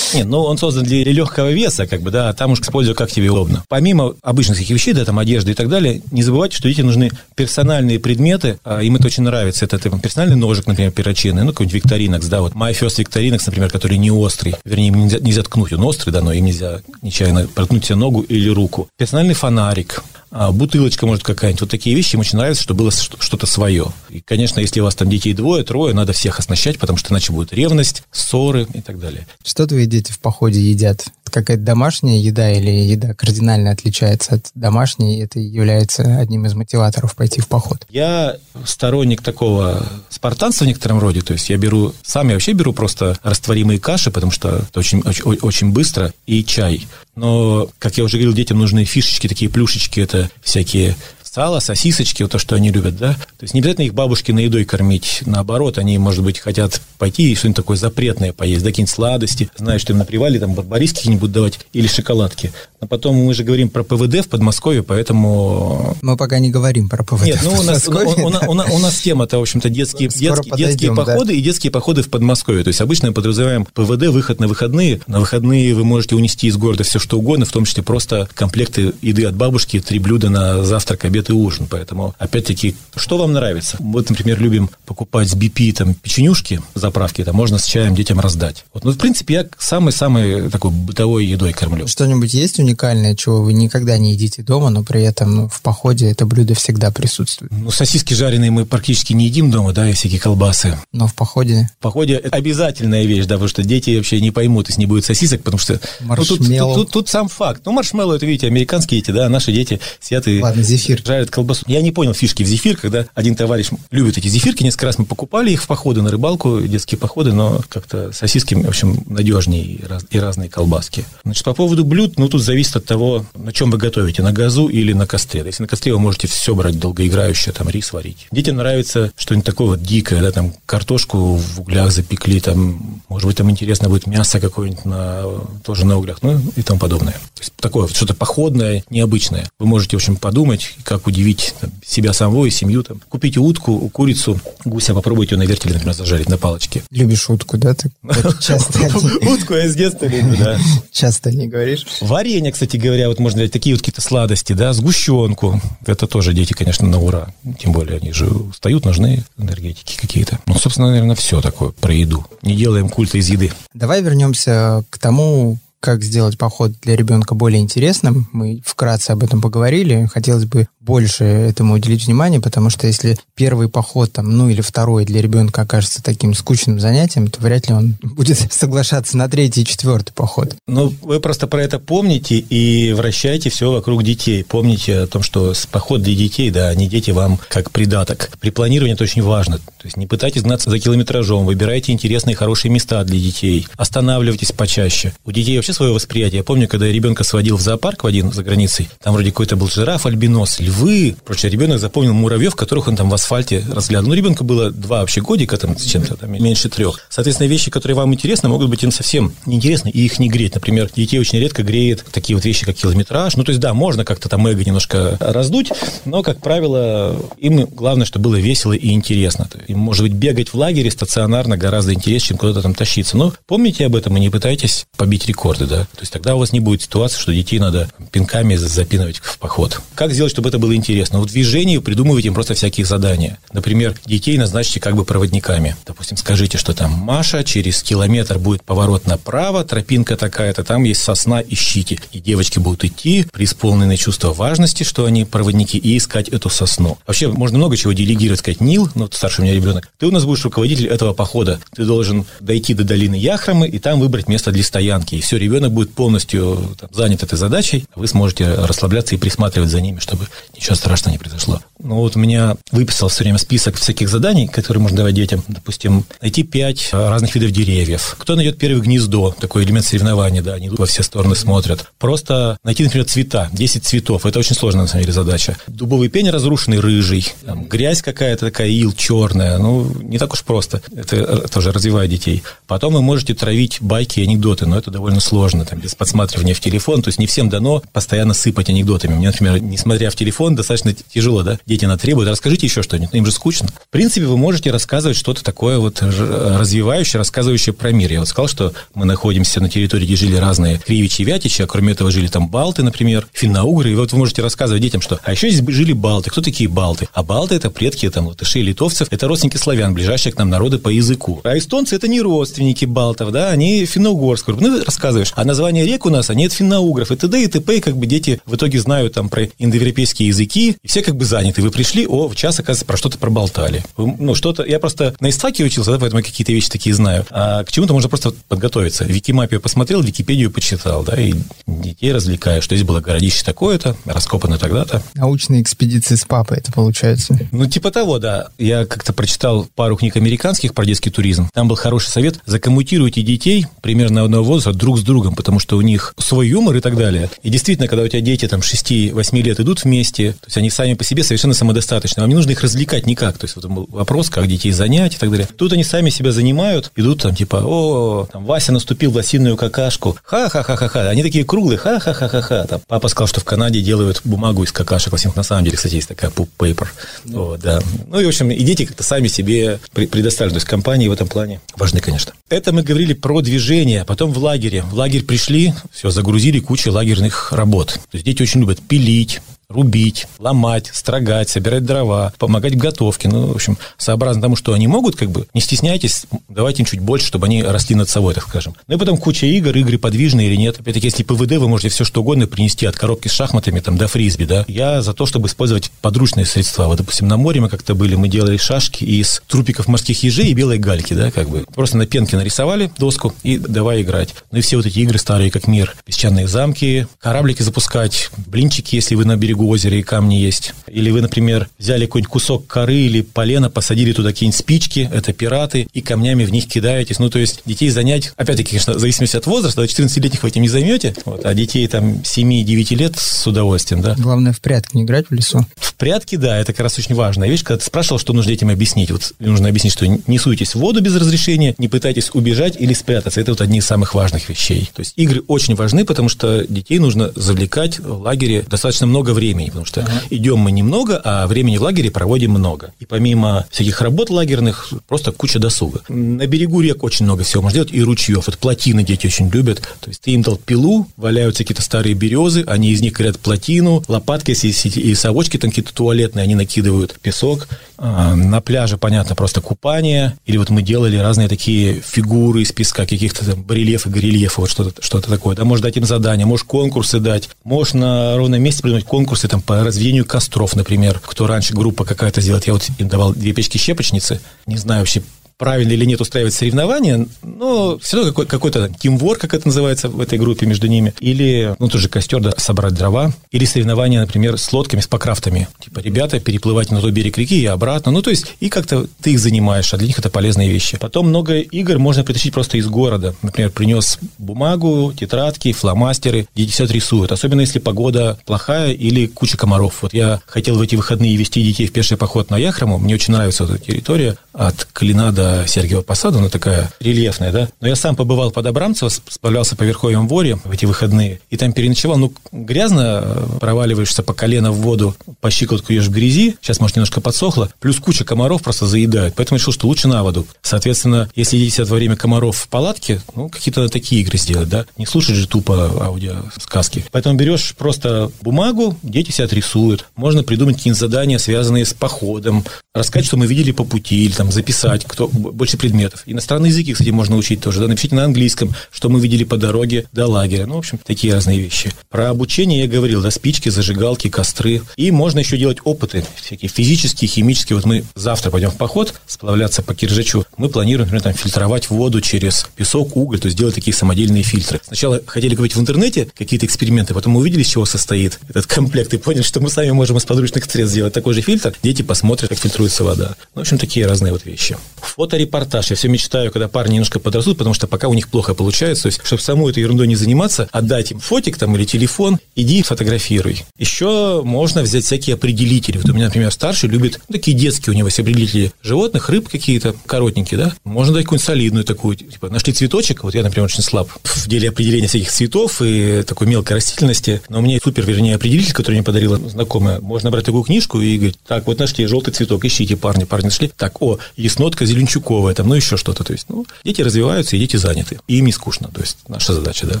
Нет, 0.14 0.26
ну, 0.26 0.42
он 0.42 0.58
создан 0.58 0.84
для 0.84 1.04
легкого 1.04 1.50
веса, 1.50 1.86
как 1.86 2.02
бы, 2.02 2.10
да, 2.10 2.28
а 2.28 2.32
там 2.32 2.52
уж 2.52 2.60
используй 2.60 2.94
как 2.94 3.10
тебе 3.10 3.30
удобно. 3.30 3.64
Помимо 3.68 4.14
обычных 4.22 4.58
таких 4.58 4.74
вещей, 4.74 4.94
да, 4.94 5.04
там, 5.04 5.18
одежды 5.18 5.52
и 5.52 5.54
так 5.54 5.68
далее, 5.68 6.02
не 6.10 6.22
забывайте, 6.22 6.56
что 6.56 6.68
детям 6.68 6.86
нужны 6.86 7.10
персональные 7.34 7.98
предметы, 7.98 8.58
а 8.64 8.80
им 8.80 8.96
это 8.96 9.06
очень 9.06 9.22
нравится. 9.22 9.64
Это, 9.64 9.76
это 9.76 9.90
персональный 9.98 10.36
ножик, 10.36 10.66
например, 10.66 10.92
перочинный, 10.92 11.44
ну, 11.44 11.52
какой-нибудь 11.52 11.82
Викторинокс, 11.82 12.26
да, 12.26 12.40
вот 12.40 12.52
My 12.54 12.72
First 12.72 12.98
Victorinox, 12.98 13.42
например, 13.46 13.70
который 13.70 13.98
не 13.98 14.10
острый, 14.10 14.54
вернее, 14.64 14.90
нельзя, 14.90 15.18
нельзя 15.18 15.42
ткнуть, 15.42 15.72
он 15.72 15.80
острый, 15.88 16.10
да, 16.10 16.20
но 16.20 16.32
им 16.32 16.44
нельзя 16.44 16.80
нечаянно 17.02 17.48
проткнуть 17.48 17.84
себе 17.84 17.96
ногу 17.96 18.20
или 18.22 18.48
руку. 18.48 18.88
Персональный 18.96 19.34
фонарик, 19.34 20.02
а, 20.30 20.52
бутылочка, 20.52 21.06
может, 21.06 21.24
какая-нибудь. 21.24 21.62
Вот 21.62 21.70
такие 21.70 21.96
вещи 21.96 22.14
им 22.14 22.20
очень 22.20 22.38
нравится, 22.38 22.62
что 22.62 22.74
было 22.74 22.90
что-то 22.90 23.46
свое. 23.46 23.86
И, 24.10 24.20
конечно, 24.20 24.60
если 24.60 24.80
у 24.80 24.84
вас 24.84 24.94
там 24.94 25.08
детей 25.08 25.32
двое, 25.32 25.64
трое, 25.64 25.94
надо 25.94 26.12
всех 26.12 26.38
оснащать, 26.38 26.78
потому 26.78 26.98
что 26.98 27.12
иначе 27.12 27.32
будет 27.32 27.52
ревность, 27.52 28.02
ссоры 28.12 28.66
и 28.74 28.80
так 28.80 28.98
далее. 28.98 29.26
Что 29.44 29.66
твои 29.66 29.86
дети 29.86 30.12
в 30.12 30.20
походе 30.20 30.60
едят? 30.60 31.06
Какая-то 31.30 31.62
домашняя 31.62 32.20
еда 32.20 32.50
или 32.50 32.70
еда 32.70 33.14
кардинально 33.14 33.70
отличается 33.70 34.36
от 34.36 34.50
домашней, 34.54 35.20
это 35.20 35.38
является 35.38 36.18
одним 36.18 36.46
из 36.46 36.54
мотиваторов 36.54 37.14
пойти 37.14 37.40
в 37.40 37.48
поход? 37.48 37.86
Я 37.90 38.36
сторонник 38.64 39.22
такого 39.22 39.86
спартанства 40.08 40.64
в 40.64 40.68
некотором 40.68 40.98
роде, 40.98 41.20
то 41.20 41.32
есть 41.32 41.50
я 41.50 41.56
беру, 41.56 41.94
сам 42.02 42.28
я 42.28 42.34
вообще 42.34 42.52
беру 42.52 42.72
просто 42.72 43.18
растворимые 43.22 43.78
каши, 43.78 44.10
потому 44.10 44.32
что 44.32 44.64
это 44.68 44.78
очень, 44.78 45.00
очень, 45.00 45.24
очень 45.24 45.72
быстро, 45.72 46.12
и 46.26 46.44
чай. 46.44 46.86
Но, 47.14 47.68
как 47.78 47.98
я 47.98 48.04
уже 48.04 48.16
говорил, 48.16 48.32
детям 48.32 48.58
нужны 48.58 48.84
фишечки, 48.84 49.26
такие 49.26 49.50
плюшечки, 49.50 50.00
это 50.00 50.30
всякие 50.40 50.96
сало, 51.38 51.60
сосисочки, 51.60 52.24
вот 52.24 52.32
то, 52.32 52.38
что 52.40 52.56
они 52.56 52.72
любят, 52.72 52.96
да. 52.96 53.12
То 53.12 53.42
есть 53.42 53.54
не 53.54 53.60
обязательно 53.60 53.84
их 53.84 53.94
бабушки 53.94 54.32
на 54.32 54.40
едой 54.40 54.64
кормить. 54.64 55.22
Наоборот, 55.24 55.78
они, 55.78 55.96
может 55.96 56.24
быть, 56.24 56.40
хотят 56.40 56.80
пойти 56.98 57.30
и 57.30 57.36
что-нибудь 57.36 57.56
такое 57.58 57.76
запретное 57.76 58.32
поесть, 58.32 58.64
да, 58.64 58.70
какие-нибудь 58.70 58.92
сладости, 58.92 59.48
знают, 59.56 59.80
что 59.80 59.92
им 59.92 60.00
на 60.00 60.04
привале 60.04 60.40
там 60.40 60.54
барбариски 60.54 60.96
какие-нибудь 60.96 61.30
давать 61.30 61.60
или 61.72 61.86
шоколадки. 61.86 62.50
Но 62.80 62.88
потом 62.88 63.14
мы 63.14 63.34
же 63.34 63.44
говорим 63.44 63.68
про 63.70 63.84
ПВД 63.84 64.24
в 64.24 64.28
Подмосковье, 64.28 64.82
поэтому... 64.82 65.96
Мы 66.02 66.16
пока 66.16 66.40
не 66.40 66.50
говорим 66.50 66.88
про 66.88 67.04
ПВД 67.04 67.24
Нет, 67.24 67.40
ну 67.44 67.52
у 67.52 67.62
нас, 67.62 67.86
у, 67.86 67.92
у, 67.92 68.26
у, 68.26 68.50
у 68.50 68.78
нас 68.80 68.98
тема-то, 68.98 69.38
в 69.38 69.42
общем-то, 69.42 69.68
детские, 69.68 70.08
детские, 70.08 70.56
детские 70.56 70.92
походы 70.92 71.26
да? 71.26 71.32
и 71.34 71.40
детские 71.40 71.70
походы 71.70 72.02
в 72.02 72.10
Подмосковье. 72.10 72.64
То 72.64 72.68
есть 72.68 72.80
обычно 72.80 73.08
мы 73.08 73.14
подразумеваем 73.14 73.64
ПВД, 73.64 74.08
выход 74.08 74.40
на 74.40 74.48
выходные. 74.48 75.00
На 75.06 75.20
выходные 75.20 75.72
вы 75.72 75.84
можете 75.84 76.16
унести 76.16 76.48
из 76.48 76.56
города 76.56 76.82
все, 76.82 76.98
что 76.98 77.16
угодно, 77.16 77.46
в 77.46 77.52
том 77.52 77.64
числе 77.64 77.84
просто 77.84 78.28
комплекты 78.34 78.92
еды 79.02 79.24
от 79.24 79.36
бабушки, 79.36 79.78
три 79.78 80.00
блюда 80.00 80.30
на 80.30 80.64
завтрак, 80.64 81.04
обед 81.28 81.30
и 81.30 81.32
ужин. 81.32 81.66
Поэтому, 81.70 82.14
опять-таки, 82.18 82.74
что 82.96 83.18
вам 83.18 83.32
нравится? 83.32 83.76
Вот, 83.80 84.08
например, 84.08 84.40
любим 84.40 84.70
покупать 84.86 85.28
с 85.28 85.34
BP 85.34 85.72
там 85.72 85.94
печенюшки, 85.94 86.60
заправки, 86.74 87.24
там 87.24 87.36
можно 87.36 87.58
с 87.58 87.64
чаем 87.64 87.94
детям 87.94 88.20
раздать. 88.20 88.64
Вот, 88.72 88.84
ну, 88.84 88.92
в 88.92 88.98
принципе, 88.98 89.34
я 89.34 89.46
самой-самой 89.58 90.50
такой 90.50 90.70
бытовой 90.70 91.26
едой 91.26 91.52
кормлю. 91.52 91.86
Что-нибудь 91.86 92.34
есть 92.34 92.58
уникальное, 92.58 93.14
чего 93.14 93.42
вы 93.42 93.52
никогда 93.52 93.98
не 93.98 94.12
едите 94.12 94.42
дома, 94.42 94.70
но 94.70 94.84
при 94.84 95.02
этом 95.02 95.34
ну, 95.34 95.48
в 95.48 95.60
походе 95.60 96.10
это 96.10 96.26
блюдо 96.26 96.54
всегда 96.54 96.90
присутствует? 96.90 97.52
Ну, 97.52 97.70
сосиски 97.70 98.14
жареные 98.14 98.50
мы 98.50 98.64
практически 98.64 99.12
не 99.12 99.26
едим 99.26 99.50
дома, 99.50 99.72
да, 99.72 99.88
и 99.88 99.92
всякие 99.92 100.20
колбасы. 100.20 100.78
Но 100.92 101.06
в 101.06 101.14
походе? 101.14 101.68
В 101.78 101.82
походе 101.82 102.14
это 102.14 102.36
обязательная 102.36 103.04
вещь, 103.04 103.26
да, 103.26 103.34
потому 103.34 103.48
что 103.48 103.62
дети 103.62 103.96
вообще 103.96 104.20
не 104.20 104.30
поймут, 104.30 104.68
если 104.68 104.80
не 104.80 104.86
будет 104.86 105.04
сосисок, 105.04 105.42
потому 105.42 105.58
что... 105.58 105.80
Ну, 106.00 106.16
тут, 106.16 106.38
тут, 106.38 106.48
тут, 106.48 106.90
тут 106.90 107.08
сам 107.08 107.28
факт. 107.28 107.62
Ну, 107.64 107.72
маршмеллоу, 107.72 108.16
это, 108.16 108.26
видите, 108.26 108.46
американские 108.46 109.00
эти, 109.00 109.10
да, 109.10 109.28
наши 109.28 109.52
дети 109.52 109.80
сидят 110.00 110.26
и 110.28 110.40
Ладно, 110.40 110.62
зефир. 110.62 111.02
Жарят 111.08 111.30
колбасу. 111.30 111.64
Я 111.66 111.82
не 111.82 111.90
понял 111.90 112.14
фишки 112.14 112.42
в 112.42 112.46
зефир, 112.46 112.76
когда 112.76 113.06
один 113.14 113.34
товарищ 113.34 113.70
любит 113.90 114.18
эти 114.18 114.28
зефирки, 114.28 114.62
несколько 114.62 114.86
раз 114.86 114.98
мы 114.98 115.06
покупали 115.06 115.50
их 115.50 115.62
в 115.62 115.66
походы 115.66 116.02
на 116.02 116.10
рыбалку, 116.10 116.60
детские 116.60 116.98
походы, 116.98 117.32
но 117.32 117.62
как-то 117.68 118.12
сосиски, 118.12 118.54
в 118.54 118.68
общем, 118.68 119.02
надежнее 119.06 119.64
и, 119.64 119.84
раз, 119.84 120.04
и 120.10 120.18
разные 120.18 120.50
колбаски. 120.50 121.04
Значит, 121.24 121.44
по 121.44 121.54
поводу 121.54 121.84
блюд, 121.84 122.18
ну, 122.18 122.28
тут 122.28 122.42
зависит 122.42 122.76
от 122.76 122.84
того, 122.84 123.24
на 123.34 123.52
чем 123.52 123.70
вы 123.70 123.78
готовите, 123.78 124.22
на 124.22 124.32
газу 124.32 124.68
или 124.68 124.92
на 124.92 125.06
костре. 125.06 125.42
Если 125.44 125.62
на 125.62 125.68
костре 125.68 125.92
вы 125.92 125.98
можете 125.98 126.28
все 126.28 126.54
брать 126.54 126.78
долгоиграющее, 126.78 127.54
там, 127.54 127.68
рис 127.70 127.92
варить. 127.92 128.26
Детям 128.30 128.56
нравится 128.56 129.10
что-нибудь 129.16 129.46
такое 129.46 129.68
вот 129.68 129.82
дикое, 129.82 130.20
да, 130.20 130.30
там, 130.30 130.52
картошку 130.66 131.36
в 131.36 131.60
углях 131.60 131.90
запекли, 131.90 132.40
там, 132.40 133.02
может 133.08 133.26
быть, 133.26 133.36
там 133.38 133.50
интересно 133.50 133.88
будет 133.88 134.06
мясо 134.06 134.40
какое-нибудь 134.40 134.84
на, 134.84 135.24
тоже 135.64 135.86
на 135.86 135.96
углях, 135.96 136.18
ну, 136.20 136.38
и 136.54 136.62
тому 136.62 136.78
подобное. 136.78 137.14
То 137.14 137.40
есть 137.40 137.52
такое 137.56 137.82
вот 137.82 137.96
что-то 137.96 138.14
походное, 138.14 138.84
необычное. 138.90 139.48
Вы 139.58 139.66
можете, 139.66 139.96
в 139.96 140.00
общем, 140.00 140.16
подумать, 140.16 140.74
как 140.82 140.97
удивить 141.06 141.54
там, 141.60 141.70
себя 141.84 142.12
самого 142.12 142.46
и 142.46 142.50
семью. 142.50 142.82
Там. 142.82 143.00
Купите 143.08 143.40
утку, 143.40 143.88
курицу, 143.90 144.40
гуся, 144.64 144.94
попробуйте 144.94 145.34
ее 145.34 145.40
на 145.40 145.46
вертеле, 145.46 145.74
например, 145.74 145.94
зажарить 145.94 146.28
на 146.28 146.38
палочке. 146.38 146.82
Любишь 146.90 147.28
утку, 147.28 147.56
да? 147.56 147.74
Ты 147.74 147.90
часто 148.40 148.78
Утку 149.22 149.54
я 149.54 149.68
с 149.68 149.74
детства 149.74 150.06
люблю, 150.06 150.36
да. 150.36 150.58
Часто 150.92 151.30
не 151.30 151.48
говоришь. 151.48 151.86
Варенье, 152.00 152.52
кстати 152.52 152.76
говоря, 152.76 153.08
вот 153.08 153.18
можно 153.18 153.40
взять 153.40 153.52
такие 153.52 153.74
вот 153.74 153.80
какие-то 153.80 154.00
сладости, 154.00 154.52
да, 154.52 154.72
сгущенку. 154.72 155.60
Это 155.86 156.06
тоже 156.06 156.32
дети, 156.32 156.52
конечно, 156.52 156.86
на 156.86 157.00
ура. 157.00 157.28
Тем 157.58 157.72
более 157.72 157.98
они 157.98 158.12
же 158.12 158.26
устают, 158.26 158.84
нужны 158.84 159.24
энергетики 159.38 159.96
какие-то. 159.96 160.38
Ну, 160.46 160.54
собственно, 160.54 160.88
наверное, 160.88 161.16
все 161.16 161.40
такое 161.40 161.70
про 161.70 161.92
еду. 161.92 162.24
Не 162.42 162.54
делаем 162.56 162.88
культа 162.88 163.18
из 163.18 163.28
еды. 163.28 163.52
Давай 163.74 164.02
вернемся 164.02 164.84
к 164.90 164.98
тому, 164.98 165.58
как 165.80 166.02
сделать 166.02 166.38
поход 166.38 166.72
для 166.82 166.96
ребенка 166.96 167.34
более 167.34 167.60
интересным. 167.60 168.28
Мы 168.32 168.60
вкратце 168.64 169.12
об 169.12 169.22
этом 169.22 169.40
поговорили. 169.40 170.08
Хотелось 170.12 170.44
бы 170.44 170.68
больше 170.80 171.24
этому 171.24 171.74
уделить 171.74 172.06
внимание, 172.06 172.40
потому 172.40 172.70
что 172.70 172.86
если 172.86 173.16
первый 173.34 173.68
поход, 173.68 174.12
там, 174.12 174.36
ну 174.36 174.48
или 174.48 174.62
второй 174.62 175.04
для 175.04 175.20
ребенка 175.20 175.62
окажется 175.62 176.02
таким 176.02 176.34
скучным 176.34 176.80
занятием, 176.80 177.28
то 177.28 177.40
вряд 177.42 177.68
ли 177.68 177.74
он 177.74 177.96
будет 178.02 178.38
соглашаться 178.52 179.16
на 179.16 179.28
третий 179.28 179.62
и 179.62 179.66
четвертый 179.66 180.12
поход. 180.12 180.56
Ну, 180.66 180.92
вы 181.02 181.20
просто 181.20 181.46
про 181.46 181.62
это 181.62 181.78
помните 181.78 182.38
и 182.38 182.92
вращайте 182.92 183.50
все 183.50 183.70
вокруг 183.70 184.02
детей. 184.02 184.42
Помните 184.44 185.00
о 185.00 185.06
том, 185.06 185.22
что 185.22 185.52
поход 185.70 186.02
для 186.02 186.14
детей, 186.14 186.50
да, 186.50 186.74
не 186.74 186.88
дети 186.88 187.10
вам 187.10 187.38
как 187.48 187.70
придаток. 187.70 188.30
При 188.40 188.50
планировании 188.50 188.94
это 188.94 189.04
очень 189.04 189.22
важно. 189.22 189.58
То 189.58 189.84
есть 189.84 189.96
не 189.96 190.06
пытайтесь 190.06 190.42
гнаться 190.42 190.70
за 190.70 190.78
километражом, 190.78 191.44
выбирайте 191.44 191.92
интересные, 191.92 192.34
хорошие 192.34 192.72
места 192.72 193.04
для 193.04 193.20
детей, 193.20 193.66
останавливайтесь 193.76 194.52
почаще. 194.52 195.12
У 195.24 195.32
детей 195.32 195.58
свое 195.72 195.92
восприятие. 195.92 196.38
Я 196.38 196.44
помню, 196.44 196.68
когда 196.68 196.86
я 196.86 196.92
ребенка 196.92 197.24
сводил 197.24 197.56
в 197.56 197.60
зоопарк 197.60 198.04
в 198.04 198.06
один 198.06 198.32
за 198.32 198.42
границей, 198.42 198.88
там 199.02 199.14
вроде 199.14 199.30
какой-то 199.30 199.56
был 199.56 199.68
жираф, 199.68 200.06
альбинос, 200.06 200.60
львы, 200.60 200.88
вы, 200.88 201.16
прочее, 201.24 201.50
ребенок 201.50 201.78
запомнил 201.78 202.14
муравьев, 202.14 202.56
которых 202.56 202.88
он 202.88 202.96
там 202.96 203.10
в 203.10 203.14
асфальте 203.14 203.64
разглядывал. 203.70 204.10
Ну, 204.10 204.14
ребенку 204.14 204.44
было 204.44 204.70
два 204.70 205.00
вообще 205.00 205.20
годика, 205.20 205.56
там, 205.56 205.76
с 205.76 205.84
чем-то, 205.84 206.16
там, 206.16 206.32
меньше 206.32 206.68
трех. 206.68 207.00
Соответственно, 207.10 207.48
вещи, 207.48 207.70
которые 207.70 207.96
вам 207.96 208.14
интересны, 208.14 208.48
могут 208.48 208.70
быть 208.70 208.82
им 208.82 208.90
совсем 208.90 209.34
неинтересны, 209.44 209.90
и 209.90 210.04
их 210.04 210.18
не 210.18 210.28
греть. 210.28 210.54
Например, 210.54 210.90
детей 210.94 211.18
очень 211.18 211.38
редко 211.38 211.62
греет 211.62 212.04
такие 212.10 212.36
вот 212.36 212.44
вещи, 212.44 212.64
как 212.64 212.76
километраж. 212.76 213.36
Ну, 213.36 213.44
то 213.44 213.50
есть, 213.50 213.60
да, 213.60 213.74
можно 213.74 214.04
как-то 214.04 214.28
там 214.28 214.46
эго 214.46 214.64
немножко 214.64 215.16
раздуть, 215.20 215.72
но, 216.04 216.22
как 216.22 216.40
правило, 216.40 217.16
им 217.38 217.66
главное, 217.66 218.06
чтобы 218.06 218.24
было 218.24 218.36
весело 218.36 218.72
и 218.72 218.90
интересно. 218.90 219.48
Им, 219.66 219.78
может 219.78 220.02
быть, 220.02 220.12
бегать 220.12 220.48
в 220.50 220.54
лагере 220.54 220.90
стационарно 220.90 221.56
гораздо 221.56 221.92
интереснее, 221.92 222.28
чем 222.28 222.38
куда-то 222.38 222.62
там 222.62 222.74
тащиться. 222.74 223.16
Но 223.16 223.32
помните 223.46 223.86
об 223.86 223.96
этом 223.96 224.16
и 224.16 224.20
не 224.20 224.30
пытайтесь 224.30 224.86
побить 224.96 225.28
рекорды, 225.58 225.66
да. 225.66 225.84
То 225.84 226.00
есть 226.00 226.12
тогда 226.12 226.34
у 226.34 226.38
вас 226.38 226.52
не 226.52 226.60
будет 226.60 226.82
ситуации, 226.82 227.18
что 227.18 227.32
детей 227.32 227.58
надо 227.58 227.88
пинками 228.12 228.56
запинывать 228.56 229.18
в 229.18 229.38
поход. 229.38 229.80
Как 229.94 230.12
сделать, 230.12 230.32
чтобы 230.32 230.48
это 230.48 230.58
было 230.58 230.74
интересно? 230.74 231.18
Вот 231.18 231.30
в 231.30 231.32
движении 231.32 231.78
придумывайте 231.78 232.28
им 232.28 232.34
просто 232.34 232.54
всякие 232.54 232.86
задания. 232.86 233.38
Например, 233.52 233.94
детей 234.06 234.38
назначьте 234.38 234.80
как 234.80 234.96
бы 234.96 235.04
проводниками. 235.04 235.76
Допустим, 235.86 236.16
скажите, 236.16 236.58
что 236.58 236.72
там 236.72 236.92
Маша, 236.92 237.44
через 237.44 237.82
километр 237.82 238.38
будет 238.38 238.62
поворот 238.62 239.06
направо, 239.06 239.64
тропинка 239.64 240.16
такая-то, 240.16 240.64
там 240.64 240.84
есть 240.84 241.02
сосна, 241.02 241.40
ищите. 241.40 241.98
И 242.12 242.20
девочки 242.20 242.58
будут 242.58 242.84
идти, 242.84 243.26
преисполненные 243.32 243.96
чувства 243.96 244.32
важности, 244.32 244.82
что 244.82 245.04
они 245.04 245.24
проводники, 245.24 245.78
и 245.78 245.96
искать 245.96 246.28
эту 246.28 246.50
сосну. 246.50 246.98
Вообще, 247.06 247.28
можно 247.28 247.58
много 247.58 247.76
чего 247.76 247.92
делегировать, 247.92 248.40
сказать, 248.40 248.60
Нил, 248.60 248.88
ну, 248.94 249.08
старший 249.10 249.42
у 249.42 249.44
меня 249.44 249.54
ребенок, 249.54 249.88
ты 249.98 250.06
у 250.06 250.10
нас 250.10 250.24
будешь 250.24 250.44
руководитель 250.44 250.86
этого 250.86 251.12
похода. 251.12 251.60
Ты 251.74 251.84
должен 251.84 252.24
дойти 252.40 252.74
до 252.74 252.84
долины 252.84 253.14
Яхрамы 253.14 253.68
и 253.68 253.78
там 253.78 254.00
выбрать 254.00 254.28
место 254.28 254.52
для 254.52 254.62
стоянки. 254.62 255.14
И 255.14 255.20
все, 255.20 255.38
ребенок 255.48 255.72
будет 255.72 255.94
полностью 255.94 256.76
там, 256.78 256.90
занят 256.92 257.22
этой 257.22 257.38
задачей, 257.38 257.86
а 257.94 258.00
вы 258.00 258.06
сможете 258.06 258.54
расслабляться 258.54 259.14
и 259.14 259.18
присматривать 259.18 259.70
за 259.70 259.80
ними, 259.80 259.98
чтобы 259.98 260.26
ничего 260.54 260.76
страшного 260.76 261.12
не 261.12 261.18
произошло. 261.18 261.60
Ну 261.82 261.96
вот 261.96 262.16
у 262.16 262.18
меня 262.18 262.56
выписал 262.70 263.08
все 263.08 263.24
время 263.24 263.38
список 263.38 263.76
всяких 263.76 264.08
заданий, 264.08 264.48
которые 264.48 264.82
можно 264.82 264.98
давать 264.98 265.14
детям. 265.14 265.42
Допустим, 265.48 266.04
найти 266.20 266.42
пять 266.42 266.90
разных 266.92 267.34
видов 267.34 267.50
деревьев. 267.52 268.16
Кто 268.18 268.34
найдет 268.34 268.58
первое 268.58 268.80
гнездо, 268.80 269.34
такой 269.38 269.64
элемент 269.64 269.86
соревнования, 269.86 270.42
да, 270.42 270.54
они 270.54 270.68
во 270.68 270.86
все 270.86 271.02
стороны 271.02 271.34
смотрят. 271.34 271.86
Просто 271.98 272.58
найти, 272.64 272.84
например, 272.84 273.06
цвета, 273.06 273.48
10 273.52 273.84
цветов. 273.84 274.26
Это 274.26 274.38
очень 274.38 274.54
сложная, 274.56 274.82
на 274.82 274.88
самом 274.88 275.02
деле, 275.02 275.12
задача. 275.12 275.56
Дубовый 275.66 276.08
пень 276.08 276.30
разрушенный, 276.30 276.80
рыжий. 276.80 277.32
Там, 277.46 277.64
грязь 277.64 278.02
какая-то 278.02 278.46
такая, 278.46 278.68
ил 278.68 278.92
черная. 278.92 279.58
Ну, 279.58 279.90
не 280.02 280.18
так 280.18 280.32
уж 280.32 280.42
просто. 280.42 280.82
Это 280.94 281.48
тоже 281.48 281.72
развивает 281.72 282.10
детей. 282.10 282.42
Потом 282.66 282.94
вы 282.94 283.02
можете 283.02 283.34
травить 283.34 283.78
байки 283.80 284.20
и 284.20 284.24
анекдоты, 284.24 284.66
но 284.66 284.76
это 284.76 284.90
довольно 284.90 285.20
сложно, 285.20 285.37
там, 285.64 285.78
без 285.78 285.94
подсматривания 285.94 286.54
в 286.54 286.60
телефон. 286.60 287.02
То 287.02 287.08
есть 287.08 287.18
не 287.18 287.26
всем 287.26 287.48
дано 287.48 287.82
постоянно 287.92 288.34
сыпать 288.34 288.68
анекдотами. 288.68 289.14
Мне, 289.14 289.28
например, 289.28 289.60
несмотря 289.60 290.10
в 290.10 290.16
телефон, 290.16 290.54
достаточно 290.54 290.94
тяжело, 290.94 291.42
да, 291.42 291.58
дети 291.66 291.84
на 291.84 291.98
требуют, 291.98 292.28
расскажите 292.28 292.66
еще 292.66 292.82
что-нибудь, 292.82 293.14
им 293.14 293.26
же 293.26 293.32
скучно. 293.32 293.68
В 293.68 293.90
принципе, 293.90 294.26
вы 294.26 294.36
можете 294.36 294.70
рассказывать 294.70 295.16
что-то 295.16 295.44
такое 295.44 295.78
вот 295.78 296.02
развивающее, 296.02 297.18
рассказывающее 297.18 297.72
про 297.72 297.92
мир. 297.92 298.12
Я 298.12 298.20
вот 298.20 298.28
сказал, 298.28 298.48
что 298.48 298.72
мы 298.94 299.04
находимся 299.04 299.60
на 299.60 299.68
территории, 299.68 300.04
где 300.04 300.16
жили 300.16 300.36
разные 300.36 300.78
кривичи 300.78 301.22
и 301.22 301.24
вятичи, 301.24 301.62
а 301.62 301.66
кроме 301.66 301.92
этого 301.92 302.10
жили 302.10 302.28
там 302.28 302.48
балты, 302.48 302.82
например, 302.82 303.26
финно-угры, 303.32 303.92
и 303.92 303.94
вот 303.94 304.12
вы 304.12 304.18
можете 304.18 304.42
рассказывать 304.42 304.82
детям, 304.82 305.00
что 305.00 305.18
а 305.22 305.32
еще 305.32 305.50
здесь 305.50 305.74
жили 305.74 305.92
балты. 305.92 306.30
Кто 306.30 306.40
такие 306.40 306.68
балты? 306.68 307.08
А 307.12 307.22
балты 307.22 307.54
это 307.54 307.70
предки 307.70 308.08
там 308.10 308.26
латышей, 308.26 308.62
литовцев, 308.62 309.08
это 309.10 309.28
родственники 309.28 309.56
славян, 309.56 309.94
ближайшие 309.94 310.32
к 310.32 310.38
нам 310.38 310.50
народы 310.50 310.78
по 310.78 310.88
языку. 310.88 311.40
А 311.44 311.56
эстонцы 311.56 311.96
это 311.96 312.08
не 312.08 312.20
родственники 312.20 312.84
балтов, 312.84 313.30
да, 313.30 313.50
они 313.50 313.84
финно-угорские. 313.84 314.56
Ну, 314.58 314.84
рассказываешь. 314.84 315.27
А 315.34 315.44
название 315.44 315.86
рек 315.86 316.06
у 316.06 316.10
нас, 316.10 316.30
они 316.30 316.46
от 316.46 316.52
финно-угров, 316.52 317.10
и 317.10 317.16
т.д. 317.16 317.42
и 317.42 317.46
т.п. 317.46 317.76
И 317.76 317.80
как 317.80 317.96
бы 317.96 318.06
дети 318.06 318.40
в 318.46 318.54
итоге 318.54 318.80
знают 318.80 319.14
там 319.14 319.28
про 319.28 319.48
индоевропейские 319.58 320.28
языки, 320.28 320.76
и 320.82 320.88
все 320.88 321.02
как 321.02 321.16
бы 321.16 321.24
заняты. 321.24 321.62
Вы 321.62 321.70
пришли, 321.70 322.06
о, 322.06 322.28
в 322.28 322.36
час, 322.36 322.58
оказывается, 322.58 322.86
про 322.86 322.96
что-то 322.96 323.18
проболтали. 323.18 323.84
Вы, 323.96 324.14
ну, 324.18 324.34
что-то... 324.34 324.64
Я 324.64 324.78
просто 324.78 325.14
на 325.20 325.30
истфаке 325.30 325.64
учился, 325.64 325.92
да, 325.92 325.98
поэтому 325.98 326.22
какие-то 326.22 326.52
вещи 326.52 326.68
такие 326.68 326.94
знаю. 326.94 327.26
А 327.30 327.64
к 327.64 327.72
чему-то 327.72 327.92
можно 327.92 328.08
просто 328.08 328.32
подготовиться. 328.48 329.04
Викимапию 329.04 329.60
посмотрел, 329.60 330.00
Википедию 330.02 330.50
почитал, 330.50 331.02
да, 331.04 331.20
и 331.20 331.34
детей 331.66 332.12
развлекаешь. 332.12 332.64
Что 332.64 332.76
здесь 332.76 332.86
было 332.86 333.00
городище 333.00 333.44
такое-то, 333.44 333.96
раскопано 334.04 334.58
тогда-то. 334.58 335.02
Научные 335.14 335.62
экспедиции 335.62 336.14
с 336.14 336.24
папой, 336.24 336.58
это 336.58 336.72
получается. 336.72 337.38
Ну, 337.52 337.66
типа 337.66 337.90
того, 337.90 338.18
да. 338.18 338.48
Я 338.58 338.84
как-то 338.84 339.12
прочитал 339.12 339.66
пару 339.74 339.96
книг 339.96 340.16
американских 340.16 340.74
про 340.74 340.84
детский 340.84 341.10
туризм. 341.10 341.48
Там 341.52 341.68
был 341.68 341.76
хороший 341.76 342.08
совет. 342.08 342.40
Закоммутируйте 342.46 343.22
детей 343.22 343.66
примерно 343.82 344.24
одного 344.24 344.44
возраста 344.44 344.72
друг 344.72 344.98
с 344.98 345.02
другом, 345.02 345.17
потому 345.34 345.58
что 345.58 345.76
у 345.76 345.80
них 345.80 346.14
свой 346.18 346.48
юмор 346.48 346.76
и 346.76 346.80
так 346.80 346.96
далее. 346.96 347.30
И 347.42 347.50
действительно, 347.50 347.88
когда 347.88 348.04
у 348.04 348.08
тебя 348.08 348.20
дети 348.20 348.46
там 348.48 348.60
6-8 348.60 349.42
лет 349.42 349.60
идут 349.60 349.84
вместе, 349.84 350.32
то 350.32 350.46
есть 350.46 350.56
они 350.56 350.70
сами 350.70 350.94
по 350.94 351.04
себе 351.04 351.22
совершенно 351.22 351.54
самодостаточны. 351.54 352.22
Вам 352.22 352.30
не 352.30 352.36
нужно 352.36 352.50
их 352.52 352.62
развлекать 352.62 353.06
никак. 353.06 353.38
То 353.38 353.46
есть 353.46 353.56
вот 353.56 353.64
вопрос, 353.90 354.30
как 354.30 354.46
детей 354.46 354.72
занять 354.72 355.14
и 355.14 355.18
так 355.18 355.30
далее. 355.30 355.48
Тут 355.56 355.72
они 355.72 355.84
сами 355.84 356.10
себя 356.10 356.32
занимают, 356.32 356.92
идут 356.96 357.22
там 357.22 357.34
типа, 357.34 357.62
о, 357.64 358.28
там, 358.32 358.44
Вася 358.44 358.72
наступил 358.72 359.10
в 359.10 359.16
лосиную 359.16 359.56
какашку, 359.56 360.16
ха-ха-ха-ха-ха. 360.22 361.08
Они 361.08 361.22
такие 361.22 361.44
круглые, 361.44 361.78
ха-ха-ха-ха-ха. 361.78 362.64
Там, 362.66 362.80
папа 362.86 363.08
сказал, 363.08 363.26
что 363.28 363.40
в 363.40 363.44
Канаде 363.44 363.80
делают 363.80 364.20
бумагу 364.24 364.62
из 364.62 364.72
какашек 364.72 365.12
лосиных. 365.12 365.36
На 365.36 365.42
самом 365.42 365.64
деле, 365.64 365.76
кстати, 365.76 365.94
есть 365.94 366.08
такая 366.08 366.30
poop 366.30 366.48
paper. 366.58 366.86
Да. 367.24 367.38
Вот, 367.38 367.60
да. 367.60 367.80
Ну 368.06 368.20
и, 368.20 368.24
в 368.24 368.28
общем, 368.28 368.50
и 368.50 368.62
дети 368.62 368.84
как-то 368.84 369.02
сами 369.02 369.28
себе 369.28 369.80
предоставили. 369.92 370.52
То 370.52 370.56
есть 370.56 370.66
компании 370.66 371.08
в 371.08 371.12
этом 371.12 371.28
плане 371.28 371.60
важны, 371.76 372.00
конечно. 372.00 372.32
Это 372.48 372.72
мы 372.72 372.82
говорили 372.82 373.12
про 373.12 373.40
движение. 373.40 374.04
Потом 374.04 374.32
в 374.32 374.38
лагере. 374.38 374.82
В 374.82 374.94
лагерь 374.98 375.24
пришли, 375.24 375.72
все, 375.92 376.10
загрузили 376.10 376.58
кучу 376.58 376.92
лагерных 376.92 377.52
работ. 377.52 377.94
То 378.10 378.14
есть 378.14 378.24
дети 378.26 378.42
очень 378.42 378.60
любят 378.60 378.80
пилить, 378.80 379.40
рубить, 379.68 380.26
ломать, 380.38 380.90
строгать, 380.94 381.50
собирать 381.50 381.84
дрова, 381.84 382.32
помогать 382.38 382.74
в 382.74 382.78
готовке. 382.78 383.28
Ну, 383.28 383.48
в 383.48 383.54
общем, 383.54 383.76
сообразно 383.98 384.40
тому, 384.40 384.56
что 384.56 384.72
они 384.72 384.86
могут, 384.86 385.14
как 385.14 385.30
бы, 385.30 385.46
не 385.52 385.60
стесняйтесь, 385.60 386.24
давайте 386.48 386.82
им 386.82 386.86
чуть 386.86 387.00
больше, 387.00 387.26
чтобы 387.26 387.46
они 387.46 387.62
росли 387.62 387.94
над 387.94 388.08
собой, 388.08 388.32
так 388.32 388.44
скажем. 388.48 388.74
Ну 388.86 388.96
и 388.96 388.98
потом 388.98 389.18
куча 389.18 389.44
игр, 389.44 389.76
игры 389.76 389.98
подвижные 389.98 390.48
или 390.48 390.56
нет. 390.56 390.80
Опять-таки, 390.80 391.08
если 391.08 391.22
ПВД, 391.22 391.58
вы 391.58 391.68
можете 391.68 391.90
все 391.90 392.04
что 392.04 392.22
угодно 392.22 392.46
принести 392.46 392.86
от 392.86 392.96
коробки 392.96 393.28
с 393.28 393.32
шахматами 393.32 393.80
там, 393.80 393.98
до 393.98 394.08
фрисби, 394.08 394.44
да. 394.46 394.64
Я 394.68 395.02
за 395.02 395.12
то, 395.12 395.26
чтобы 395.26 395.48
использовать 395.48 395.90
подручные 396.00 396.46
средства. 396.46 396.86
Вот, 396.86 396.96
допустим, 396.96 397.28
на 397.28 397.36
море 397.36 397.60
мы 397.60 397.68
как-то 397.68 397.94
были, 397.94 398.14
мы 398.14 398.28
делали 398.28 398.56
шашки 398.56 399.04
из 399.04 399.42
трупиков 399.48 399.86
морских 399.86 400.22
ежей 400.22 400.46
и 400.46 400.54
белой 400.54 400.78
гальки, 400.78 401.12
да, 401.12 401.30
как 401.30 401.50
бы. 401.50 401.66
Просто 401.74 401.98
на 401.98 402.06
пенке 402.06 402.38
нарисовали 402.38 402.90
доску 402.96 403.34
и 403.42 403.58
давай 403.58 404.00
играть. 404.00 404.34
Ну 404.50 404.58
и 404.58 404.60
все 404.62 404.76
вот 404.76 404.86
эти 404.86 405.00
игры 405.00 405.18
старые, 405.18 405.50
как 405.50 405.66
мир, 405.66 405.94
песчаные 406.06 406.48
замки, 406.48 407.06
кораблики 407.18 407.60
запускать, 407.60 408.30
блинчики, 408.46 408.96
если 408.96 409.14
вы 409.14 409.26
на 409.26 409.36
берегу 409.36 409.57
берегу 409.58 409.68
озера 409.68 409.96
и 409.96 410.02
камни 410.02 410.36
есть. 410.36 410.74
Или 410.86 411.10
вы, 411.10 411.20
например, 411.20 411.68
взяли 411.78 412.06
какой-нибудь 412.06 412.30
кусок 412.30 412.66
коры 412.66 412.94
или 412.94 413.22
полена, 413.22 413.70
посадили 413.70 414.12
туда 414.12 414.30
какие-нибудь 414.30 414.58
спички, 414.58 415.10
это 415.12 415.32
пираты, 415.32 415.88
и 415.92 416.00
камнями 416.00 416.44
в 416.44 416.52
них 416.52 416.68
кидаетесь. 416.68 417.18
Ну, 417.18 417.28
то 417.30 417.38
есть 417.38 417.62
детей 417.64 417.90
занять, 417.90 418.32
опять-таки, 418.36 418.70
конечно, 418.70 418.94
в 418.94 419.00
зависимости 419.00 419.36
от 419.36 419.46
возраста, 419.46 419.82
до 419.82 419.86
14-летних 419.86 420.42
вы 420.42 420.48
этим 420.48 420.62
не 420.62 420.68
займете, 420.68 421.14
вот, 421.24 421.44
а 421.44 421.54
детей 421.54 421.86
там 421.88 422.20
7-9 422.22 422.94
лет 422.94 423.16
с 423.16 423.46
удовольствием, 423.46 424.02
да. 424.02 424.14
Главное, 424.16 424.52
в 424.52 424.60
прятки 424.60 424.96
не 424.96 425.02
играть 425.02 425.26
в 425.28 425.34
лесу. 425.34 425.66
В 425.76 425.94
прятки, 425.94 426.36
да, 426.36 426.58
это 426.58 426.72
как 426.72 426.84
раз 426.84 426.98
очень 426.98 427.14
важная 427.14 427.48
вещь, 427.48 427.64
когда 427.64 427.78
ты 427.78 427.84
спрашивал, 427.84 428.18
что 428.18 428.32
нужно 428.32 428.52
детям 428.52 428.70
объяснить. 428.70 429.10
Вот 429.10 429.32
нужно 429.38 429.68
объяснить, 429.68 429.92
что 429.92 430.06
не 430.06 430.38
суетесь 430.38 430.74
в 430.74 430.76
воду 430.76 431.00
без 431.00 431.14
разрешения, 431.16 431.74
не 431.78 431.88
пытайтесь 431.88 432.30
убежать 432.32 432.76
или 432.78 432.94
спрятаться. 432.94 433.40
Это 433.40 433.52
вот 433.52 433.60
одни 433.60 433.78
из 433.78 433.86
самых 433.86 434.14
важных 434.14 434.48
вещей. 434.48 434.90
То 434.94 435.00
есть 435.00 435.14
игры 435.16 435.42
очень 435.48 435.74
важны, 435.74 436.04
потому 436.04 436.28
что 436.28 436.64
детей 436.68 436.98
нужно 436.98 437.32
завлекать 437.34 437.98
в 437.98 438.20
лагере 438.20 438.64
достаточно 438.68 439.06
много 439.06 439.32
времени 439.32 439.47
времени, 439.48 439.68
потому 439.68 439.86
что 439.86 440.02
ага. 440.02 440.12
идем 440.30 440.58
мы 440.58 440.72
немного, 440.72 441.20
а 441.24 441.46
времени 441.46 441.78
в 441.78 441.82
лагере 441.82 442.10
проводим 442.10 442.52
много. 442.52 442.92
И 442.98 443.06
помимо 443.06 443.66
всяких 443.70 444.00
работ 444.00 444.30
лагерных, 444.30 444.92
просто 445.06 445.32
куча 445.32 445.58
досуга. 445.58 446.02
На 446.08 446.46
берегу 446.46 446.80
рек 446.80 447.02
очень 447.02 447.24
много 447.24 447.44
всего 447.44 447.62
можно 447.62 447.76
делать, 447.76 447.92
и 447.92 448.02
ручьев. 448.02 448.46
Вот 448.46 448.58
плотины 448.58 449.02
дети 449.02 449.26
очень 449.26 449.48
любят. 449.48 449.80
То 450.00 450.08
есть 450.08 450.20
ты 450.20 450.32
им 450.32 450.42
дал 450.42 450.56
пилу, 450.56 451.06
валяются 451.16 451.64
какие-то 451.64 451.82
старые 451.82 452.14
березы, 452.14 452.64
они 452.66 452.90
из 452.90 453.00
них 453.00 453.14
корят 453.14 453.38
плотину, 453.38 454.04
лопатки 454.08 454.52
и 454.52 455.14
совочки 455.14 455.56
там 455.56 455.70
какие-то 455.70 455.94
туалетные, 455.94 456.42
они 456.42 456.54
накидывают 456.54 457.18
песок. 457.20 457.68
А, 458.00 458.36
на 458.36 458.60
пляже, 458.60 458.96
понятно, 458.96 459.34
просто 459.34 459.60
купание. 459.60 460.36
Или 460.46 460.56
вот 460.56 460.70
мы 460.70 460.82
делали 460.82 461.16
разные 461.16 461.48
такие 461.48 462.00
фигуры 462.00 462.62
из 462.62 462.70
песка, 462.70 463.06
каких-то 463.06 463.44
там 463.44 463.62
барельефы, 463.62 464.08
горельефы, 464.08 464.60
вот 464.60 464.70
что-то 464.70 465.02
что 465.02 465.20
такое. 465.20 465.56
Да, 465.56 465.64
можешь 465.64 465.82
дать 465.82 465.96
им 465.96 466.04
задания, 466.04 466.46
можешь 466.46 466.64
конкурсы 466.64 467.18
дать, 467.18 467.48
можешь 467.64 467.94
на 467.94 468.36
ровном 468.36 468.62
месте 468.62 468.82
придумать 468.82 469.04
конкурсы 469.38 469.48
там 469.48 469.60
по 469.60 469.84
разведению 469.84 470.24
костров, 470.24 470.74
например. 470.74 471.20
Кто 471.24 471.46
раньше 471.46 471.74
группа 471.74 472.04
какая-то 472.04 472.40
сделает, 472.40 472.66
я 472.66 472.72
вот 472.72 472.82
давал 472.98 473.32
две 473.32 473.52
печки-щепочницы, 473.52 474.40
не 474.66 474.76
знаю 474.76 475.00
вообще, 475.00 475.22
правильно 475.58 475.92
или 475.92 476.04
нет 476.04 476.20
устраивать 476.20 476.54
соревнования, 476.54 477.26
но 477.42 477.98
все 477.98 478.16
равно 478.16 478.32
какой- 478.32 478.46
какой-то 478.46 478.90
тимвор, 479.00 479.36
как 479.36 479.54
это 479.54 479.66
называется 479.66 480.08
в 480.08 480.20
этой 480.20 480.38
группе 480.38 480.66
между 480.66 480.86
ними, 480.86 481.12
или, 481.20 481.74
ну, 481.78 481.88
тоже 481.88 482.08
костер, 482.08 482.40
да, 482.40 482.52
собрать 482.56 482.94
дрова, 482.94 483.32
или 483.50 483.64
соревнования, 483.64 484.20
например, 484.20 484.56
с 484.56 484.72
лодками, 484.72 485.00
с 485.00 485.08
покрафтами. 485.08 485.68
Типа, 485.84 485.98
ребята, 485.98 486.38
переплывать 486.40 486.90
на 486.90 487.00
тот 487.00 487.12
берег 487.12 487.36
реки 487.36 487.60
и 487.60 487.66
обратно. 487.66 488.12
Ну, 488.12 488.22
то 488.22 488.30
есть, 488.30 488.46
и 488.60 488.68
как-то 488.68 489.06
ты 489.20 489.32
их 489.32 489.40
занимаешь, 489.40 489.92
а 489.92 489.96
для 489.96 490.06
них 490.06 490.18
это 490.18 490.30
полезные 490.30 490.70
вещи. 490.70 490.96
Потом 490.98 491.28
много 491.28 491.58
игр 491.58 491.98
можно 491.98 492.22
притащить 492.22 492.54
просто 492.54 492.78
из 492.78 492.86
города. 492.86 493.34
Например, 493.42 493.70
принес 493.70 494.18
бумагу, 494.38 495.12
тетрадки, 495.18 495.72
фломастеры, 495.72 496.46
дети 496.54 496.70
сидят 496.70 496.92
рисуют. 496.92 497.32
Особенно, 497.32 497.62
если 497.62 497.80
погода 497.80 498.38
плохая 498.46 498.92
или 498.92 499.26
куча 499.26 499.56
комаров. 499.56 500.02
Вот 500.02 500.14
я 500.14 500.40
хотел 500.46 500.76
в 500.76 500.80
эти 500.80 500.94
выходные 500.94 501.36
вести 501.36 501.62
детей 501.62 501.86
в 501.86 501.92
пеший 501.92 502.16
поход 502.16 502.50
на 502.50 502.56
Яхрому. 502.56 502.98
Мне 502.98 503.14
очень 503.14 503.34
нравится 503.34 503.64
эта 503.64 503.78
территория 503.78 504.36
от 504.52 504.86
Клина 504.92 505.32
до 505.32 505.47
Сергиева 505.66 506.02
Посада. 506.02 506.38
Она 506.38 506.48
такая 506.48 506.90
рельефная, 507.00 507.52
да. 507.52 507.68
Но 507.80 507.88
я 507.88 507.96
сам 507.96 508.16
побывал 508.16 508.50
под 508.50 508.66
Абрамцево, 508.66 509.08
справлялся 509.08 509.76
по 509.76 509.82
Верховьям 509.82 510.28
Воре 510.28 510.56
в 510.56 510.70
эти 510.70 510.84
выходные. 510.84 511.40
И 511.50 511.56
там 511.56 511.72
переночевал. 511.72 512.18
Ну, 512.18 512.32
грязно, 512.52 513.46
проваливаешься 513.60 514.22
по 514.22 514.34
колено 514.34 514.72
в 514.72 514.76
воду, 514.76 515.16
по 515.40 515.50
щиколотку 515.50 515.92
ешь 515.92 516.06
в 516.06 516.10
грязи. 516.10 516.56
Сейчас, 516.60 516.80
может, 516.80 516.96
немножко 516.96 517.20
подсохло. 517.20 517.70
Плюс 517.80 517.98
куча 517.98 518.24
комаров 518.24 518.62
просто 518.62 518.86
заедают. 518.86 519.34
Поэтому 519.36 519.58
решил, 519.58 519.72
что 519.72 519.86
лучше 519.86 520.08
на 520.08 520.22
воду. 520.22 520.46
Соответственно, 520.62 521.30
если 521.34 521.56
сидят 521.68 521.88
во 521.88 521.96
время 521.96 522.16
комаров 522.16 522.56
в 522.56 522.68
палатке, 522.68 523.20
ну, 523.34 523.48
какие-то 523.48 523.88
такие 523.88 524.22
игры 524.22 524.38
сделать, 524.38 524.68
да. 524.68 524.86
Не 524.96 525.06
слушать 525.06 525.36
же 525.36 525.46
тупо 525.46 525.90
аудиосказки. 526.04 527.04
Поэтому 527.12 527.36
берешь 527.36 527.74
просто 527.76 528.30
бумагу, 528.40 528.96
дети 529.02 529.30
сидят 529.30 529.52
рисуют. 529.52 530.06
Можно 530.16 530.42
придумать 530.42 530.76
какие-нибудь 530.76 531.00
задания, 531.00 531.38
связанные 531.38 531.84
с 531.84 531.94
походом, 531.94 532.64
рассказать, 532.98 533.26
что 533.26 533.36
мы 533.36 533.46
видели 533.46 533.72
по 533.72 533.84
пути, 533.84 534.24
или 534.24 534.32
там 534.32 534.52
записать 534.52 535.04
кто, 535.06 535.28
больше 535.28 535.76
предметов. 535.76 536.22
Иностранные 536.26 536.70
языки, 536.70 536.92
кстати, 536.92 537.10
можно 537.10 537.36
учить 537.36 537.60
тоже. 537.60 537.80
Да, 537.80 537.88
напишите 537.88 538.14
на 538.14 538.24
английском, 538.24 538.74
что 538.90 539.08
мы 539.08 539.20
видели 539.20 539.44
по 539.44 539.56
дороге 539.56 540.06
до 540.12 540.26
лагеря. 540.26 540.66
Ну, 540.66 540.74
в 540.74 540.78
общем, 540.78 540.98
такие 541.04 541.32
разные 541.32 541.58
вещи. 541.58 541.92
Про 542.10 542.30
обучение 542.30 542.80
я 542.80 542.88
говорил, 542.88 543.22
да, 543.22 543.30
спички, 543.30 543.68
зажигалки, 543.68 544.28
костры. 544.28 544.82
И 544.96 545.10
можно 545.10 545.38
еще 545.38 545.56
делать 545.56 545.78
опыты 545.84 546.24
всякие 546.40 546.68
физические, 546.68 547.28
химические. 547.28 547.76
Вот 547.76 547.84
мы 547.84 548.04
завтра 548.14 548.50
пойдем 548.50 548.70
в 548.70 548.76
поход, 548.76 549.14
сплавляться 549.26 549.82
по 549.82 549.94
Киржачу. 549.94 550.44
Мы 550.56 550.68
планируем, 550.68 551.06
например, 551.06 551.22
там, 551.22 551.34
фильтровать 551.34 551.90
воду 551.90 552.20
через 552.20 552.66
песок, 552.76 553.16
уголь, 553.16 553.38
то 553.38 553.46
есть 553.46 553.56
делать 553.56 553.74
такие 553.74 553.94
самодельные 553.94 554.42
фильтры. 554.42 554.80
Сначала 554.86 555.22
хотели 555.26 555.54
говорить 555.54 555.76
в 555.76 555.80
интернете 555.80 556.28
какие-то 556.36 556.66
эксперименты, 556.66 557.14
потом 557.14 557.36
увидели, 557.36 557.62
из 557.62 557.68
чего 557.68 557.84
состоит 557.84 558.38
этот 558.48 558.66
комплект, 558.66 559.12
и 559.14 559.18
поняли, 559.18 559.42
что 559.42 559.60
мы 559.60 559.70
сами 559.70 559.90
можем 559.90 560.16
из 560.16 560.24
подручных 560.24 560.64
средств 560.64 560.92
сделать 560.92 561.12
такой 561.12 561.34
же 561.34 561.40
фильтр. 561.40 561.74
Дети 561.82 562.02
посмотрят, 562.02 562.48
как 562.48 562.58
фильтруется 562.88 563.04
вода. 563.04 563.36
В 563.54 563.60
общем, 563.60 563.78
такие 563.78 564.06
разные 564.06 564.32
вот 564.32 564.44
вещи. 564.44 564.76
Фоторепортаж. 564.96 565.90
Я 565.90 565.96
все 565.96 566.08
мечтаю, 566.08 566.50
когда 566.50 566.68
парни 566.68 566.94
немножко 566.94 567.20
подрастут, 567.20 567.58
потому 567.58 567.74
что 567.74 567.86
пока 567.86 568.08
у 568.08 568.14
них 568.14 568.28
плохо 568.28 568.54
получается. 568.54 569.04
То 569.04 569.06
есть, 569.08 569.20
чтобы 569.24 569.42
саму 569.42 569.68
этой 569.68 569.82
ерундой 569.82 570.06
не 570.06 570.16
заниматься, 570.16 570.68
отдать 570.72 571.12
им 571.12 571.20
фотик 571.20 571.56
там 571.56 571.76
или 571.76 571.84
телефон, 571.84 572.38
иди 572.56 572.82
фотографируй. 572.82 573.64
Еще 573.78 574.42
можно 574.44 574.82
взять 574.82 575.04
всякие 575.04 575.34
определители. 575.34 575.98
Вот 575.98 576.10
у 576.10 576.14
меня, 576.14 576.26
например, 576.26 576.50
старший 576.50 576.88
любит 576.88 577.20
ну, 577.28 577.34
такие 577.34 577.56
детские 577.56 577.94
у 577.94 577.96
него 577.96 578.08
есть 578.08 578.20
определители 578.20 578.72
животных, 578.82 579.28
рыб 579.28 579.48
какие-то, 579.48 579.94
коротенькие, 580.06 580.58
да. 580.58 580.72
Можно 580.84 581.14
дать 581.14 581.24
какую-нибудь 581.24 581.46
солидную 581.46 581.84
такую, 581.84 582.16
типа, 582.16 582.48
нашли 582.48 582.72
цветочек, 582.72 583.24
вот 583.24 583.34
я, 583.34 583.42
например, 583.42 583.66
очень 583.66 583.82
слаб 583.82 584.08
в 584.22 584.48
деле 584.48 584.68
определения 584.68 585.08
всяких 585.08 585.30
цветов 585.30 585.80
и 585.82 586.22
такой 586.26 586.46
мелкой 586.46 586.74
растительности, 586.74 587.40
но 587.48 587.58
у 587.58 587.62
меня 587.62 587.78
супер, 587.82 588.04
вернее, 588.04 588.36
определитель, 588.36 588.72
который 588.72 588.94
мне 588.94 589.02
подарила 589.02 589.36
знакомая. 589.36 590.00
Можно 590.00 590.30
брать 590.30 590.44
такую 590.44 590.64
книжку 590.64 591.00
и 591.00 591.16
говорить, 591.16 591.38
так, 591.46 591.66
вот 591.66 591.78
нашли 591.78 592.06
желтый 592.06 592.32
цветок, 592.32 592.64
ищите, 592.68 592.96
парни, 592.96 593.24
парни 593.24 593.46
нашли. 593.46 593.70
Так, 593.76 594.00
о, 594.00 594.18
есть 594.36 594.58
нотка 594.58 594.86
зеленчуковая, 594.86 595.54
там, 595.54 595.68
ну, 595.68 595.74
еще 595.74 595.96
что-то. 595.96 596.24
То 596.24 596.32
есть, 596.32 596.46
ну, 596.48 596.66
дети 596.84 597.02
развиваются, 597.02 597.56
и 597.56 597.58
дети 597.58 597.76
заняты. 597.76 598.20
И 598.28 598.38
им 598.38 598.46
не 598.46 598.52
скучно. 598.52 598.88
То 598.94 599.00
есть, 599.00 599.18
наша 599.28 599.54
задача, 599.54 599.86
да. 599.86 600.00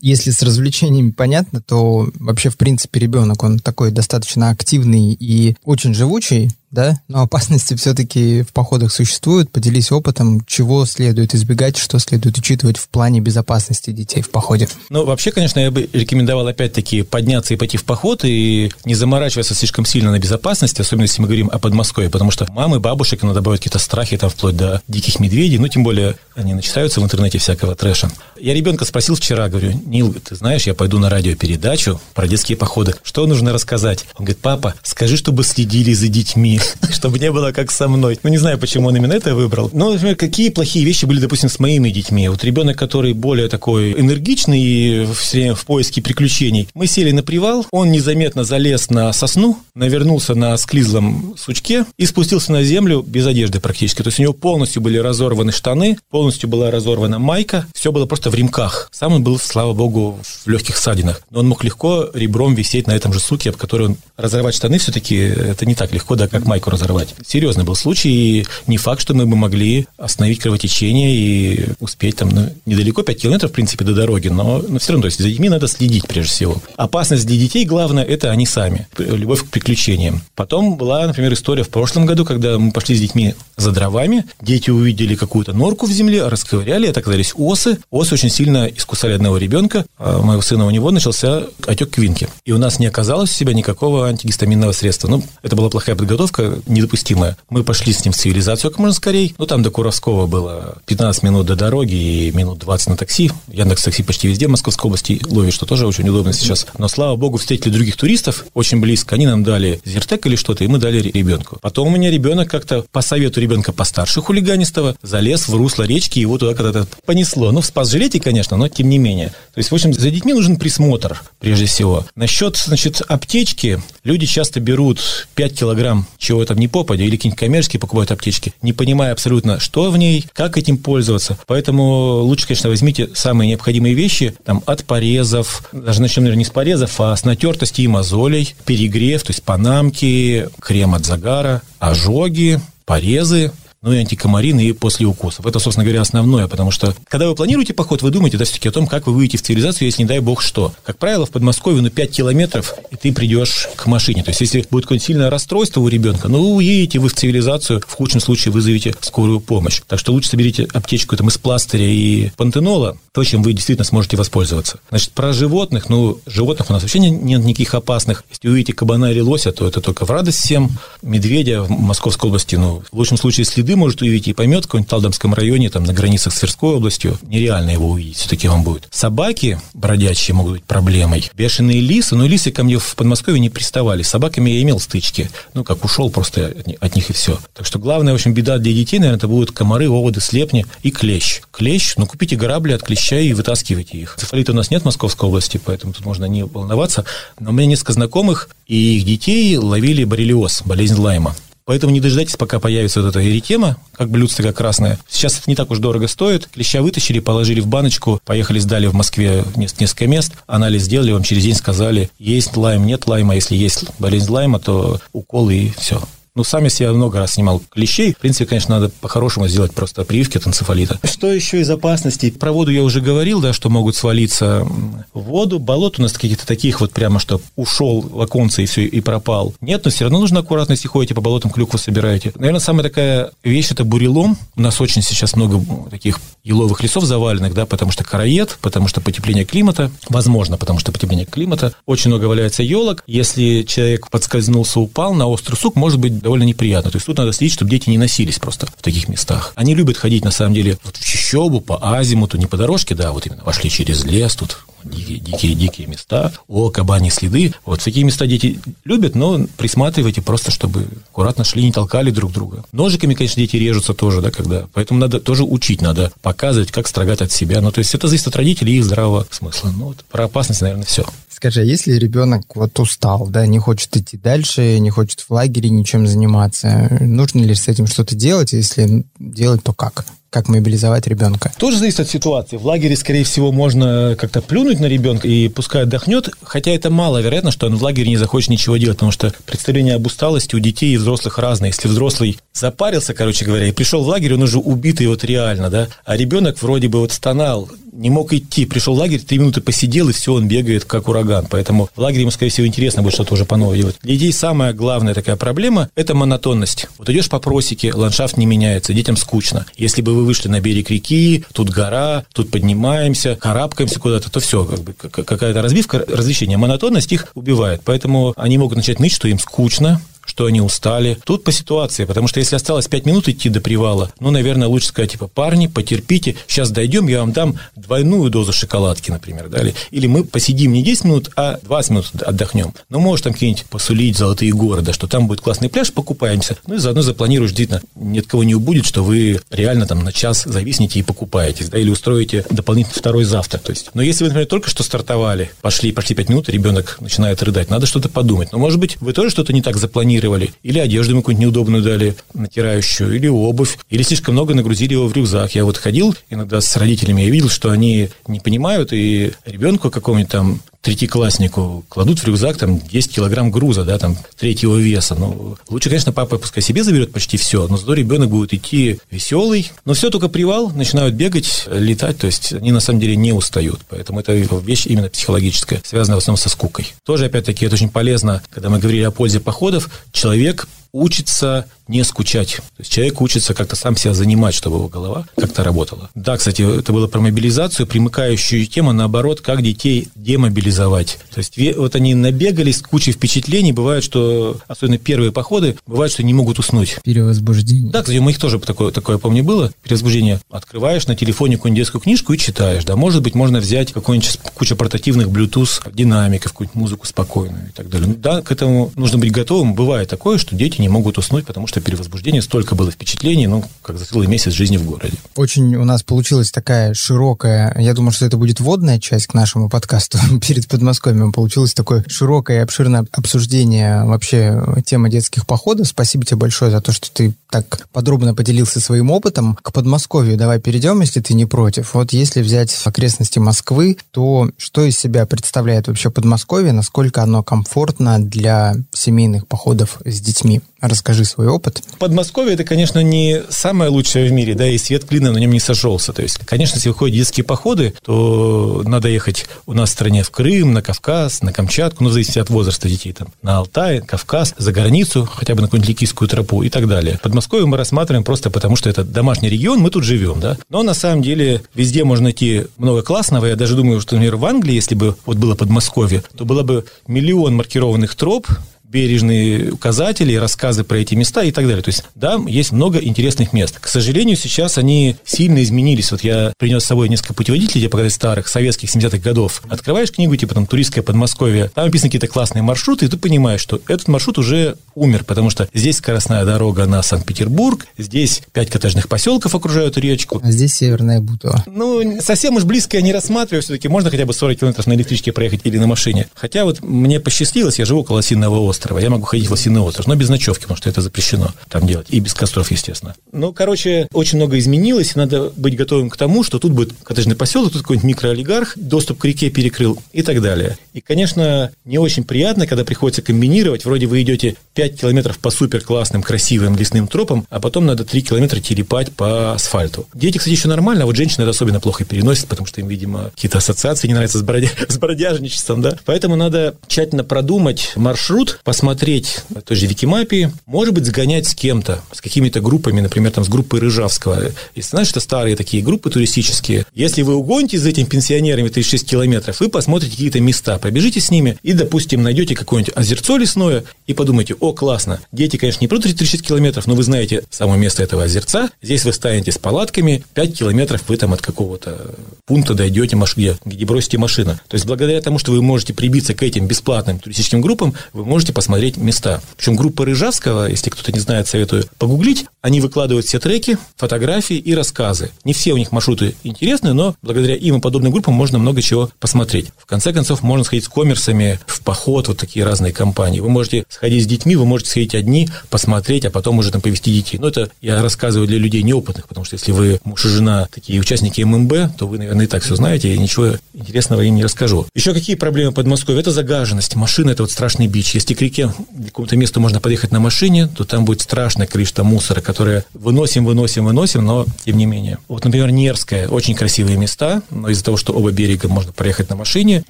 Если 0.00 0.30
с 0.30 0.42
развлечениями 0.42 1.10
понятно, 1.10 1.60
то 1.60 2.08
вообще, 2.18 2.50
в 2.50 2.56
принципе, 2.56 3.00
ребенок, 3.00 3.42
он 3.42 3.58
такой 3.58 3.90
достаточно 3.90 4.50
активный 4.50 5.12
и 5.12 5.56
очень 5.64 5.94
живучий, 5.94 6.50
да, 6.74 7.00
но 7.08 7.22
опасности 7.22 7.74
все-таки 7.74 8.42
в 8.42 8.52
походах 8.52 8.92
существуют. 8.92 9.50
Поделись 9.50 9.92
опытом, 9.92 10.44
чего 10.46 10.84
следует 10.84 11.34
избегать, 11.34 11.78
что 11.78 11.98
следует 11.98 12.36
учитывать 12.36 12.76
в 12.76 12.88
плане 12.88 13.20
безопасности 13.20 13.90
детей 13.90 14.20
в 14.22 14.30
походе. 14.30 14.68
Ну, 14.90 15.04
вообще, 15.06 15.30
конечно, 15.30 15.60
я 15.60 15.70
бы 15.70 15.88
рекомендовал 15.92 16.46
опять-таки 16.46 17.02
подняться 17.02 17.54
и 17.54 17.56
пойти 17.56 17.78
в 17.78 17.84
поход 17.84 18.24
и 18.24 18.70
не 18.84 18.94
заморачиваться 18.94 19.54
слишком 19.54 19.86
сильно 19.86 20.10
на 20.10 20.18
безопасности, 20.18 20.80
особенно 20.80 21.04
если 21.04 21.22
мы 21.22 21.28
говорим 21.28 21.48
о 21.52 21.58
Подмосковье, 21.58 22.10
потому 22.10 22.30
что 22.30 22.50
мамы, 22.50 22.80
бабушек 22.80 23.24
иногда 23.24 23.40
бывают 23.40 23.60
какие-то 23.60 23.78
страхи, 23.78 24.16
там, 24.16 24.28
вплоть 24.28 24.56
до 24.56 24.82
диких 24.88 25.20
медведей, 25.20 25.58
ну, 25.58 25.68
тем 25.68 25.84
более 25.84 26.16
они 26.34 26.54
начитаются 26.54 27.00
в 27.00 27.04
интернете 27.04 27.38
всякого 27.38 27.76
трэша. 27.76 28.10
Я 28.40 28.52
ребенка 28.52 28.84
спросил 28.84 29.14
вчера, 29.14 29.48
говорю, 29.48 29.80
Нил, 29.86 30.12
ты 30.14 30.34
знаешь, 30.34 30.66
я 30.66 30.74
пойду 30.74 30.98
на 30.98 31.08
радиопередачу 31.08 32.00
про 32.14 32.26
детские 32.26 32.58
походы. 32.58 32.94
Что 33.04 33.26
нужно 33.26 33.52
рассказать? 33.52 34.06
Он 34.18 34.24
говорит, 34.24 34.42
папа, 34.42 34.74
скажи, 34.82 35.16
чтобы 35.16 35.44
следили 35.44 35.92
за 35.92 36.08
детьми, 36.08 36.60
чтобы 36.90 37.18
не 37.18 37.30
было 37.30 37.52
как 37.52 37.70
со 37.70 37.88
мной. 37.88 38.18
Ну, 38.22 38.30
не 38.30 38.38
знаю, 38.38 38.58
почему 38.58 38.88
он 38.88 38.96
именно 38.96 39.12
это 39.12 39.34
выбрал. 39.34 39.70
Но, 39.72 39.92
например, 39.92 40.16
какие 40.16 40.50
плохие 40.50 40.84
вещи 40.84 41.04
были, 41.04 41.20
допустим, 41.20 41.48
с 41.48 41.58
моими 41.58 41.90
детьми. 41.90 42.28
Вот 42.28 42.44
ребенок, 42.44 42.78
который 42.78 43.12
более 43.12 43.48
такой 43.48 43.92
энергичный 43.92 44.60
и 44.60 45.06
все 45.14 45.54
в 45.54 45.64
поиске 45.66 46.02
приключений. 46.02 46.68
Мы 46.74 46.86
сели 46.86 47.10
на 47.10 47.22
привал, 47.22 47.66
он 47.70 47.90
незаметно 47.90 48.44
залез 48.44 48.90
на 48.90 49.12
сосну, 49.12 49.58
навернулся 49.74 50.34
на 50.34 50.56
склизлом 50.56 51.34
сучке 51.38 51.84
и 51.96 52.06
спустился 52.06 52.52
на 52.52 52.62
землю 52.62 53.02
без 53.06 53.26
одежды 53.26 53.60
практически. 53.60 54.02
То 54.02 54.08
есть 54.08 54.18
у 54.18 54.22
него 54.22 54.32
полностью 54.32 54.82
были 54.82 54.98
разорваны 54.98 55.52
штаны, 55.52 55.98
полностью 56.10 56.48
была 56.48 56.70
разорвана 56.70 57.18
майка, 57.18 57.66
все 57.74 57.92
было 57.92 58.06
просто 58.06 58.30
в 58.30 58.34
ремках. 58.34 58.88
Сам 58.92 59.14
он 59.14 59.22
был, 59.22 59.38
слава 59.38 59.72
богу, 59.72 60.18
в 60.22 60.48
легких 60.48 60.76
ссадинах. 60.76 61.22
Но 61.30 61.40
он 61.40 61.48
мог 61.48 61.64
легко 61.64 62.10
ребром 62.14 62.54
висеть 62.54 62.86
на 62.86 62.92
этом 62.92 63.12
же 63.12 63.20
суке, 63.20 63.50
об 63.50 63.56
который 63.56 63.88
он 63.88 63.96
разорвать 64.16 64.54
штаны 64.54 64.78
все-таки 64.78 65.16
это 65.16 65.66
не 65.66 65.74
так 65.74 65.92
легко, 65.92 66.14
да, 66.16 66.28
как 66.28 66.44
майку 66.54 66.70
разорвать. 66.70 67.14
Серьезный 67.26 67.64
был 67.64 67.74
случай, 67.74 68.10
и 68.10 68.46
не 68.68 68.76
факт, 68.76 69.00
что 69.00 69.12
мы 69.12 69.26
бы 69.26 69.34
могли 69.34 69.86
остановить 69.98 70.38
кровотечение 70.38 71.16
и 71.16 71.66
успеть 71.80 72.16
там 72.16 72.28
ну, 72.28 72.48
недалеко, 72.64 73.02
5 73.02 73.22
километров, 73.22 73.50
в 73.50 73.54
принципе, 73.54 73.84
до 73.84 73.92
дороги, 73.92 74.28
но, 74.28 74.62
но 74.68 74.78
все 74.78 74.92
равно, 74.92 75.02
то 75.02 75.06
есть 75.06 75.18
за 75.18 75.28
детьми 75.28 75.48
надо 75.48 75.66
следить 75.66 76.06
прежде 76.06 76.30
всего. 76.30 76.62
Опасность 76.76 77.26
для 77.26 77.36
детей, 77.36 77.64
главное, 77.64 78.04
это 78.04 78.30
они 78.30 78.46
сами, 78.46 78.86
любовь 78.98 79.42
к 79.42 79.48
приключениям. 79.48 80.22
Потом 80.36 80.76
была, 80.76 81.06
например, 81.08 81.32
история 81.32 81.64
в 81.64 81.70
прошлом 81.70 82.06
году, 82.06 82.24
когда 82.24 82.56
мы 82.56 82.70
пошли 82.70 82.94
с 82.94 83.00
детьми 83.00 83.34
за 83.56 83.72
дровами, 83.72 84.24
дети 84.40 84.70
увидели 84.70 85.14
какую-то 85.14 85.52
норку 85.52 85.86
в 85.86 85.92
земле, 85.92 86.26
расковыряли, 86.28 86.88
это 86.88 87.00
оказались 87.00 87.32
осы. 87.36 87.78
Осы 87.90 88.14
очень 88.14 88.30
сильно 88.30 88.66
искусали 88.66 89.12
одного 89.12 89.38
ребенка, 89.38 89.86
а 89.98 90.20
моего 90.22 90.42
сына 90.42 90.66
у 90.66 90.70
него 90.70 90.90
начался 90.90 91.44
отек 91.66 91.90
квинки. 91.90 92.28
И 92.44 92.52
у 92.52 92.58
нас 92.58 92.78
не 92.78 92.86
оказалось 92.86 93.30
у 93.30 93.34
себя 93.34 93.54
никакого 93.54 94.08
антигистаминного 94.08 94.72
средства. 94.72 95.08
Ну, 95.08 95.22
это 95.42 95.56
была 95.56 95.70
плохая 95.70 95.96
подготовка, 95.96 96.58
недопустимая. 96.66 97.36
Мы 97.50 97.64
пошли 97.64 97.92
с 97.92 98.04
ним 98.04 98.12
в 98.12 98.16
цивилизацию 98.16 98.70
как 98.70 98.78
можно 98.78 98.94
скорее. 98.94 99.34
Ну, 99.38 99.46
там 99.46 99.62
до 99.62 99.70
Куровского 99.70 100.26
было 100.26 100.78
15 100.86 101.22
минут 101.22 101.46
до 101.46 101.56
дороги 101.56 101.94
и 101.94 102.32
минут 102.32 102.58
20 102.58 102.88
на 102.88 102.96
такси. 102.96 103.30
Яндекс 103.48 103.84
такси 103.84 104.02
почти 104.02 104.28
везде 104.28 104.46
в 104.46 104.50
Московской 104.50 104.88
области 104.88 105.20
ловит, 105.26 105.54
что 105.54 105.66
тоже 105.66 105.86
очень 105.86 106.08
удобно 106.08 106.32
сейчас. 106.32 106.66
Но, 106.78 106.88
слава 106.88 107.16
богу, 107.16 107.38
встретили 107.38 107.72
других 107.72 107.96
туристов 107.96 108.44
очень 108.54 108.80
близко. 108.80 109.14
Они 109.14 109.26
нам 109.26 109.44
дали 109.44 109.80
зертек 109.84 110.26
или 110.26 110.36
что-то, 110.36 110.64
и 110.64 110.66
мы 110.66 110.78
дали 110.78 111.00
ребенку. 111.00 111.58
Потом 111.60 111.88
у 111.88 111.90
меня 111.90 112.10
ребенок 112.10 112.50
как-то 112.50 112.84
по 112.92 113.00
совету 113.00 113.40
ребенка 113.44 113.72
постарше 113.72 114.20
хулиганистого 114.20 114.96
залез 115.02 115.48
в 115.48 115.54
русло 115.54 115.84
речки, 115.84 116.18
его 116.18 116.38
туда 116.38 116.54
когда-то 116.54 116.86
понесло. 117.04 117.52
Ну, 117.52 117.60
в 117.60 117.66
спас-жилете, 117.66 118.20
конечно, 118.20 118.56
но 118.56 118.68
тем 118.68 118.88
не 118.88 118.98
менее. 118.98 119.28
То 119.28 119.58
есть, 119.58 119.70
в 119.70 119.74
общем, 119.74 119.92
за 119.92 120.10
детьми 120.10 120.32
нужен 120.32 120.56
присмотр, 120.56 121.22
прежде 121.38 121.66
всего. 121.66 122.06
Насчет, 122.16 122.56
значит, 122.56 123.02
аптечки. 123.06 123.80
Люди 124.02 124.26
часто 124.26 124.60
берут 124.60 125.28
5 125.34 125.58
килограмм 125.58 126.06
чего 126.18 126.44
там 126.44 126.58
не 126.58 126.68
попадя, 126.68 127.04
или 127.04 127.16
какие-нибудь 127.16 127.38
коммерческие 127.38 127.80
покупают 127.80 128.10
аптечки, 128.10 128.54
не 128.62 128.72
понимая 128.72 129.12
абсолютно, 129.12 129.60
что 129.60 129.90
в 129.90 129.96
ней, 129.96 130.26
как 130.32 130.56
этим 130.56 130.78
пользоваться. 130.78 131.38
Поэтому 131.46 132.20
лучше, 132.22 132.46
конечно, 132.46 132.70
возьмите 132.70 133.10
самые 133.14 133.48
необходимые 133.48 133.94
вещи, 133.94 134.34
там, 134.44 134.62
от 134.66 134.84
порезов, 134.84 135.68
даже 135.72 136.00
начнем, 136.00 136.24
наверное, 136.24 136.40
не 136.40 136.44
с 136.44 136.50
порезов, 136.50 137.00
а 137.00 137.14
с 137.14 137.24
натертости 137.24 137.82
и 137.82 137.88
мозолей, 137.88 138.54
перегрев, 138.64 139.22
то 139.22 139.30
есть 139.30 139.42
панамки, 139.42 140.48
крем 140.60 140.94
от 140.94 141.04
загара, 141.04 141.62
ожоги, 141.78 142.60
порезы, 142.84 143.52
ну 143.84 143.92
и 143.92 143.98
антикомарины 143.98 144.64
и 144.64 144.72
после 144.72 145.06
укусов. 145.06 145.44
Это, 145.44 145.58
собственно 145.58 145.84
говоря, 145.84 146.00
основное, 146.00 146.48
потому 146.48 146.70
что, 146.70 146.94
когда 147.06 147.28
вы 147.28 147.34
планируете 147.34 147.74
поход, 147.74 148.00
вы 148.00 148.10
думаете, 148.10 148.38
да, 148.38 148.46
все-таки 148.46 148.70
о 148.70 148.72
том, 148.72 148.86
как 148.86 149.06
вы 149.06 149.12
выйдете 149.12 149.36
в 149.36 149.42
цивилизацию, 149.42 149.86
если 149.86 150.02
не 150.02 150.08
дай 150.08 150.20
бог 150.20 150.40
что. 150.40 150.72
Как 150.84 150.96
правило, 150.96 151.26
в 151.26 151.30
Подмосковье, 151.30 151.82
ну, 151.82 151.90
5 151.90 152.10
километров, 152.10 152.74
и 152.90 152.96
ты 152.96 153.12
придешь 153.12 153.68
к 153.76 153.84
машине. 153.86 154.24
То 154.24 154.30
есть, 154.30 154.40
если 154.40 154.64
будет 154.70 154.84
какое-нибудь 154.84 155.06
сильное 155.06 155.28
расстройство 155.28 155.82
у 155.82 155.88
ребенка, 155.88 156.28
ну, 156.28 156.54
уедете 156.54 156.98
вы 156.98 157.10
в 157.10 157.14
цивилизацию, 157.14 157.82
в 157.86 157.92
худшем 157.92 158.20
случае 158.20 158.52
вызовете 158.52 158.94
скорую 159.00 159.40
помощь. 159.40 159.82
Так 159.86 159.98
что 159.98 160.12
лучше 160.12 160.30
соберите 160.30 160.66
аптечку 160.72 161.14
там 161.18 161.28
из 161.28 161.36
пластыря 161.36 161.86
и 161.86 162.30
пантенола, 162.38 162.96
то, 163.12 163.22
чем 163.22 163.42
вы 163.42 163.52
действительно 163.52 163.84
сможете 163.84 164.16
воспользоваться. 164.16 164.80
Значит, 164.88 165.10
про 165.10 165.34
животных, 165.34 165.90
ну, 165.90 166.18
животных 166.24 166.70
у 166.70 166.72
нас 166.72 166.80
вообще 166.80 167.00
нет 167.00 167.44
никаких 167.44 167.74
опасных. 167.74 168.24
Если 168.30 168.48
увидите 168.48 168.72
кабана 168.72 169.10
или 169.10 169.20
лося, 169.20 169.52
то 169.52 169.68
это 169.68 169.82
только 169.82 170.06
в 170.06 170.10
радость 170.10 170.38
всем. 170.38 170.70
Медведя 171.02 171.62
в 171.62 171.70
Московской 171.70 172.28
области, 172.28 172.56
ну, 172.56 172.82
в 172.90 172.96
лучшем 172.96 173.18
случае 173.18 173.44
следы 173.44 173.73
следы 173.74 173.76
может 173.76 174.02
увидеть 174.02 174.28
и 174.28 174.32
поймет, 174.32 174.64
в 174.64 174.66
каком-нибудь 174.66 174.90
Талдомском 174.90 175.34
районе, 175.34 175.68
там, 175.68 175.84
на 175.84 175.92
границах 175.92 176.32
с 176.32 176.38
Тверской 176.38 176.76
областью, 176.76 177.18
нереально 177.22 177.70
его 177.70 177.90
увидеть, 177.90 178.16
все-таки 178.16 178.48
он 178.48 178.62
будет. 178.62 178.88
Собаки 178.90 179.60
бродячие 179.74 180.34
могут 180.34 180.52
быть 180.52 180.64
проблемой. 180.64 181.30
Бешеные 181.36 181.80
лисы, 181.80 182.14
но 182.14 182.26
лисы 182.26 182.50
ко 182.50 182.62
мне 182.62 182.78
в 182.78 182.94
Подмосковье 182.96 183.40
не 183.40 183.50
приставали. 183.50 184.02
С 184.02 184.08
собаками 184.08 184.50
я 184.50 184.62
имел 184.62 184.80
стычки. 184.80 185.30
Ну, 185.54 185.64
как 185.64 185.84
ушел 185.84 186.10
просто 186.10 186.54
от 186.80 186.96
них 186.96 187.10
и 187.10 187.12
все. 187.12 187.38
Так 187.52 187.66
что 187.66 187.78
главная, 187.78 188.12
в 188.12 188.16
общем, 188.16 188.32
беда 188.32 188.58
для 188.58 188.72
детей, 188.72 188.98
наверное, 188.98 189.18
это 189.18 189.28
будут 189.28 189.50
комары, 189.50 189.88
оводы, 189.88 190.20
слепни 190.20 190.66
и 190.82 190.90
клещ. 190.90 191.40
Клещ, 191.50 191.94
ну, 191.96 192.06
купите 192.06 192.36
грабли 192.36 192.72
от 192.72 192.82
клеща 192.82 193.18
и 193.18 193.32
вытаскивайте 193.32 193.98
их. 193.98 194.16
Цефалита 194.18 194.52
у 194.52 194.54
нас 194.54 194.70
нет 194.70 194.82
в 194.82 194.84
Московской 194.84 195.28
области, 195.28 195.60
поэтому 195.62 195.92
тут 195.92 196.04
можно 196.04 196.26
не 196.26 196.44
волноваться. 196.44 197.04
Но 197.40 197.50
у 197.50 197.52
меня 197.52 197.66
несколько 197.66 197.92
знакомых, 197.92 198.48
и 198.66 198.96
их 198.98 199.04
детей 199.04 199.56
ловили 199.56 200.04
боррелиоз, 200.04 200.62
болезнь 200.64 200.96
Лайма. 200.96 201.34
Поэтому 201.66 201.92
не 201.92 202.00
дожидайтесь, 202.00 202.36
пока 202.36 202.60
появится 202.60 203.00
вот 203.00 203.08
эта 203.08 203.26
эритема, 203.26 203.78
как 203.92 204.10
блюдце 204.10 204.36
такая 204.36 204.52
красная. 204.52 204.98
Сейчас 205.08 205.38
это 205.38 205.48
не 205.48 205.56
так 205.56 205.70
уж 205.70 205.78
дорого 205.78 206.08
стоит. 206.08 206.46
Клеща 206.52 206.82
вытащили, 206.82 207.20
положили 207.20 207.60
в 207.60 207.66
баночку, 207.66 208.20
поехали, 208.24 208.58
сдали 208.58 208.86
в 208.86 208.94
Москве 208.94 209.44
несколько 209.56 210.06
мест, 210.06 210.32
анализ 210.46 210.82
сделали, 210.82 211.12
вам 211.12 211.22
через 211.22 211.42
день 211.42 211.54
сказали, 211.54 212.10
есть 212.18 212.56
лайм, 212.58 212.86
нет 212.86 213.06
лайма. 213.06 213.34
Если 213.34 213.56
есть 213.56 213.86
болезнь 213.98 214.30
лайма, 214.30 214.60
то 214.60 215.00
укол 215.12 215.48
и 215.48 215.70
все. 215.78 216.02
Ну, 216.36 216.42
сами 216.42 216.68
я 216.82 216.92
много 216.92 217.20
раз 217.20 217.34
снимал 217.34 217.62
клещей. 217.70 218.12
В 218.12 218.18
принципе, 218.18 218.46
конечно, 218.46 218.80
надо 218.80 218.92
по-хорошему 219.00 219.46
сделать 219.46 219.72
просто 219.72 220.02
прививки 220.02 220.36
от 220.36 220.48
энцефалита. 220.48 220.98
Что 221.04 221.32
еще 221.32 221.60
из 221.60 221.70
опасностей? 221.70 222.32
Про 222.32 222.50
воду 222.50 222.72
я 222.72 222.82
уже 222.82 223.00
говорил, 223.00 223.40
да, 223.40 223.52
что 223.52 223.70
могут 223.70 223.94
свалиться 223.94 224.66
в 225.12 225.20
воду. 225.20 225.60
Болот 225.60 226.00
у 226.00 226.02
нас 226.02 226.14
каких-то 226.14 226.44
таких 226.44 226.80
вот 226.80 226.90
прямо, 226.90 227.20
что 227.20 227.40
ушел 227.54 228.04
лаконца 228.12 228.62
и 228.62 228.66
все, 228.66 228.84
и 228.84 229.00
пропал. 229.00 229.54
Нет, 229.60 229.84
но 229.84 229.92
все 229.92 230.06
равно 230.06 230.18
нужно 230.18 230.40
аккуратно, 230.40 230.72
если 230.72 230.88
ходите 230.88 231.14
по 231.14 231.20
болотам, 231.20 231.52
клюкву 231.52 231.78
собираете. 231.78 232.32
Наверное, 232.34 232.58
самая 232.58 232.82
такая 232.82 233.30
вещь– 233.44 233.68
это 233.70 233.84
бурелом. 233.84 234.36
У 234.56 234.60
нас 234.60 234.80
очень 234.80 235.02
сейчас 235.02 235.36
много 235.36 235.64
таких 235.88 236.18
еловых 236.42 236.82
лесов 236.82 237.04
заваленных, 237.04 237.54
да, 237.54 237.64
потому 237.64 237.92
что 237.92 238.02
короед, 238.02 238.58
потому 238.60 238.88
что 238.88 239.00
потепление 239.00 239.44
климата, 239.44 239.88
возможно, 240.08 240.58
потому 240.58 240.80
что 240.80 240.90
потепление 240.90 241.26
климата. 241.26 241.72
Очень 241.86 242.10
много 242.10 242.24
валяется 242.24 242.64
елок. 242.64 243.04
Если 243.06 243.62
человек 243.62 244.10
подскользнулся, 244.10 244.80
упал 244.80 245.14
на 245.14 245.28
острый 245.28 245.54
сук, 245.54 245.76
может 245.76 246.00
быть 246.00 246.23
довольно 246.24 246.44
неприятно. 246.44 246.90
То 246.90 246.96
есть 246.96 247.06
тут 247.06 247.18
надо 247.18 247.32
следить, 247.32 247.54
чтобы 247.54 247.70
дети 247.70 247.90
не 247.90 247.98
носились 247.98 248.38
просто 248.38 248.66
в 248.66 248.82
таких 248.82 249.08
местах. 249.08 249.52
Они 249.54 249.74
любят 249.74 249.96
ходить, 249.96 250.24
на 250.24 250.30
самом 250.30 250.54
деле, 250.54 250.78
вот 250.82 250.96
в 250.96 251.04
чищобу, 251.04 251.60
по 251.60 251.78
азимуту, 251.96 252.38
не 252.38 252.46
по 252.46 252.56
дорожке, 252.56 252.94
да, 252.94 253.12
вот 253.12 253.26
именно 253.26 253.44
вошли 253.44 253.70
через 253.70 254.04
лес, 254.04 254.34
тут 254.34 254.64
дикие, 254.84 255.18
дикие, 255.18 255.54
дикие 255.54 255.86
места, 255.86 256.32
о, 256.48 256.70
кабани 256.70 257.10
следы. 257.10 257.54
Вот 257.64 257.80
такие 257.80 258.04
места 258.04 258.26
дети 258.26 258.58
любят, 258.84 259.14
но 259.14 259.46
присматривайте 259.56 260.22
просто, 260.22 260.50
чтобы 260.50 260.86
аккуратно 261.10 261.44
шли, 261.44 261.64
не 261.64 261.72
толкали 261.72 262.10
друг 262.10 262.32
друга. 262.32 262.64
Ножиками, 262.72 263.14
конечно, 263.14 263.40
дети 263.40 263.56
режутся 263.56 263.92
тоже, 263.92 264.20
да, 264.20 264.30
когда. 264.30 264.66
Поэтому 264.72 265.00
надо 265.00 265.20
тоже 265.20 265.44
учить, 265.44 265.82
надо 265.82 266.10
показывать, 266.22 266.70
как 266.70 266.86
строгать 266.86 267.20
от 267.20 267.32
себя. 267.32 267.60
Ну, 267.60 267.70
то 267.70 267.80
есть 267.80 267.94
это 267.94 268.08
зависит 268.08 268.28
от 268.28 268.36
родителей 268.36 268.74
и 268.74 268.78
их 268.78 268.84
здравого 268.84 269.26
смысла. 269.30 269.72
Ну, 269.76 269.86
вот 269.86 270.04
про 270.10 270.24
опасность, 270.24 270.62
наверное, 270.62 270.86
все. 270.86 271.04
Скажи, 271.34 271.62
а 271.62 271.64
если 271.64 271.94
ребенок 271.94 272.54
вот 272.54 272.78
устал, 272.78 273.26
да, 273.26 273.44
не 273.44 273.58
хочет 273.58 273.96
идти 273.96 274.16
дальше, 274.16 274.78
не 274.78 274.90
хочет 274.90 275.18
в 275.18 275.30
лагере 275.32 275.68
ничем 275.68 276.06
заниматься, 276.06 276.96
нужно 277.00 277.40
ли 277.40 277.56
с 277.56 277.66
этим 277.66 277.88
что-то 277.88 278.14
делать? 278.14 278.52
Если 278.52 279.04
делать, 279.18 279.64
то 279.64 279.72
как? 279.72 280.06
Как 280.34 280.48
мобилизовать 280.48 281.06
ребенка? 281.06 281.52
Тоже 281.58 281.78
зависит 281.78 282.00
от 282.00 282.08
ситуации. 282.08 282.56
В 282.56 282.66
лагере, 282.66 282.96
скорее 282.96 283.22
всего, 283.22 283.52
можно 283.52 284.16
как-то 284.18 284.42
плюнуть 284.42 284.80
на 284.80 284.86
ребенка 284.86 285.28
и 285.28 285.46
пускай 285.46 285.82
отдохнет, 285.82 286.28
хотя 286.42 286.72
это 286.72 286.90
маловероятно, 286.90 287.52
что 287.52 287.66
он 287.66 287.76
в 287.76 287.82
лагере 287.84 288.08
не 288.08 288.16
захочет 288.16 288.50
ничего 288.50 288.76
делать, 288.76 288.96
потому 288.96 289.12
что 289.12 289.32
представление 289.46 289.94
об 289.94 290.06
усталости 290.06 290.56
у 290.56 290.58
детей 290.58 290.92
и 290.92 290.96
взрослых 290.96 291.38
разное. 291.38 291.68
Если 291.68 291.86
взрослый 291.86 292.36
запарился, 292.52 293.14
короче 293.14 293.44
говоря, 293.44 293.68
и 293.68 293.72
пришел 293.72 294.02
в 294.02 294.08
лагерь, 294.08 294.34
он 294.34 294.42
уже 294.42 294.58
убитый 294.58 295.06
вот 295.06 295.22
реально, 295.22 295.70
да, 295.70 295.86
а 296.04 296.16
ребенок 296.16 296.60
вроде 296.60 296.88
бы 296.88 296.98
вот 296.98 297.12
стонал, 297.12 297.68
не 297.94 298.10
мог 298.10 298.32
идти, 298.32 298.66
пришел 298.66 298.94
в 298.94 298.98
лагерь, 298.98 299.20
три 299.20 299.38
минуты 299.38 299.60
посидел, 299.60 300.08
и 300.08 300.12
все, 300.12 300.34
он 300.34 300.48
бегает 300.48 300.84
как 300.84 301.08
ураган. 301.08 301.46
Поэтому 301.48 301.88
в 301.94 302.00
лагере 302.00 302.22
ему, 302.22 302.30
скорее 302.30 302.50
всего, 302.50 302.66
интересно 302.66 303.02
будет 303.02 303.14
что-то 303.14 303.34
уже 303.34 303.44
по 303.44 303.56
новой 303.56 303.78
делать. 303.78 303.96
Для 304.02 304.14
детей 304.14 304.32
самая 304.32 304.72
главная 304.72 305.14
такая 305.14 305.36
проблема– 305.36 305.88
это 305.94 306.14
монотонность. 306.14 306.88
Вот 306.98 307.08
идешь 307.08 307.28
по 307.28 307.38
просеке, 307.38 307.92
ландшафт 307.94 308.36
не 308.36 308.46
меняется, 308.46 308.92
детям 308.92 309.16
скучно. 309.16 309.66
Если 309.76 310.02
бы 310.02 310.14
вы 310.14 310.23
вышли 310.24 310.48
на 310.48 310.60
берег 310.60 310.90
реки, 310.90 311.44
тут 311.52 311.70
гора, 311.70 312.24
тут 312.32 312.50
поднимаемся, 312.50 313.36
карабкаемся 313.36 314.00
куда-то, 314.00 314.30
то 314.30 314.40
все, 314.40 314.64
как 314.64 314.80
бы 314.80 314.92
какая-то 314.92 315.62
разбивка, 315.62 316.04
развлечение. 316.08 316.58
Монотонность 316.58 317.12
их 317.12 317.28
убивает. 317.34 317.82
Поэтому 317.84 318.34
они 318.36 318.58
могут 318.58 318.76
начать 318.76 319.00
ныть, 319.00 319.12
что 319.12 319.28
им 319.28 319.38
скучно, 319.38 320.00
что 320.24 320.46
они 320.46 320.60
устали. 320.60 321.18
Тут 321.24 321.44
по 321.44 321.52
ситуации, 321.52 322.04
потому 322.04 322.28
что 322.28 322.40
если 322.40 322.56
осталось 322.56 322.88
5 322.88 323.06
минут 323.06 323.28
идти 323.28 323.48
до 323.48 323.60
привала, 323.60 324.12
ну, 324.20 324.30
наверное, 324.30 324.68
лучше 324.68 324.88
сказать, 324.88 325.12
типа, 325.12 325.28
парни, 325.28 325.66
потерпите, 325.66 326.36
сейчас 326.46 326.70
дойдем, 326.70 327.08
я 327.08 327.20
вам 327.20 327.32
дам 327.32 327.58
двойную 327.76 328.30
дозу 328.30 328.52
шоколадки, 328.52 329.10
например, 329.10 329.48
да, 329.48 329.60
или, 329.60 329.74
или 329.90 330.06
мы 330.06 330.24
посидим 330.24 330.72
не 330.72 330.82
10 330.82 331.04
минут, 331.04 331.30
а 331.36 331.58
20 331.62 331.90
минут 331.90 332.06
отдохнем. 332.22 332.74
Ну, 332.88 333.00
можешь 333.00 333.24
там 333.24 333.32
какие-нибудь 333.32 333.66
посулить 333.66 334.16
золотые 334.16 334.52
горы, 334.52 334.82
да, 334.82 334.92
что 334.92 335.06
там 335.06 335.26
будет 335.26 335.40
классный 335.40 335.68
пляж, 335.68 335.92
покупаемся. 335.92 336.56
Ну, 336.66 336.74
и 336.74 336.78
заодно 336.78 337.02
запланируешь, 337.02 337.50
действительно, 337.50 337.82
ни 337.94 338.18
от 338.18 338.26
кого 338.26 338.44
не 338.44 338.54
убудет, 338.54 338.86
что 338.86 339.02
вы 339.02 339.40
реально 339.50 339.86
там 339.86 340.02
на 340.02 340.12
час 340.12 340.44
зависнете 340.44 341.00
и 341.00 341.02
покупаетесь, 341.02 341.68
да, 341.68 341.78
или 341.78 341.90
устроите 341.90 342.44
дополнительный 342.50 342.98
второй 342.98 343.24
завтрак. 343.24 343.62
То 343.62 343.70
есть, 343.70 343.90
но 343.94 344.02
если 344.02 344.24
вы, 344.24 344.28
например, 344.28 344.48
только 344.48 344.70
что 344.70 344.82
стартовали, 344.82 345.50
пошли, 345.60 345.92
пошли 345.92 346.16
5 346.16 346.28
минут, 346.28 346.48
ребенок 346.48 346.98
начинает 347.00 347.42
рыдать, 347.42 347.70
надо 347.70 347.86
что-то 347.86 348.08
подумать. 348.08 348.52
Но, 348.52 348.58
может 348.58 348.78
быть, 348.78 348.96
вы 349.00 349.12
тоже 349.12 349.30
что-то 349.30 349.52
не 349.52 349.62
так 349.62 349.76
запланировали, 349.76 350.13
запланировали, 350.14 350.50
или 350.62 350.78
одежду 350.78 351.12
ему 351.12 351.22
какую-нибудь 351.22 351.44
неудобную 351.46 351.82
дали, 351.82 352.16
натирающую, 352.34 353.14
или 353.14 353.26
обувь, 353.26 353.78
или 353.90 354.02
слишком 354.02 354.34
много 354.34 354.54
нагрузили 354.54 354.92
его 354.92 355.06
в 355.06 355.12
рюкзак. 355.14 355.54
Я 355.54 355.64
вот 355.64 355.76
ходил 355.76 356.14
иногда 356.30 356.60
с 356.60 356.76
родителями, 356.76 357.22
я 357.22 357.30
видел, 357.30 357.48
что 357.48 357.70
они 357.70 358.08
не 358.26 358.40
понимают, 358.40 358.92
и 358.92 359.32
ребенку 359.44 359.90
какому-нибудь 359.90 360.32
там 360.32 360.60
третьекласснику 360.84 361.84
кладут 361.88 362.20
в 362.20 362.24
рюкзак 362.24 362.58
там 362.58 362.78
10 362.78 363.10
килограмм 363.10 363.50
груза, 363.50 363.84
да, 363.84 363.98
там 363.98 364.16
третьего 364.38 364.76
веса. 364.76 365.14
Ну, 365.14 365.56
лучше, 365.68 365.88
конечно, 365.88 366.12
папа 366.12 366.38
пускай 366.38 366.62
себе 366.62 366.84
заберет 366.84 367.10
почти 367.10 367.38
все, 367.38 367.66
но 367.66 367.78
зато 367.78 367.94
ребенок 367.94 368.28
будет 368.28 368.52
идти 368.52 369.00
веселый. 369.10 369.72
Но 369.86 369.94
все 369.94 370.10
только 370.10 370.28
привал, 370.28 370.70
начинают 370.70 371.14
бегать, 371.14 371.64
летать, 371.70 372.18
то 372.18 372.26
есть 372.26 372.52
они 372.52 372.70
на 372.70 372.80
самом 372.80 373.00
деле 373.00 373.16
не 373.16 373.32
устают. 373.32 373.80
Поэтому 373.88 374.20
это 374.20 374.34
вещь 374.34 374.86
именно 374.86 375.08
психологическая, 375.08 375.82
связанная 375.84 376.16
в 376.16 376.18
основном 376.18 376.36
со 376.36 376.50
скукой. 376.50 376.92
Тоже, 377.04 377.24
опять-таки, 377.24 377.64
это 377.64 377.74
очень 377.74 377.88
полезно, 377.88 378.42
когда 378.50 378.68
мы 378.68 378.78
говорили 378.78 379.04
о 379.04 379.10
пользе 379.10 379.40
походов, 379.40 379.88
человек 380.12 380.68
учится 380.92 381.66
не 381.88 382.02
скучать. 382.04 382.56
То 382.56 382.80
есть 382.80 382.90
человек 382.90 383.20
учится 383.20 383.54
как-то 383.54 383.76
сам 383.76 383.96
себя 383.96 384.14
занимать, 384.14 384.54
чтобы 384.54 384.76
его 384.76 384.88
голова 384.88 385.26
как-то 385.36 385.64
работала. 385.64 386.10
Да, 386.14 386.36
кстати, 386.36 386.62
это 386.78 386.92
было 386.92 387.06
про 387.06 387.20
мобилизацию, 387.20 387.86
примыкающую 387.86 388.66
тема, 388.66 388.92
наоборот, 388.92 389.40
как 389.40 389.62
детей 389.62 390.08
демобилизовать. 390.14 391.18
То 391.32 391.38
есть 391.38 391.58
вот 391.76 391.94
они 391.94 392.14
набегались, 392.14 392.82
кучей 392.82 393.12
впечатлений, 393.12 393.72
бывает, 393.72 394.04
что, 394.04 394.58
особенно 394.68 394.98
первые 394.98 395.32
походы, 395.32 395.76
бывает, 395.86 396.12
что 396.12 396.22
не 396.22 396.34
могут 396.34 396.58
уснуть. 396.58 396.98
Перевозбуждение. 397.04 397.90
Да, 397.90 398.00
кстати, 398.00 398.18
у 398.18 398.22
моих 398.22 398.38
тоже 398.38 398.58
такое, 398.58 398.90
такое 398.90 399.18
помню, 399.18 399.44
было. 399.44 399.72
Перевозбуждение. 399.82 400.40
Открываешь 400.50 401.06
на 401.06 401.16
телефоне 401.16 401.56
какую-нибудь 401.56 401.82
детскую 401.82 402.00
книжку 402.00 402.32
и 402.32 402.38
читаешь. 402.38 402.84
Да, 402.84 402.96
может 402.96 403.22
быть, 403.22 403.34
можно 403.34 403.58
взять 403.58 403.92
какую-нибудь 403.92 404.38
кучу 404.54 404.76
портативных 404.76 405.28
Bluetooth 405.28 405.92
динамиков, 405.92 406.52
какую-нибудь 406.52 406.80
музыку 406.80 407.06
спокойную 407.06 407.68
и 407.68 407.72
так 407.72 407.88
далее. 407.88 408.14
Да, 408.14 408.42
к 408.42 408.50
этому 408.50 408.92
нужно 408.96 409.18
быть 409.18 409.32
готовым. 409.32 409.74
Бывает 409.74 410.08
такое, 410.08 410.38
что 410.38 410.54
дети 410.56 410.80
не 410.80 410.88
могут 410.88 411.18
уснуть, 411.18 411.46
потому 411.46 411.66
что 411.66 411.73
перевозбуждение 411.80 412.42
столько 412.42 412.74
было 412.74 412.90
впечатлений, 412.90 413.46
ну, 413.46 413.64
как 413.82 413.98
за 413.98 414.06
целый 414.06 414.26
месяц 414.26 414.52
жизни 414.52 414.76
в 414.76 414.84
городе. 414.84 415.16
Очень 415.36 415.74
у 415.76 415.84
нас 415.84 416.02
получилась 416.02 416.50
такая 416.50 416.94
широкая, 416.94 417.76
я 417.78 417.94
думаю, 417.94 418.12
что 418.12 418.26
это 418.26 418.36
будет 418.36 418.60
вводная 418.60 418.98
часть 418.98 419.26
к 419.26 419.34
нашему 419.34 419.68
подкасту 419.68 420.18
перед 420.46 420.68
Подмосковьем. 420.68 421.32
Получилось 421.32 421.74
такое 421.74 422.04
широкое 422.08 422.58
и 422.58 422.60
обширное 422.60 423.06
обсуждение 423.12 424.04
вообще 424.04 424.62
темы 424.86 425.10
детских 425.10 425.46
походов. 425.46 425.88
Спасибо 425.88 426.24
тебе 426.24 426.38
большое 426.38 426.70
за 426.70 426.80
то, 426.80 426.92
что 426.92 427.10
ты 427.10 427.34
так 427.50 427.86
подробно 427.92 428.34
поделился 428.34 428.80
своим 428.80 429.10
опытом. 429.10 429.56
К 429.62 429.72
Подмосковью 429.72 430.36
давай 430.36 430.58
перейдем, 430.58 431.00
если 431.00 431.20
ты 431.20 431.34
не 431.34 431.46
против. 431.46 431.94
Вот 431.94 432.12
если 432.12 432.40
взять 432.40 432.72
окрестности 432.94 433.38
Москвы, 433.38 433.96
то 434.12 434.50
что 434.56 434.84
из 434.84 434.96
себя 434.96 435.26
представляет 435.26 435.88
вообще 435.88 436.10
Подмосковье, 436.10 436.72
насколько 436.72 437.22
оно 437.22 437.42
комфортно 437.42 438.18
для 438.18 438.76
семейных 438.92 439.46
походов 439.48 439.98
с 440.04 440.20
детьми? 440.20 440.60
Расскажи 440.80 441.24
свой 441.24 441.48
опыт. 441.48 441.63
Подмосковье– 441.98 442.54
это, 442.54 442.64
конечно, 442.64 443.02
не 443.02 443.42
самое 443.48 443.90
лучшее 443.90 444.28
в 444.28 444.32
мире, 444.32 444.54
да, 444.54 444.66
и 444.66 444.78
свет 444.78 445.04
клина 445.04 445.32
на 445.32 445.38
нем 445.38 445.52
не 445.52 445.60
сошелся. 445.60 446.12
То 446.12 446.22
есть, 446.22 446.38
конечно, 446.44 446.76
если 446.76 446.88
выходят 446.88 447.16
детские 447.16 447.44
походы, 447.44 447.94
то 448.04 448.82
надо 448.84 449.08
ехать 449.08 449.46
у 449.66 449.72
нас 449.72 449.90
в 449.90 449.92
стране 449.92 450.22
в 450.22 450.30
Крым, 450.30 450.72
на 450.72 450.82
Кавказ, 450.82 451.42
на 451.42 451.52
Камчатку, 451.52 452.04
ну, 452.04 452.10
в 452.10 452.12
зависимости 452.12 452.38
от 452.38 452.50
возраста 452.50 452.88
детей, 452.88 453.12
там, 453.12 453.28
на 453.42 453.58
Алтай, 453.58 454.00
Кавказ, 454.00 454.54
за 454.58 454.72
границу, 454.72 455.28
хотя 455.32 455.54
бы 455.54 455.62
на 455.62 455.68
какую-нибудь 455.68 455.88
Ликийскую 455.88 456.28
тропу 456.28 456.62
и 456.62 456.68
так 456.68 456.88
далее. 456.88 457.18
Подмосковье 457.22 457.66
мы 457.66 457.76
рассматриваем 457.76 458.24
просто 458.24 458.50
потому, 458.50 458.76
что 458.76 458.90
это 458.90 459.04
домашний 459.04 459.48
регион, 459.48 459.78
мы 459.78 459.90
тут 459.90 460.04
живем, 460.04 460.40
да. 460.40 460.56
Но 460.68 460.82
на 460.82 460.94
самом 460.94 461.22
деле 461.22 461.62
везде 461.74 462.04
можно 462.04 462.24
найти 462.24 462.66
много 462.76 463.02
классного. 463.02 463.46
Я 463.46 463.56
даже 463.56 463.76
думаю, 463.76 464.00
что, 464.00 464.16
например, 464.16 464.36
в 464.36 464.44
Англии, 464.44 464.74
если 464.74 464.94
бы 464.94 465.16
вот 465.26 465.36
было 465.36 465.54
Подмосковье, 465.54 466.22
то 466.36 466.44
было 466.44 466.62
бы 466.62 466.84
миллион 467.06 467.54
маркированных 467.54 468.14
троп, 468.14 468.48
бережные 468.94 469.72
указатели, 469.72 470.36
рассказы 470.36 470.84
про 470.84 470.98
эти 470.98 471.16
места 471.16 471.42
и 471.42 471.50
так 471.50 471.66
далее. 471.66 471.82
То 471.82 471.88
есть, 471.88 472.04
да, 472.14 472.40
есть 472.46 472.70
много 472.70 472.98
интересных 472.98 473.52
мест. 473.52 473.80
К 473.80 473.88
сожалению, 473.88 474.36
сейчас 474.36 474.78
они 474.78 475.16
сильно 475.24 475.64
изменились. 475.64 476.12
Вот 476.12 476.22
я 476.22 476.52
принес 476.58 476.84
с 476.84 476.86
собой 476.86 477.08
несколько 477.08 477.34
путеводителей, 477.34 477.82
я 477.82 477.90
показать 477.90 478.12
старых, 478.12 478.46
советских 478.46 478.94
70-х 478.94 479.18
годов. 479.18 479.62
Открываешь 479.68 480.12
книгу, 480.12 480.36
типа 480.36 480.54
там 480.54 480.66
«Туристское 480.66 481.02
Подмосковье», 481.02 481.72
там 481.74 481.86
написаны 481.86 482.08
какие-то 482.08 482.28
классные 482.28 482.62
маршруты, 482.62 483.06
и 483.06 483.08
ты 483.08 483.16
понимаешь, 483.16 483.60
что 483.60 483.80
этот 483.88 484.06
маршрут 484.06 484.38
уже 484.38 484.76
умер, 484.94 485.24
потому 485.24 485.50
что 485.50 485.68
здесь 485.74 485.96
скоростная 485.96 486.44
дорога 486.44 486.86
на 486.86 487.02
Санкт-Петербург, 487.02 487.88
здесь 487.98 488.42
пять 488.52 488.70
коттеджных 488.70 489.08
поселков 489.08 489.56
окружают 489.56 489.98
речку. 489.98 490.40
А 490.40 490.52
здесь 490.52 490.74
Северная 490.74 491.20
Бутова. 491.20 491.64
Ну, 491.66 492.20
совсем 492.20 492.54
уж 492.54 492.62
близко 492.62 492.96
я 492.96 493.02
не 493.02 493.12
рассматриваю, 493.12 493.62
все-таки 493.62 493.88
можно 493.88 494.10
хотя 494.10 494.24
бы 494.24 494.32
40 494.32 494.60
километров 494.60 494.86
на 494.86 494.92
электричке 494.92 495.32
проехать 495.32 495.62
или 495.64 495.78
на 495.78 495.88
машине. 495.88 496.28
Хотя 496.34 496.64
вот 496.64 496.80
мне 496.82 497.18
посчастливилось, 497.18 497.80
я 497.80 497.86
живу 497.86 498.02
около 498.02 498.16
Лосиного 498.16 498.60
острова, 498.60 498.83
я 498.98 499.10
могу 499.10 499.24
ходить 499.24 499.48
в 499.48 499.50
Лосиный 499.50 499.80
остров, 499.80 500.06
но 500.06 500.14
без 500.14 500.28
ночевки, 500.28 500.62
потому 500.62 500.76
что 500.76 500.88
это 500.88 501.00
запрещено 501.00 501.52
там 501.68 501.86
делать, 501.86 502.06
и 502.10 502.20
без 502.20 502.34
костров, 502.34 502.70
естественно. 502.70 503.14
Ну, 503.32 503.52
короче, 503.52 504.08
очень 504.12 504.38
много 504.38 504.58
изменилось, 504.58 505.12
и 505.14 505.18
надо 505.18 505.50
быть 505.56 505.76
готовым 505.76 506.10
к 506.10 506.16
тому, 506.16 506.42
что 506.42 506.58
тут 506.58 506.72
будет 506.72 506.92
коттеджный 507.02 507.36
поселок, 507.36 507.72
тут 507.72 507.82
какой-нибудь 507.82 508.08
микроолигарх, 508.08 508.74
доступ 508.76 509.18
к 509.18 509.24
реке 509.24 509.50
перекрыл 509.50 509.98
и 510.12 510.22
так 510.22 510.40
далее. 510.40 510.78
И, 510.92 511.00
конечно, 511.00 511.72
не 511.84 511.98
очень 511.98 512.24
приятно, 512.24 512.66
когда 512.66 512.84
приходится 512.84 513.22
комбинировать, 513.22 513.84
вроде 513.84 514.06
вы 514.06 514.22
идете 514.22 514.56
5 514.74 515.00
километров 515.00 515.38
по 515.38 515.50
супер 515.50 515.80
классным, 515.80 516.22
красивым 516.22 516.76
лесным 516.76 517.08
тропам, 517.08 517.46
а 517.50 517.60
потом 517.60 517.86
надо 517.86 518.04
3 518.04 518.22
километра 518.22 518.60
телепать 518.60 519.12
по 519.12 519.54
асфальту. 519.54 520.06
Дети, 520.14 520.38
кстати, 520.38 520.54
еще 520.54 520.68
нормально, 520.68 521.04
а 521.04 521.06
вот 521.06 521.16
женщины 521.16 521.42
это 521.42 521.50
особенно 521.50 521.80
плохо 521.80 522.04
переносят, 522.04 522.46
потому 522.48 522.66
что 522.66 522.80
им, 522.80 522.88
видимо, 522.88 523.30
какие-то 523.34 523.58
ассоциации 523.58 524.08
не 524.08 524.14
нравятся 524.14 524.38
с, 524.38 524.42
бродя... 524.42 524.68
с 524.88 524.98
бродяжничеством, 524.98 525.82
да. 525.82 525.96
Поэтому 526.04 526.36
надо 526.36 526.76
тщательно 526.86 527.24
продумать 527.24 527.92
маршрут, 527.96 528.60
посмотреть 528.64 529.42
на 529.50 529.60
той 529.60 529.76
же 529.76 529.86
Викимапе, 529.86 530.50
может 530.66 530.94
быть, 530.94 531.04
сгонять 531.04 531.46
с 531.46 531.54
кем-то, 531.54 532.02
с 532.12 532.20
какими-то 532.20 532.60
группами, 532.60 533.00
например, 533.00 533.30
там 533.30 533.44
с 533.44 533.48
группой 533.48 533.78
Рыжавского. 533.80 534.50
Если 534.74 534.90
знаешь, 534.90 535.10
это 535.10 535.20
старые 535.20 535.54
такие 535.54 535.82
группы 535.82 536.10
туристические. 536.10 536.86
Если 536.94 537.22
вы 537.22 537.34
угоните 537.34 537.78
за 537.78 537.90
этими 537.90 538.06
пенсионерами 538.06 538.68
36 538.68 539.06
километров, 539.06 539.60
вы 539.60 539.68
посмотрите 539.68 540.12
какие-то 540.12 540.40
места, 540.40 540.78
побежите 540.78 541.20
с 541.20 541.30
ними 541.30 541.58
и, 541.62 541.74
допустим, 541.74 542.22
найдете 542.22 542.54
какое-нибудь 542.54 542.96
озерцо 542.96 543.36
лесное 543.36 543.84
и 544.06 544.14
подумайте, 544.14 544.54
о, 544.58 544.72
классно, 544.72 545.20
дети, 545.30 545.56
конечно, 545.56 545.82
не 545.82 545.88
пройдут 545.88 546.16
36 546.16 546.46
километров, 546.46 546.86
но 546.86 546.94
вы 546.94 547.02
знаете 547.02 547.44
само 547.50 547.76
место 547.76 548.02
этого 548.02 548.24
озерца, 548.24 548.70
здесь 548.80 549.04
вы 549.04 549.12
станете 549.12 549.52
с 549.52 549.58
палатками, 549.58 550.24
5 550.32 550.58
километров 550.58 551.02
вы 551.08 551.16
там 551.18 551.34
от 551.34 551.42
какого-то 551.42 552.14
пункта 552.46 552.74
дойдете, 552.74 553.16
где, 553.36 553.56
где 553.64 553.84
бросите 553.84 554.16
машину. 554.16 554.58
То 554.68 554.74
есть, 554.74 554.86
благодаря 554.86 555.20
тому, 555.20 555.38
что 555.38 555.52
вы 555.52 555.60
можете 555.60 555.92
прибиться 555.92 556.34
к 556.34 556.42
этим 556.42 556.66
бесплатным 556.66 557.18
туристическим 557.18 557.60
группам, 557.60 557.94
вы 558.12 558.24
можете 558.24 558.53
посмотреть 558.54 558.96
места. 558.96 559.42
Причем 559.56 559.76
группа 559.76 560.04
Рыжавского, 560.04 560.68
если 560.68 560.90
кто-то 560.90 561.12
не 561.12 561.20
знает, 561.20 561.48
советую 561.48 561.84
погуглить, 561.98 562.46
они 562.62 562.80
выкладывают 562.80 563.26
все 563.26 563.38
треки, 563.38 563.76
фотографии 563.96 564.56
и 564.56 564.74
рассказы. 564.74 565.30
Не 565.44 565.52
все 565.52 565.72
у 565.72 565.76
них 565.76 565.92
маршруты 565.92 566.34
интересны, 566.44 566.94
но 566.94 567.14
благодаря 567.20 567.56
им 567.56 567.76
и 567.76 567.80
подобным 567.80 568.12
группам 568.12 568.34
можно 568.34 568.58
много 568.58 568.80
чего 568.80 569.10
посмотреть. 569.20 569.68
В 569.76 569.86
конце 569.86 570.12
концов, 570.12 570.42
можно 570.42 570.64
сходить 570.64 570.84
с 570.84 570.88
коммерсами 570.88 571.60
в 571.66 571.82
поход, 571.82 572.28
вот 572.28 572.38
такие 572.38 572.64
разные 572.64 572.92
компании. 572.92 573.40
Вы 573.40 573.50
можете 573.50 573.84
сходить 573.88 574.24
с 574.24 574.26
детьми, 574.26 574.56
вы 574.56 574.64
можете 574.64 574.90
сходить 574.90 575.14
одни, 575.14 575.48
посмотреть, 575.68 576.24
а 576.24 576.30
потом 576.30 576.58
уже 576.58 576.70
там 576.70 576.80
повести 576.80 577.12
детей. 577.12 577.38
Но 577.38 577.48
это 577.48 577.70
я 577.82 578.00
рассказываю 578.00 578.46
для 578.46 578.58
людей 578.58 578.82
неопытных, 578.82 579.28
потому 579.28 579.44
что 579.44 579.54
если 579.54 579.72
вы 579.72 580.00
муж 580.04 580.24
и 580.24 580.28
жена, 580.28 580.68
такие 580.72 581.00
участники 581.00 581.42
ММБ, 581.42 581.96
то 581.98 582.06
вы, 582.06 582.18
наверное, 582.18 582.46
и 582.46 582.48
так 582.48 582.62
все 582.62 582.76
знаете, 582.76 583.12
и 583.12 583.18
ничего 583.18 583.56
интересного 583.74 584.22
им 584.22 584.36
не 584.36 584.44
расскажу. 584.44 584.86
Еще 584.94 585.12
какие 585.12 585.36
проблемы 585.36 585.72
Подмосковья? 585.72 586.20
Это 586.20 586.30
загаженность. 586.30 586.94
Машина– 586.96 587.30
это 587.32 587.42
вот 587.42 587.50
страшный 587.50 587.88
бич. 587.88 588.14
Если 588.14 588.34
реке, 588.44 588.68
к 588.68 589.06
какому-то 589.06 589.36
месту 589.36 589.60
можно 589.60 589.80
подъехать 589.80 590.12
на 590.12 590.20
машине, 590.20 590.68
то 590.68 590.84
там 590.84 591.04
будет 591.04 591.20
страшное 591.20 591.66
количество 591.66 592.02
мусора, 592.02 592.40
которое 592.40 592.84
выносим, 592.94 593.44
выносим, 593.44 593.84
выносим, 593.84 594.24
но 594.24 594.46
тем 594.64 594.76
не 594.76 594.86
менее. 594.86 595.18
Вот, 595.28 595.44
например, 595.44 595.70
Нерская, 595.70 596.28
очень 596.28 596.54
красивые 596.54 596.96
места, 596.96 597.42
но 597.50 597.68
из-за 597.68 597.84
того, 597.84 597.96
что 597.96 598.12
оба 598.12 598.30
берега 598.30 598.68
можно 598.68 598.92
проехать 598.92 599.30
на 599.30 599.36
машине, 599.36 599.84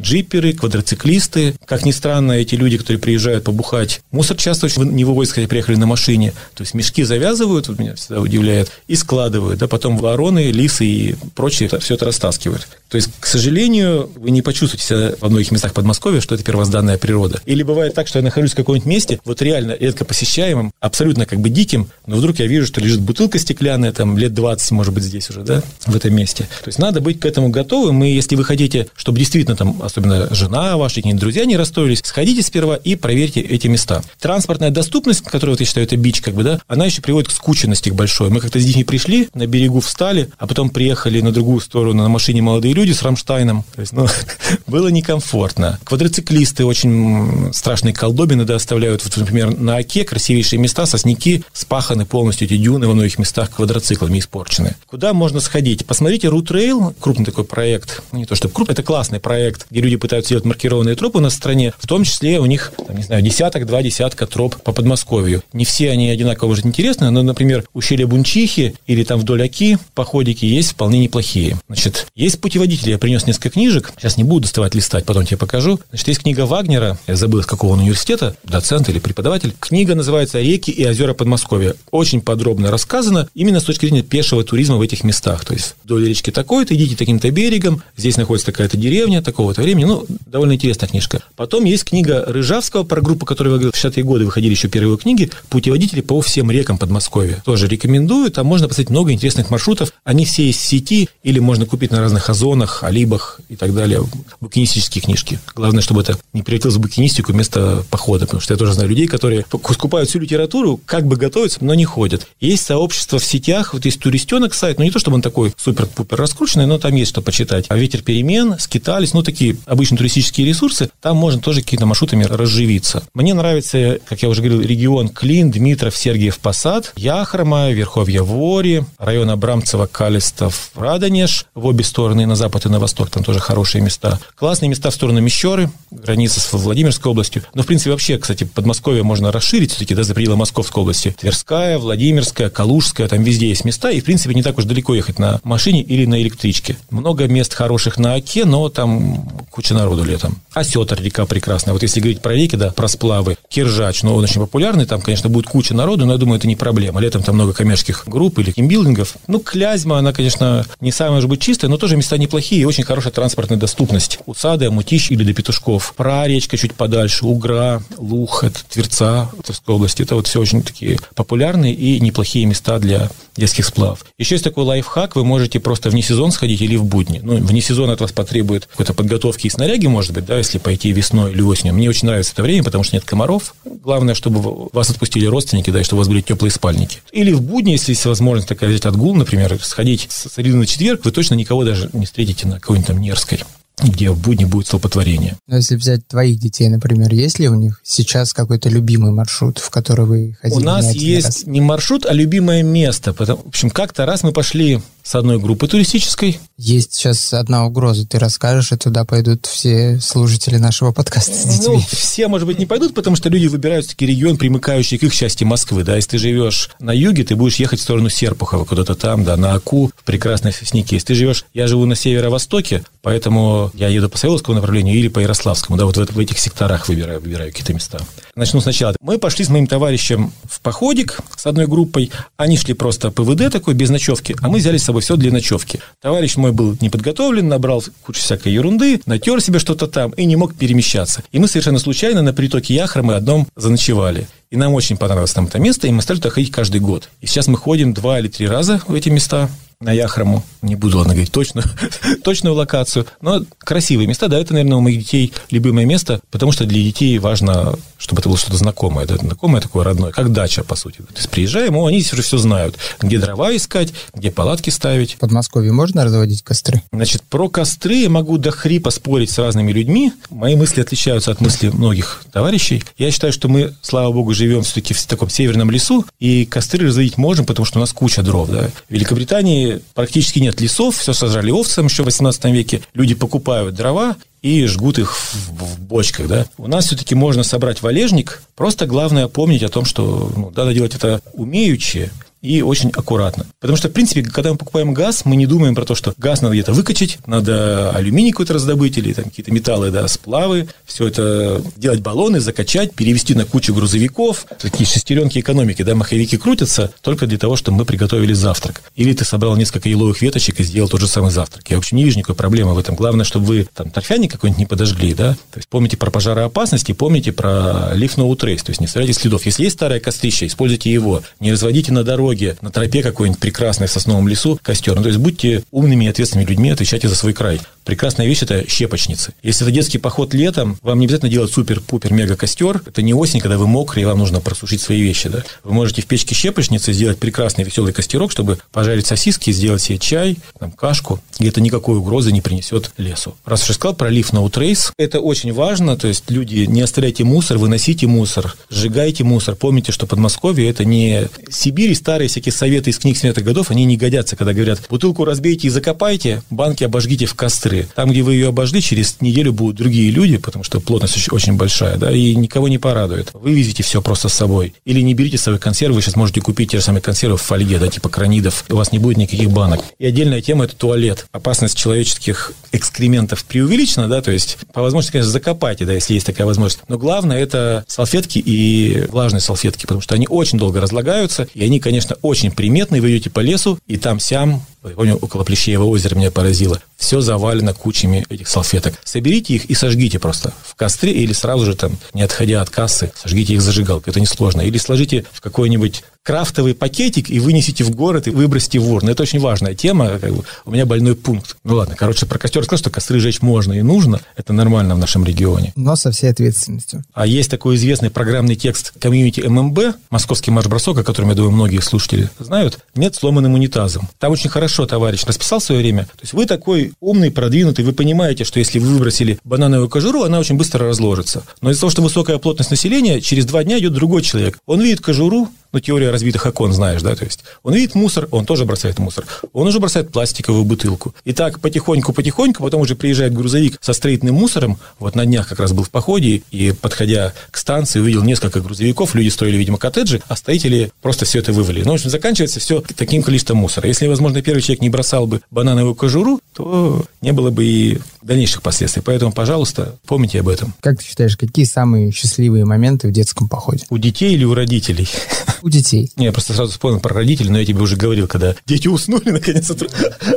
джиперы, 0.00 0.52
квадроциклисты. 0.52 1.54
Как 1.64 1.84
ни 1.84 1.90
странно, 1.90 2.32
эти 2.32 2.54
люди, 2.54 2.78
которые 2.78 3.00
приезжают 3.00 3.44
побухать, 3.44 4.00
мусор 4.10 4.36
часто 4.36 4.66
очень 4.66 4.82
не 4.84 5.04
вывозят, 5.04 5.34
хотя 5.34 5.48
приехали 5.48 5.76
на 5.76 5.86
машине. 5.86 6.32
То 6.54 6.62
есть 6.62 6.74
мешки 6.74 7.02
завязывают, 7.02 7.68
вот 7.68 7.78
меня 7.78 7.94
всегда 7.94 8.20
удивляет, 8.20 8.70
и 8.88 8.96
складывают, 8.96 9.58
да, 9.58 9.68
потом 9.68 9.98
вороны, 9.98 10.50
лисы 10.50 10.84
и 10.84 11.16
прочее 11.34 11.66
это, 11.66 11.80
все 11.80 11.94
это 11.94 12.04
растаскивают. 12.04 12.68
То 12.88 12.96
есть, 12.96 13.10
к 13.18 13.26
сожалению, 13.26 14.10
вы 14.14 14.30
не 14.30 14.42
почувствуете 14.42 14.86
себя 14.86 15.12
во 15.20 15.28
многих 15.28 15.50
местах 15.50 15.72
Подмосковья, 15.72 16.20
что 16.20 16.34
это 16.34 16.44
первозданная 16.44 16.96
природа. 16.96 17.40
Или 17.44 17.62
бывает 17.62 17.94
так, 17.94 18.06
что 18.06 18.18
я 18.18 18.24
нахожусь 18.24 18.43
в 18.52 18.56
каком-нибудь 18.56 18.86
месте, 18.86 19.20
вот 19.24 19.42
реально 19.42 19.76
редко 19.78 20.04
посещаемым, 20.04 20.72
абсолютно 20.80 21.26
как 21.26 21.40
бы 21.40 21.48
диким, 21.48 21.88
но 22.06 22.16
вдруг 22.16 22.38
я 22.38 22.46
вижу, 22.46 22.66
что 22.66 22.80
лежит 22.80 23.00
бутылка 23.00 23.38
стеклянная, 23.38 23.92
там 23.92 24.18
лет 24.18 24.34
20, 24.34 24.70
может 24.72 24.92
быть, 24.94 25.04
здесь 25.04 25.30
уже, 25.30 25.42
да, 25.42 25.62
в 25.86 25.94
этом 25.94 26.14
месте. 26.14 26.44
То 26.62 26.68
есть, 26.68 26.78
надо 26.78 27.00
быть 27.00 27.20
к 27.20 27.26
этому 27.26 27.48
готовым, 27.48 28.02
и 28.04 28.10
если 28.10 28.36
вы 28.36 28.44
хотите, 28.44 28.88
чтобы 28.96 29.18
действительно 29.18 29.56
там, 29.56 29.80
особенно 29.82 30.34
жена 30.34 30.76
ваша, 30.76 30.96
какие-нибудь 30.96 31.20
друзья 31.20 31.44
не 31.44 31.56
расстроились, 31.56 32.00
сходите 32.04 32.42
сперва 32.42 32.76
и 32.76 32.96
проверьте 32.96 33.40
эти 33.40 33.66
места. 33.66 34.02
Транспортная 34.18 34.70
доступность, 34.70 35.22
которую 35.22 35.54
вот 35.54 35.60
я 35.60 35.66
считаю, 35.66 35.86
это 35.86 35.96
бич, 35.96 36.20
как 36.20 36.34
бы, 36.34 36.42
да, 36.42 36.60
она 36.66 36.86
еще 36.86 37.00
приводит 37.02 37.28
к 37.28 37.32
скученности 37.32 37.90
большой. 37.90 38.30
Мы 38.30 38.40
как-то 38.40 38.58
с 38.58 38.64
детьми 38.64 38.84
пришли, 38.84 39.28
на 39.34 39.46
берегу 39.46 39.80
встали, 39.80 40.30
а 40.38 40.46
потом 40.46 40.70
приехали 40.70 41.20
на 41.20 41.32
другую 41.32 41.60
сторону 41.60 42.02
на 42.02 42.08
машине 42.08 42.42
молодые 42.42 42.74
люди 42.74 42.92
с 42.92 43.02
Рамштайном. 43.02 43.64
То 43.74 43.80
есть, 43.80 43.92
ну, 43.92 44.06
было 44.66 44.88
некомфортно. 44.88 45.78
Квадроциклисты 45.84 46.64
очень 46.64 47.52
страшные 47.52 47.94
колдобины, 47.94 48.33
да, 48.42 48.56
оставляют, 48.56 49.04
вот, 49.04 49.16
например, 49.16 49.56
на 49.56 49.76
Оке 49.76 50.04
красивейшие 50.04 50.58
места, 50.58 50.86
сосняки 50.86 51.44
спаханы 51.52 52.06
полностью, 52.06 52.46
эти 52.46 52.56
дюны 52.56 52.88
во 52.88 52.94
многих 52.94 53.18
местах 53.18 53.50
квадроциклами 53.50 54.18
испорчены. 54.18 54.74
Куда 54.86 55.12
можно 55.12 55.40
сходить? 55.40 55.86
Посмотрите 55.86 56.28
Root 56.28 56.48
Rail, 56.48 56.94
крупный 56.98 57.24
такой 57.24 57.44
проект, 57.44 58.02
ну, 58.12 58.18
не 58.18 58.26
то 58.26 58.34
чтобы 58.34 58.52
крупный, 58.54 58.72
это 58.72 58.82
классный 58.82 59.20
проект, 59.20 59.66
где 59.70 59.80
люди 59.80 59.96
пытаются 59.96 60.30
делать 60.30 60.44
маркированные 60.44 60.96
тропы 60.96 61.20
на 61.20 61.30
стране, 61.30 61.72
в 61.78 61.86
том 61.86 62.04
числе 62.04 62.40
у 62.40 62.46
них, 62.46 62.72
там, 62.86 62.96
не 62.96 63.02
знаю, 63.02 63.22
десяток, 63.22 63.66
два 63.66 63.82
десятка 63.82 64.26
троп 64.26 64.56
по 64.62 64.72
Подмосковью. 64.72 65.42
Не 65.52 65.64
все 65.64 65.90
они 65.90 66.10
одинаково 66.10 66.50
уже 66.50 66.62
интересны, 66.62 67.10
но, 67.10 67.22
например, 67.22 67.64
ущелье 67.74 68.06
Бунчихи 68.06 68.74
или 68.86 69.04
там 69.04 69.20
вдоль 69.20 69.44
Оки 69.44 69.78
походики 69.94 70.44
есть 70.44 70.72
вполне 70.72 70.98
неплохие. 70.98 71.58
Значит, 71.66 72.06
есть 72.14 72.40
путеводители, 72.40 72.90
я 72.90 72.98
принес 72.98 73.26
несколько 73.26 73.50
книжек, 73.50 73.92
сейчас 73.98 74.16
не 74.16 74.24
буду 74.24 74.42
доставать 74.42 74.74
листать, 74.74 75.04
потом 75.04 75.26
тебе 75.26 75.36
покажу. 75.36 75.78
Значит, 75.90 76.08
есть 76.08 76.22
книга 76.22 76.46
Вагнера, 76.46 76.98
я 77.06 77.16
забыл, 77.16 77.40
из 77.40 77.46
какого 77.46 77.72
он 77.72 77.80
университета, 77.80 78.23
доцент 78.44 78.88
или 78.88 78.98
преподаватель. 78.98 79.54
Книга 79.60 79.94
называется 79.94 80.40
«Реки 80.40 80.70
и 80.70 80.86
озера 80.86 81.14
Подмосковья». 81.14 81.74
Очень 81.90 82.20
подробно 82.20 82.70
рассказано 82.70 83.28
именно 83.34 83.60
с 83.60 83.64
точки 83.64 83.86
зрения 83.86 84.02
пешего 84.02 84.44
туризма 84.44 84.76
в 84.76 84.82
этих 84.82 85.04
местах. 85.04 85.44
То 85.44 85.54
есть 85.54 85.74
вдоль 85.84 86.08
речки 86.08 86.30
такой-то, 86.30 86.74
идите 86.74 86.96
таким-то 86.96 87.30
берегом, 87.30 87.82
здесь 87.96 88.16
находится 88.16 88.46
такая-то 88.46 88.76
деревня, 88.76 89.22
такого-то 89.22 89.62
времени. 89.62 89.84
Ну, 89.84 90.06
довольно 90.26 90.54
интересная 90.54 90.88
книжка. 90.88 91.22
Потом 91.36 91.64
есть 91.64 91.84
книга 91.84 92.24
Рыжавского 92.26 92.84
про 92.84 93.00
группу, 93.00 93.26
которая 93.26 93.58
в 93.58 93.60
60-е 93.60 94.04
годы 94.04 94.24
выходили 94.24 94.52
еще 94.52 94.68
первые 94.68 94.98
книги, 94.98 95.30
путеводители 95.48 96.00
по 96.00 96.20
всем 96.20 96.50
рекам 96.50 96.78
Подмосковья. 96.78 97.42
Тоже 97.44 97.68
рекомендую, 97.68 98.30
там 98.30 98.46
можно 98.46 98.68
посмотреть 98.68 98.90
много 98.90 99.12
интересных 99.12 99.50
маршрутов. 99.50 99.92
Они 100.04 100.24
все 100.24 100.50
в 100.50 100.56
сети 100.56 101.08
или 101.22 101.38
можно 101.38 101.66
купить 101.66 101.90
на 101.90 102.00
разных 102.00 102.30
озонах, 102.30 102.82
алибах 102.82 103.40
и 103.48 103.56
так 103.56 103.74
далее. 103.74 104.02
Букинистические 104.40 105.02
книжки. 105.02 105.38
Главное, 105.54 105.82
чтобы 105.82 106.02
это 106.02 106.18
не 106.32 106.42
превратилось 106.42 106.76
в 106.76 106.80
букинистику 106.80 107.32
вместо 107.32 107.84
похода, 107.90 108.13
потому 108.20 108.40
что 108.40 108.54
я 108.54 108.58
тоже 108.58 108.72
знаю 108.72 108.88
людей, 108.88 109.06
которые 109.06 109.44
скупают 109.70 110.08
всю 110.08 110.18
литературу, 110.18 110.80
как 110.84 111.06
бы 111.06 111.16
готовятся, 111.16 111.64
но 111.64 111.74
не 111.74 111.84
ходят. 111.84 112.26
Есть 112.40 112.66
сообщество 112.66 113.18
в 113.18 113.24
сетях, 113.24 113.74
вот 113.74 113.84
есть 113.84 114.00
туристенок 114.00 114.54
сайт, 114.54 114.78
но 114.78 114.84
не 114.84 114.90
то, 114.90 114.98
чтобы 114.98 115.16
он 115.16 115.22
такой 115.22 115.52
супер-пупер 115.56 116.18
раскрученный, 116.18 116.66
но 116.66 116.78
там 116.78 116.94
есть 116.94 117.10
что 117.10 117.22
почитать. 117.22 117.66
А 117.68 117.76
ветер 117.76 118.02
перемен, 118.02 118.58
скитались, 118.58 119.14
ну, 119.14 119.22
такие 119.22 119.56
обычные 119.66 119.98
туристические 119.98 120.46
ресурсы, 120.46 120.90
там 121.00 121.16
можно 121.16 121.40
тоже 121.40 121.62
какими-то 121.62 121.86
маршрутами 121.86 122.24
разживиться. 122.24 123.02
Мне 123.14 123.34
нравится, 123.34 123.98
как 124.06 124.22
я 124.22 124.28
уже 124.28 124.42
говорил, 124.42 124.60
регион 124.60 125.08
Клин, 125.08 125.50
Дмитров, 125.50 125.96
Сергиев, 125.96 126.38
Посад, 126.38 126.92
Яхрома, 126.96 127.70
Верховья 127.70 128.22
Вори, 128.22 128.84
район 128.98 129.30
Абрамцева, 129.30 129.86
Калистов, 129.86 130.70
Радонеж, 130.74 131.46
в 131.54 131.66
обе 131.66 131.84
стороны, 131.84 132.26
на 132.26 132.36
запад 132.36 132.66
и 132.66 132.68
на 132.68 132.78
восток, 132.78 133.10
там 133.10 133.24
тоже 133.24 133.38
хорошие 133.38 133.82
места. 133.82 134.18
Классные 134.36 134.68
места 134.68 134.90
в 134.90 134.94
сторону 134.94 135.20
Мещеры, 135.20 135.70
граница 135.90 136.40
с 136.40 136.52
Владимирской 136.52 137.10
областью. 137.10 137.42
Но, 137.54 137.62
в 137.62 137.66
принципе, 137.66 137.90
вообще, 137.90 138.03
кстати, 138.12 138.44
Подмосковье 138.44 139.02
можно 139.02 139.32
расширить 139.32 139.70
все-таки, 139.70 139.94
да, 139.94 140.02
за 140.02 140.14
пределы 140.14 140.36
Московской 140.36 140.82
области. 140.82 141.14
Тверская, 141.18 141.78
Владимирская, 141.78 142.50
Калужская, 142.50 143.08
там 143.08 143.22
везде 143.22 143.48
есть 143.48 143.64
места, 143.64 143.90
и, 143.90 144.00
в 144.00 144.04
принципе, 144.04 144.34
не 144.34 144.42
так 144.42 144.58
уж 144.58 144.64
далеко 144.64 144.94
ехать 144.94 145.18
на 145.18 145.40
машине 145.42 145.82
или 145.82 146.04
на 146.06 146.20
электричке. 146.20 146.76
Много 146.90 147.26
мест 147.26 147.54
хороших 147.54 147.98
на 147.98 148.14
Оке, 148.14 148.44
но 148.44 148.68
там 148.68 149.28
куча 149.50 149.74
народу 149.74 150.04
летом. 150.04 150.40
Осетр 150.52 151.00
река 151.00 151.26
прекрасная. 151.26 151.72
Вот 151.72 151.82
если 151.82 152.00
говорить 152.00 152.20
про 152.20 152.34
реки, 152.34 152.56
да, 152.56 152.70
про 152.70 152.88
сплавы, 152.88 153.36
Киржач, 153.48 154.02
но 154.02 154.14
он 154.14 154.24
очень 154.24 154.40
популярный, 154.40 154.86
там, 154.86 155.00
конечно, 155.00 155.28
будет 155.28 155.46
куча 155.46 155.74
народу, 155.74 156.06
но 156.06 156.12
я 156.12 156.18
думаю, 156.18 156.38
это 156.38 156.46
не 156.46 156.56
проблема. 156.56 157.00
Летом 157.00 157.22
там 157.22 157.34
много 157.34 157.52
коммерческих 157.52 158.04
групп 158.06 158.38
или 158.38 158.50
кимбилдингов. 158.50 159.16
Ну, 159.26 159.40
Клязьма, 159.40 159.98
она, 159.98 160.12
конечно, 160.12 160.66
не 160.80 160.92
самая, 160.92 161.14
может 161.14 161.28
быть, 161.28 161.40
чистая, 161.40 161.70
но 161.70 161.76
тоже 161.76 161.96
места 161.96 162.18
неплохие 162.18 162.62
и 162.62 162.64
очень 162.64 162.84
хорошая 162.84 163.12
транспортная 163.12 163.58
доступность. 163.58 164.18
Усады, 164.26 164.70
Мутищ 164.70 165.10
или 165.10 165.24
до 165.24 165.32
Петушков. 165.32 165.94
Про 165.96 166.26
речка 166.26 166.56
чуть 166.56 166.74
подальше, 166.74 167.24
Угра, 167.24 167.82
Лух, 167.96 168.44
это 168.44 168.60
Тверца, 168.68 169.30
Тверской 169.44 169.74
области. 169.74 170.02
Это 170.02 170.14
вот 170.14 170.26
все 170.26 170.40
очень 170.40 170.62
такие 170.62 170.98
популярные 171.14 171.72
и 171.72 172.00
неплохие 172.00 172.46
места 172.46 172.78
для 172.78 173.10
детских 173.36 173.66
сплавов. 173.66 174.04
Еще 174.18 174.36
есть 174.36 174.44
такой 174.44 174.64
лайфхак, 174.64 175.16
вы 175.16 175.24
можете 175.24 175.60
просто 175.60 175.90
вне 175.90 176.02
сезон 176.02 176.30
сходить 176.30 176.60
или 176.60 176.76
в 176.76 176.84
будни. 176.84 177.20
Ну, 177.22 177.36
вне 177.36 177.60
сезон 177.60 177.90
от 177.90 178.00
вас 178.00 178.12
потребует 178.12 178.66
какой-то 178.66 178.94
подготовки 178.94 179.46
и 179.46 179.50
снаряги, 179.50 179.86
может 179.86 180.12
быть, 180.12 180.26
да, 180.26 180.38
если 180.38 180.58
пойти 180.58 180.92
весной 180.92 181.32
или 181.32 181.42
осенью. 181.42 181.74
Мне 181.74 181.88
очень 181.88 182.06
нравится 182.06 182.32
это 182.32 182.42
время, 182.42 182.62
потому 182.64 182.84
что 182.84 182.96
нет 182.96 183.04
комаров. 183.04 183.54
Главное, 183.64 184.14
чтобы 184.14 184.68
вас 184.72 184.90
отпустили 184.90 185.26
родственники, 185.26 185.70
да, 185.70 185.80
и 185.80 185.84
чтобы 185.84 185.98
у 185.98 186.02
вас 186.02 186.08
были 186.08 186.20
теплые 186.20 186.50
спальники. 186.50 187.00
Или 187.12 187.32
в 187.32 187.42
будни, 187.42 187.72
если 187.72 187.92
есть 187.92 188.04
возможность 188.04 188.48
такая 188.48 188.70
взять 188.70 188.86
отгул, 188.86 189.14
например, 189.14 189.58
сходить 189.62 190.06
с 190.10 190.28
среды 190.32 190.54
на 190.54 190.66
четверг, 190.66 191.04
вы 191.04 191.10
точно 191.10 191.34
никого 191.34 191.64
даже 191.64 191.90
не 191.92 192.06
встретите 192.06 192.46
на 192.46 192.60
какой-нибудь 192.60 192.86
там 192.86 193.00
Нерской 193.00 193.38
где 193.82 194.10
в 194.10 194.18
будни 194.18 194.44
будет 194.44 194.66
столпотворение. 194.66 195.36
Но 195.46 195.56
если 195.56 195.76
взять 195.76 196.06
твоих 196.06 196.38
детей, 196.38 196.68
например, 196.68 197.12
есть 197.12 197.38
ли 197.38 197.48
у 197.48 197.54
них 197.54 197.80
сейчас 197.82 198.32
какой-то 198.32 198.68
любимый 198.68 199.10
маршрут, 199.10 199.58
в 199.58 199.70
который 199.70 200.06
вы 200.06 200.36
ходили? 200.40 200.60
У 200.60 200.64
нас 200.64 200.94
есть 200.94 201.26
раз? 201.26 201.46
не 201.46 201.60
маршрут, 201.60 202.06
а 202.06 202.12
любимое 202.12 202.62
место. 202.62 203.12
Потому, 203.12 203.42
в 203.42 203.48
общем, 203.48 203.70
как-то 203.70 204.06
раз 204.06 204.22
мы 204.22 204.32
пошли 204.32 204.80
с 205.04 205.14
одной 205.14 205.38
группы 205.38 205.68
туристической. 205.68 206.40
Есть 206.56 206.94
сейчас 206.94 207.34
одна 207.34 207.66
угроза, 207.66 208.06
ты 208.06 208.18
расскажешь, 208.18 208.72
и 208.72 208.76
туда 208.76 209.04
пойдут 209.04 209.44
все 209.44 210.00
служители 210.00 210.56
нашего 210.56 210.92
подкаста 210.92 211.34
с 211.34 211.44
детьми. 211.44 211.76
Ну, 211.76 211.82
все, 211.86 212.26
может 212.26 212.46
быть, 212.46 212.58
не 212.58 212.64
пойдут, 212.64 212.94
потому 212.94 213.14
что 213.14 213.28
люди 213.28 213.46
выбирают 213.46 213.86
таки 213.86 214.06
регион, 214.06 214.38
примыкающий 214.38 214.96
к 214.96 215.02
их 215.02 215.14
части 215.14 215.44
Москвы. 215.44 215.84
Да, 215.84 215.96
если 215.96 216.10
ты 216.10 216.18
живешь 216.18 216.70
на 216.80 216.92
юге, 216.92 217.22
ты 217.24 217.36
будешь 217.36 217.56
ехать 217.56 217.80
в 217.80 217.82
сторону 217.82 218.08
Серпухова, 218.08 218.64
куда-то 218.64 218.94
там, 218.94 219.24
да, 219.24 219.36
на 219.36 219.52
Аку, 219.52 219.90
в 219.94 220.04
прекрасной 220.04 220.52
Сосняке. 220.52 220.96
Если 220.96 221.08
ты 221.08 221.14
живешь, 221.14 221.44
я 221.52 221.66
живу 221.66 221.84
на 221.84 221.96
северо-востоке, 221.96 222.82
поэтому 223.02 223.70
я 223.74 223.88
еду 223.88 224.08
по 224.08 224.16
Савеловскому 224.16 224.54
направлению 224.56 224.96
или 224.96 225.08
по 225.08 225.18
Ярославскому, 225.18 225.76
да, 225.76 225.84
вот 225.84 225.98
в, 225.98 226.12
в 226.12 226.18
этих 226.18 226.38
секторах 226.38 226.88
выбираю, 226.88 227.20
выбираю 227.20 227.50
какие-то 227.50 227.74
места. 227.74 228.00
Начну 228.34 228.60
сначала. 228.60 228.96
Мы 229.00 229.18
пошли 229.18 229.44
с 229.44 229.48
моим 229.50 229.66
товарищем 229.66 230.32
в 230.44 230.60
походик 230.60 231.18
с 231.36 231.46
одной 231.46 231.66
группой, 231.66 232.10
они 232.38 232.56
шли 232.56 232.72
просто 232.72 233.10
ПВД 233.10 233.52
такой, 233.52 233.74
без 233.74 233.90
ночевки, 233.90 234.34
а 234.40 234.48
мы 234.48 234.58
взяли 234.58 234.78
с 234.78 234.93
собой 234.94 235.02
все 235.02 235.16
для 235.16 235.32
ночевки. 235.32 235.80
Товарищ 236.00 236.36
мой 236.36 236.52
был 236.52 236.76
неподготовлен, 236.80 237.48
набрал 237.48 237.82
кучу 238.02 238.20
всякой 238.20 238.52
ерунды, 238.52 239.00
натер 239.06 239.40
себе 239.40 239.58
что-то 239.58 239.88
там 239.88 240.12
и 240.12 240.24
не 240.24 240.36
мог 240.36 240.54
перемещаться. 240.54 241.22
И 241.32 241.38
мы 241.38 241.48
совершенно 241.48 241.78
случайно 241.78 242.22
на 242.22 242.32
притоке 242.32 242.74
Яхромы 242.74 243.14
одном 243.14 243.48
заночевали. 243.56 244.28
И 244.50 244.56
нам 244.56 244.72
очень 244.72 244.96
понравилось 244.96 245.32
там 245.32 245.46
это 245.46 245.58
место, 245.58 245.88
и 245.88 245.90
мы 245.90 246.00
стали 246.00 246.18
туда 246.18 246.30
ходить 246.30 246.52
каждый 246.52 246.80
год. 246.80 247.08
И 247.20 247.26
сейчас 247.26 247.48
мы 247.48 247.56
ходим 247.56 247.92
два 247.92 248.20
или 248.20 248.28
три 248.28 248.46
раза 248.46 248.80
в 248.86 248.94
эти 248.94 249.08
места 249.08 249.48
на 249.80 249.92
Яхрому, 249.92 250.42
не 250.62 250.76
буду 250.76 250.98
ладно 250.98 251.14
говорить 251.14 251.32
точную, 251.32 251.66
точную 252.24 252.54
локацию, 252.54 253.06
но 253.20 253.44
красивые 253.58 254.06
места, 254.06 254.28
да, 254.28 254.38
это, 254.38 254.52
наверное, 254.52 254.78
у 254.78 254.80
моих 254.80 254.98
детей 254.98 255.32
любимое 255.50 255.84
место, 255.84 256.20
потому 256.30 256.52
что 256.52 256.64
для 256.64 256.82
детей 256.82 257.18
важно, 257.18 257.74
чтобы 257.98 258.20
это 258.20 258.28
было 258.28 258.38
что-то 258.38 258.56
знакомое, 258.56 259.06
да, 259.06 259.16
знакомое 259.16 259.60
такое 259.60 259.84
родное, 259.84 260.12
как 260.12 260.32
дача, 260.32 260.64
по 260.64 260.76
сути. 260.76 260.98
То 260.98 261.16
есть 261.16 261.28
приезжаем, 261.30 261.76
о, 261.76 261.86
они 261.86 261.98
уже 261.98 262.22
все 262.22 262.38
знают, 262.38 262.76
где 263.00 263.18
дрова 263.18 263.54
искать, 263.54 263.92
где 264.14 264.30
палатки 264.30 264.70
ставить. 264.70 265.14
В 265.14 265.18
Подмосковье 265.18 265.72
можно 265.72 266.04
разводить 266.04 266.42
костры? 266.42 266.82
Значит, 266.92 267.22
про 267.22 267.48
костры 267.48 267.94
я 267.96 268.10
могу 268.10 268.38
до 268.38 268.50
хрипа 268.50 268.90
спорить 268.90 269.30
с 269.30 269.38
разными 269.38 269.72
людьми, 269.72 270.12
мои 270.30 270.56
мысли 270.56 270.80
отличаются 270.80 271.30
от 271.30 271.40
мыслей 271.40 271.70
многих 271.70 272.22
товарищей. 272.32 272.82
Я 272.98 273.10
считаю, 273.10 273.32
что 273.32 273.48
мы, 273.48 273.74
слава 273.82 274.12
богу, 274.12 274.34
живем 274.34 274.62
все-таки 274.62 274.94
в 274.94 275.06
таком 275.06 275.28
северном 275.28 275.70
лесу, 275.70 276.04
и 276.18 276.44
костры 276.44 276.86
разводить 276.86 277.18
можем, 277.18 277.46
потому 277.46 277.66
что 277.66 277.78
у 277.78 277.80
нас 277.80 277.92
куча 277.92 278.22
дров, 278.22 278.48
да. 278.48 278.70
В 278.88 278.92
Великобритании 278.92 279.73
практически 279.94 280.38
нет 280.38 280.60
лесов, 280.60 280.96
все 280.96 281.12
сожрали 281.12 281.50
овцам 281.50 281.86
еще 281.86 282.02
в 282.02 282.06
18 282.06 282.44
веке. 282.46 282.82
Люди 282.94 283.14
покупают 283.14 283.74
дрова 283.74 284.16
и 284.42 284.66
жгут 284.66 284.98
их 284.98 285.16
в, 285.16 285.34
в 285.52 285.80
бочках, 285.80 286.28
да. 286.28 286.46
У 286.58 286.66
нас 286.66 286.86
все-таки 286.86 287.14
можно 287.14 287.44
собрать 287.44 287.82
валежник, 287.82 288.42
просто 288.54 288.86
главное 288.86 289.28
помнить 289.28 289.62
о 289.62 289.68
том, 289.68 289.84
что 289.84 290.30
ну, 290.36 290.52
надо 290.54 290.74
делать 290.74 290.94
это 290.94 291.20
умеючи, 291.32 292.10
и 292.44 292.60
очень 292.60 292.90
аккуратно. 292.90 293.46
Потому 293.58 293.78
что, 293.78 293.88
в 293.88 293.92
принципе, 293.92 294.22
когда 294.22 294.52
мы 294.52 294.58
покупаем 294.58 294.92
газ, 294.92 295.24
мы 295.24 295.34
не 295.36 295.46
думаем 295.46 295.74
про 295.74 295.86
то, 295.86 295.94
что 295.94 296.12
газ 296.18 296.42
надо 296.42 296.54
где-то 296.54 296.74
выкачать, 296.74 297.18
надо 297.26 297.90
алюминий 297.92 298.32
какой-то 298.32 298.52
раздобыть 298.52 298.98
или 298.98 299.14
там 299.14 299.24
какие-то 299.24 299.50
металлы, 299.50 299.90
да, 299.90 300.06
сплавы, 300.08 300.68
все 300.84 301.08
это 301.08 301.62
делать 301.76 302.00
баллоны, 302.00 302.40
закачать, 302.40 302.94
перевести 302.94 303.34
на 303.34 303.46
кучу 303.46 303.74
грузовиков. 303.74 304.46
Такие 304.60 304.86
шестеренки 304.86 305.38
экономики, 305.38 305.82
да, 305.82 305.94
маховики 305.94 306.36
крутятся 306.36 306.92
только 307.00 307.26
для 307.26 307.38
того, 307.38 307.56
чтобы 307.56 307.78
мы 307.78 307.84
приготовили 307.86 308.34
завтрак. 308.34 308.82
Или 308.94 309.14
ты 309.14 309.24
собрал 309.24 309.56
несколько 309.56 309.88
еловых 309.88 310.20
веточек 310.20 310.60
и 310.60 310.64
сделал 310.64 310.90
тот 310.90 311.00
же 311.00 311.08
самый 311.08 311.30
завтрак. 311.30 311.70
Я, 311.70 311.76
в 311.76 311.78
общем, 311.78 311.96
не 311.96 312.04
вижу 312.04 312.18
никакой 312.18 312.34
проблемы 312.34 312.74
в 312.74 312.78
этом. 312.78 312.94
Главное, 312.94 313.24
чтобы 313.24 313.46
вы 313.46 313.68
там 313.72 313.88
торфяник 313.88 314.32
какой-нибудь 314.32 314.58
не 314.58 314.66
подожгли, 314.66 315.14
да. 315.14 315.32
То 315.50 315.58
есть 315.58 315.68
помните 315.68 315.96
про 315.96 316.10
пожароопасность 316.10 316.90
и 316.90 316.92
помните 316.92 317.32
про 317.32 317.94
лифт 317.94 318.18
no 318.18 318.30
trace, 318.36 318.62
то 318.62 318.70
есть 318.70 318.80
не 318.80 318.86
оставляйте 318.86 319.18
следов. 319.18 319.46
Если 319.46 319.62
есть 319.62 319.76
старое 319.76 319.98
кострище, 319.98 320.46
используйте 320.46 320.92
его, 320.92 321.22
не 321.40 321.50
разводите 321.50 321.90
на 321.90 322.04
дороге 322.04 322.33
дороге, 322.34 322.56
на 322.60 322.70
тропе 322.70 323.02
какой-нибудь 323.02 323.40
прекрасной 323.40 323.86
в 323.86 323.90
сосновом 323.90 324.28
лесу 324.28 324.58
костер. 324.62 324.94
Ну, 324.94 325.02
то 325.02 325.08
есть 325.08 325.20
будьте 325.20 325.62
умными 325.70 326.04
и 326.04 326.08
ответственными 326.08 326.48
людьми, 326.48 326.70
отвечайте 326.70 327.08
за 327.08 327.14
свой 327.14 327.32
край. 327.32 327.60
Прекрасная 327.84 328.26
вещь– 328.26 328.38
это 328.42 328.68
щепочницы. 328.68 329.34
Если 329.42 329.66
это 329.66 329.74
детский 329.74 329.98
поход 329.98 330.32
летом, 330.32 330.78
вам 330.82 330.98
не 330.98 331.06
обязательно 331.06 331.30
делать 331.30 331.52
супер-пупер-мега 331.52 332.36
костер. 332.36 332.82
Это 332.86 333.02
не 333.02 333.12
осень, 333.12 333.40
когда 333.40 333.58
вы 333.58 333.66
мокрые, 333.66 334.02
и 334.02 334.06
вам 334.06 334.18
нужно 334.18 334.40
просушить 334.40 334.80
свои 334.80 335.02
вещи. 335.02 335.28
Да? 335.28 335.44
Вы 335.64 335.74
можете 335.74 336.00
в 336.00 336.06
печке 336.06 336.34
щепочницы 336.34 336.92
сделать 336.92 337.18
прекрасный 337.18 337.64
веселый 337.64 337.92
костерок, 337.92 338.30
чтобы 338.32 338.58
пожарить 338.72 339.06
сосиски, 339.06 339.52
сделать 339.52 339.82
себе 339.82 339.98
чай, 339.98 340.38
там, 340.58 340.72
кашку, 340.72 341.20
и 341.38 341.46
это 341.46 341.60
никакой 341.60 341.98
угрозы 341.98 342.32
не 342.32 342.40
принесет 342.40 342.90
лесу. 342.96 343.36
Раз 343.44 343.62
уж 343.62 343.68
я 343.68 343.74
сказал 343.74 343.94
про 343.94 344.10
Leaf 344.10 344.32
No 344.32 344.50
Trace, 344.50 344.92
это 344.96 345.20
очень 345.20 345.52
важно, 345.52 345.96
то 345.96 346.08
есть 346.08 346.30
люди, 346.30 346.64
не 346.64 346.80
оставляйте 346.80 347.24
мусор, 347.24 347.58
выносите 347.58 348.06
мусор, 348.06 348.56
сжигайте 348.70 349.24
мусор. 349.24 349.56
Помните, 349.56 349.92
что 349.92 350.06
Подмосковье– 350.06 350.68
это 350.70 350.86
не 350.86 351.28
Сибирь 351.50 351.90
и 351.90 351.94
старые 351.94 352.23
всякие 352.28 352.52
советы 352.52 352.90
из 352.90 352.98
книг 352.98 353.16
70-х 353.16 353.42
годов, 353.42 353.70
они 353.70 353.84
не 353.84 353.96
годятся, 353.96 354.36
когда 354.36 354.52
говорят, 354.52 354.80
бутылку 354.88 355.24
разбейте 355.24 355.68
и 355.68 355.70
закопайте, 355.70 356.42
банки 356.50 356.84
обожгите 356.84 357.26
в 357.26 357.34
костры. 357.34 357.88
Там, 357.94 358.10
где 358.10 358.22
вы 358.22 358.34
ее 358.34 358.48
обожгли, 358.48 358.80
через 358.82 359.20
неделю 359.20 359.52
будут 359.52 359.76
другие 359.76 360.10
люди, 360.10 360.36
потому 360.36 360.64
что 360.64 360.80
плотность 360.80 361.32
очень 361.32 361.54
большая, 361.54 361.96
да, 361.96 362.10
и 362.10 362.34
никого 362.34 362.68
не 362.68 362.78
порадует. 362.78 363.30
Вывезите 363.32 363.82
все 363.82 364.02
просто 364.02 364.28
с 364.28 364.34
собой. 364.34 364.74
Или 364.84 365.00
не 365.00 365.14
берите 365.14 365.38
с 365.38 365.42
собой 365.42 365.58
консервы, 365.58 365.96
вы 365.96 366.02
сейчас 366.02 366.16
можете 366.16 366.40
купить 366.40 366.70
те 366.70 366.78
же 366.78 366.82
самые 366.82 367.02
консервы 367.02 367.36
в 367.36 367.42
фольге, 367.42 367.78
да, 367.78 367.88
типа 367.88 368.08
кранидов, 368.08 368.64
у 368.68 368.76
вас 368.76 368.92
не 368.92 368.98
будет 368.98 369.16
никаких 369.16 369.50
банок. 369.50 369.80
И 369.98 370.06
отдельная 370.06 370.40
тема– 370.40 370.64
это 370.66 370.76
туалет. 370.76 371.26
Опасность 371.32 371.76
человеческих 371.76 372.52
экскрементов 372.72 373.44
преувеличена, 373.44 374.08
да, 374.08 374.20
то 374.20 374.30
есть 374.30 374.58
по 374.72 374.82
возможности, 374.82 375.12
конечно, 375.12 375.32
закопайте, 375.32 375.84
да, 375.84 375.92
если 375.92 376.14
есть 376.14 376.26
такая 376.26 376.46
возможность. 376.46 376.80
Но 376.88 376.98
главное– 376.98 377.38
это 377.40 377.84
салфетки 377.86 378.38
и 378.38 379.06
влажные 379.08 379.40
салфетки, 379.40 379.82
потому 379.82 380.00
что 380.00 380.14
они 380.14 380.26
очень 380.28 380.58
долго 380.58 380.80
разлагаются, 380.80 381.48
и 381.54 381.64
они, 381.64 381.80
конечно, 381.80 382.13
очень 382.22 382.50
приметные. 382.50 383.00
Вы 383.00 383.12
идете 383.12 383.30
по 383.30 383.40
лесу, 383.40 383.78
и 383.86 383.96
там-сям 383.96 384.62
я 384.90 384.96
помню, 384.96 385.16
около 385.16 385.44
Плещеева 385.44 385.84
озера 385.84 386.14
меня 386.14 386.30
поразило. 386.30 386.80
Все 386.96 387.20
завалено 387.20 387.74
кучами 387.74 388.24
этих 388.28 388.48
салфеток. 388.48 388.94
Соберите 389.04 389.54
их 389.54 389.66
и 389.66 389.74
сожгите 389.74 390.18
просто 390.18 390.52
в 390.64 390.74
костре 390.74 391.12
или 391.12 391.32
сразу 391.32 391.64
же 391.64 391.74
там, 391.74 391.98
не 392.12 392.22
отходя 392.22 392.60
от 392.60 392.70
кассы, 392.70 393.12
сожгите 393.16 393.54
их 393.54 393.62
зажигалкой. 393.62 394.10
Это 394.10 394.20
несложно. 394.20 394.62
Или 394.62 394.78
сложите 394.78 395.24
в 395.32 395.40
какой-нибудь 395.40 396.02
крафтовый 396.22 396.74
пакетик 396.74 397.30
и 397.30 397.38
вынесите 397.38 397.84
в 397.84 397.90
город 397.90 398.26
и 398.26 398.30
выбросите 398.30 398.78
в 398.78 398.90
урну. 398.90 399.10
Это 399.10 399.22
очень 399.22 399.40
важная 399.40 399.74
тема. 399.74 400.18
Как 400.18 400.32
бы, 400.34 400.44
у 400.64 400.70
меня 400.70 400.86
больной 400.86 401.14
пункт. 401.14 401.56
Ну 401.64 401.76
ладно, 401.76 401.94
короче, 401.96 402.26
про 402.26 402.38
костер 402.38 402.64
сказал, 402.64 402.78
что 402.78 402.90
костры 402.90 403.20
жечь 403.20 403.42
можно 403.42 403.74
и 403.74 403.82
нужно. 403.82 404.20
Это 404.36 404.52
нормально 404.52 404.94
в 404.94 404.98
нашем 404.98 405.24
регионе. 405.24 405.72
Но 405.76 405.96
со 405.96 406.10
всей 406.10 406.30
ответственностью. 406.30 407.04
А 407.12 407.26
есть 407.26 407.50
такой 407.50 407.76
известный 407.76 408.10
программный 408.10 408.56
текст 408.56 408.92
комьюнити 408.98 409.42
ММБ, 409.42 409.96
московский 410.10 410.50
марш-бросок, 410.50 410.98
о 410.98 411.04
котором, 411.04 411.28
я 411.28 411.34
думаю, 411.34 411.52
многие 411.52 411.80
слушатели 411.80 412.30
знают, 412.38 412.78
нет 412.94 413.14
сломанным 413.14 413.54
унитазом. 413.54 414.08
Там 414.18 414.32
очень 414.32 414.48
хорошо 414.48 414.73
товарищ 414.86 415.24
расписал 415.24 415.60
свое 415.60 415.80
время. 415.80 416.04
То 416.04 416.22
есть 416.22 416.32
вы 416.32 416.46
такой 416.46 416.92
умный, 417.00 417.30
продвинутый, 417.30 417.84
вы 417.84 417.92
понимаете, 417.92 418.44
что 418.44 418.58
если 418.58 418.78
вы 418.78 418.88
выбросили 418.88 419.38
банановую 419.44 419.88
кожуру, 419.88 420.22
она 420.22 420.38
очень 420.38 420.56
быстро 420.56 420.88
разложится. 420.88 421.44
Но 421.60 421.70
из-за 421.70 421.80
того, 421.80 421.90
что 421.90 422.02
высокая 422.02 422.38
плотность 422.38 422.70
населения, 422.70 423.20
через 423.20 423.46
два 423.46 423.64
дня 423.64 423.78
идет 423.78 423.92
другой 423.92 424.22
человек. 424.22 424.58
Он 424.66 424.80
видит 424.80 425.00
кожуру, 425.00 425.48
ну, 425.74 425.80
теория 425.80 426.10
разбитых 426.10 426.46
окон, 426.46 426.72
знаешь, 426.72 427.02
да, 427.02 427.14
то 427.14 427.24
есть 427.24 427.44
он 427.62 427.74
видит 427.74 427.94
мусор, 427.94 428.28
он 428.30 428.46
тоже 428.46 428.64
бросает 428.64 428.98
мусор, 428.98 429.24
он 429.52 429.66
уже 429.66 429.80
бросает 429.80 430.10
пластиковую 430.12 430.64
бутылку. 430.64 431.14
И 431.24 431.32
так 431.32 431.60
потихоньку-потихоньку, 431.60 432.62
потом 432.62 432.80
уже 432.80 432.94
приезжает 432.94 433.34
грузовик 433.34 433.78
со 433.80 433.92
строительным 433.92 434.36
мусором, 434.36 434.78
вот 434.98 435.14
на 435.16 435.26
днях 435.26 435.48
как 435.48 435.58
раз 435.58 435.72
был 435.72 435.82
в 435.82 435.90
походе, 435.90 436.42
и, 436.50 436.72
подходя 436.72 437.32
к 437.50 437.56
станции, 437.56 437.98
увидел 437.98 438.22
несколько 438.22 438.60
грузовиков, 438.60 439.14
люди 439.14 439.28
строили, 439.28 439.56
видимо, 439.56 439.78
коттеджи, 439.78 440.22
а 440.28 440.36
строители 440.36 440.92
просто 441.02 441.24
все 441.24 441.40
это 441.40 441.52
вывели. 441.52 441.82
Ну, 441.82 441.90
в 441.90 441.94
общем, 441.94 442.10
заканчивается 442.10 442.60
все 442.60 442.82
таким 442.96 443.22
количеством 443.22 443.58
мусора. 443.58 443.88
Если, 443.88 444.06
возможно, 444.06 444.40
первый 444.42 444.62
человек 444.62 444.80
не 444.80 444.90
бросал 444.90 445.26
бы 445.26 445.40
банановую 445.50 445.94
кожуру, 445.96 446.40
то 446.54 447.04
не 447.20 447.32
было 447.32 447.50
бы 447.50 447.64
и 447.64 447.98
дальнейших 448.22 448.62
последствий. 448.62 449.02
Поэтому, 449.02 449.32
пожалуйста, 449.32 449.96
помните 450.06 450.40
об 450.40 450.48
этом. 450.48 450.74
Как 450.80 450.98
ты 450.98 451.04
считаешь, 451.04 451.36
какие 451.36 451.64
самые 451.64 452.12
счастливые 452.12 452.64
моменты 452.64 453.08
в 453.08 453.12
детском 453.12 453.48
походе? 453.48 453.84
У 453.90 453.98
детей 453.98 454.34
или 454.34 454.44
у 454.44 454.54
родителей? 454.54 455.08
у 455.64 455.70
детей? 455.70 456.12
Не, 456.16 456.26
я 456.26 456.32
просто 456.32 456.52
сразу 456.52 456.72
вспомнил 456.72 457.00
про 457.00 457.14
родителей, 457.14 457.48
но 457.48 457.58
я 457.58 457.64
тебе 457.64 457.80
уже 457.80 457.96
говорил, 457.96 458.28
когда 458.28 458.54
дети 458.66 458.86
уснули, 458.86 459.30
наконец 459.30 459.70